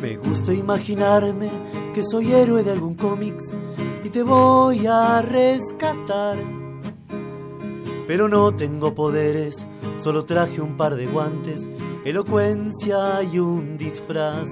Me 0.00 0.16
gusta 0.16 0.54
imaginarme 0.54 1.50
que 1.94 2.02
soy 2.02 2.32
héroe 2.32 2.62
de 2.62 2.72
algún 2.72 2.94
cómics 2.94 3.54
y 4.04 4.10
te 4.10 4.22
voy 4.22 4.86
a 4.86 5.22
rescatar. 5.22 6.36
Pero 8.06 8.28
no 8.28 8.52
tengo 8.54 8.94
poderes, 8.94 9.66
solo 10.02 10.24
traje 10.24 10.60
un 10.60 10.76
par 10.76 10.96
de 10.96 11.06
guantes, 11.06 11.68
elocuencia 12.04 13.22
y 13.22 13.38
un 13.38 13.76
disfraz. 13.76 14.48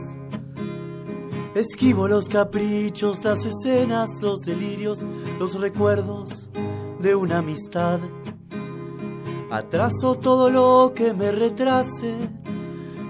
Esquivo 1.54 2.06
los 2.06 2.28
caprichos, 2.28 3.24
las 3.24 3.44
escenas, 3.44 4.10
los 4.22 4.40
delirios, 4.42 5.00
los 5.38 5.58
recuerdos 5.60 6.48
de 7.00 7.14
una 7.14 7.38
amistad. 7.38 7.98
Atraso 9.50 10.14
todo 10.16 10.50
lo 10.50 10.92
que 10.94 11.14
me 11.14 11.32
retrase. 11.32 12.16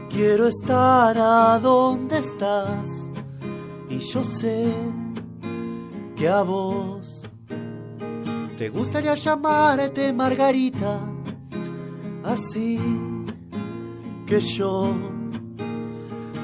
Quiero 0.09 0.47
estar 0.47 1.18
a 1.18 1.59
donde 1.59 2.18
estás. 2.18 2.89
Y 3.91 3.99
yo 3.99 4.22
sé 4.24 4.72
que 6.19 6.29
a 6.29 6.43
vos 6.43 7.23
te 8.57 8.69
gustaría 8.71 9.14
llamarte 9.14 10.12
Margarita. 10.12 10.99
Así 12.25 12.77
que 14.27 14.41
yo, 14.41 14.91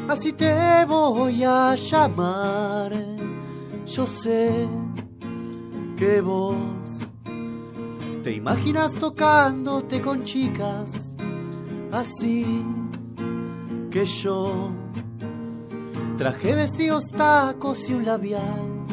así 0.09 0.33
te 0.33 0.85
voy 0.87 1.43
a 1.43 1.75
llamar. 1.75 2.93
Yo 3.87 4.07
sé 4.07 4.69
que 5.97 6.21
vos 6.21 6.55
te 8.23 8.31
imaginas 8.31 8.95
tocándote 8.95 10.01
con 10.01 10.23
chicas. 10.23 11.17
Así 11.91 12.65
que 13.91 14.05
yo 14.05 14.71
traje 16.17 16.55
vestidos, 16.55 17.07
tacos 17.11 17.91
y 17.91 17.95
un 17.95 18.05
labial. 18.05 18.84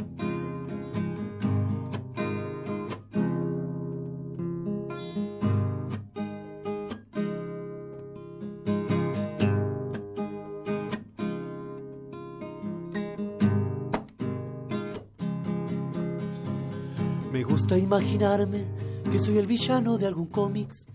Imaginarme 17.78 18.66
que 19.12 19.20
soy 19.20 19.38
el 19.38 19.48
villano 19.48 19.98
de 19.98 20.08
algún 20.08 20.28
cómics 20.28 20.88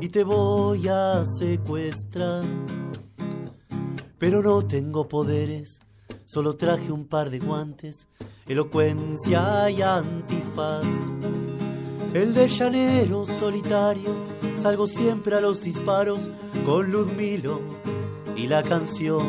y 0.00 0.08
te 0.08 0.24
voy 0.24 0.86
a 0.88 1.24
secuestrar. 1.38 2.44
pero 4.18 4.42
no 4.42 4.62
tengo 4.62 5.06
poderes, 5.06 5.80
solo 6.24 6.56
traje 6.56 6.90
un 6.90 7.06
par 7.06 7.30
de 7.30 7.38
guantes, 7.38 8.08
elocuencia 8.46 9.70
y 9.70 9.82
antifaz. 9.82 10.84
El 12.14 12.32
de 12.32 12.48
llanero 12.48 13.26
solitario, 13.26 14.10
salgo 14.56 14.86
siempre 14.86 15.36
a 15.36 15.40
los 15.40 15.62
disparos 15.62 16.30
con 16.64 16.90
Ludmilo 16.90 17.60
y 18.36 18.46
la 18.46 18.62
canción. 18.62 19.26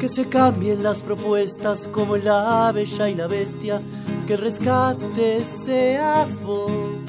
Que 0.00 0.08
se 0.08 0.28
cambien 0.28 0.82
las 0.82 1.02
propuestas 1.02 1.86
como 1.88 2.16
la 2.16 2.72
bella 2.72 3.08
y 3.10 3.14
la 3.14 3.26
bestia, 3.26 3.82
que 4.30 4.36
rescate 4.36 5.44
seas 5.44 6.40
vos. 6.40 7.02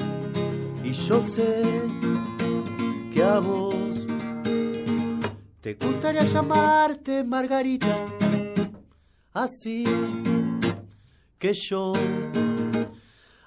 Y 0.82 0.90
yo 0.90 1.20
sé 1.20 1.62
que 3.14 3.22
a 3.22 3.38
vos 3.38 3.76
te 5.60 5.74
gustaría 5.74 6.24
llamarte 6.24 7.22
Margarita, 7.22 7.96
así 9.32 9.84
que 11.38 11.54
yo, 11.54 11.92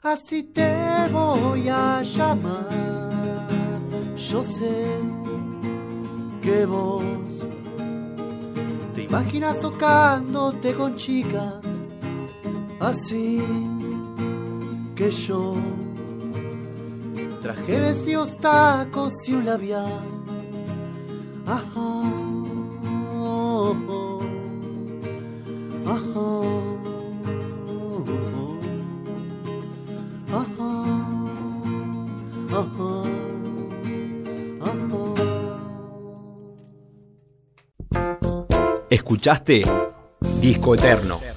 así 0.04 0.44
te 0.44 0.74
voy 1.12 1.68
a 1.68 2.02
llamar. 2.02 2.70
Yo 4.16 4.42
sé 4.42 4.88
que 6.42 6.66
vos 6.66 7.04
te 8.94 9.04
imaginas 9.04 9.60
tocándote 9.60 10.74
con 10.74 10.96
chicas, 10.96 11.75
así 12.80 13.42
que 14.96 15.12
yo 15.12 15.56
traje 17.42 17.80
vestidos, 17.80 18.38
tacos 18.38 19.14
y 19.28 19.34
un 19.34 19.46
labial. 19.46 20.02
Ajá. 21.46 21.86
ajá. 25.86 26.46
Escuchaste 38.90 39.62
Disco 40.40 40.76
Eterno. 40.76 41.35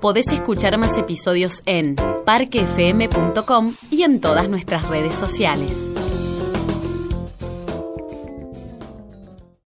Podés 0.00 0.28
escuchar 0.28 0.78
más 0.78 0.96
episodios 0.96 1.60
en 1.66 1.94
parquefm.com 2.24 3.74
y 3.90 4.02
en 4.02 4.20
todas 4.20 4.48
nuestras 4.48 4.88
redes 4.88 5.14
sociales. 5.14 5.89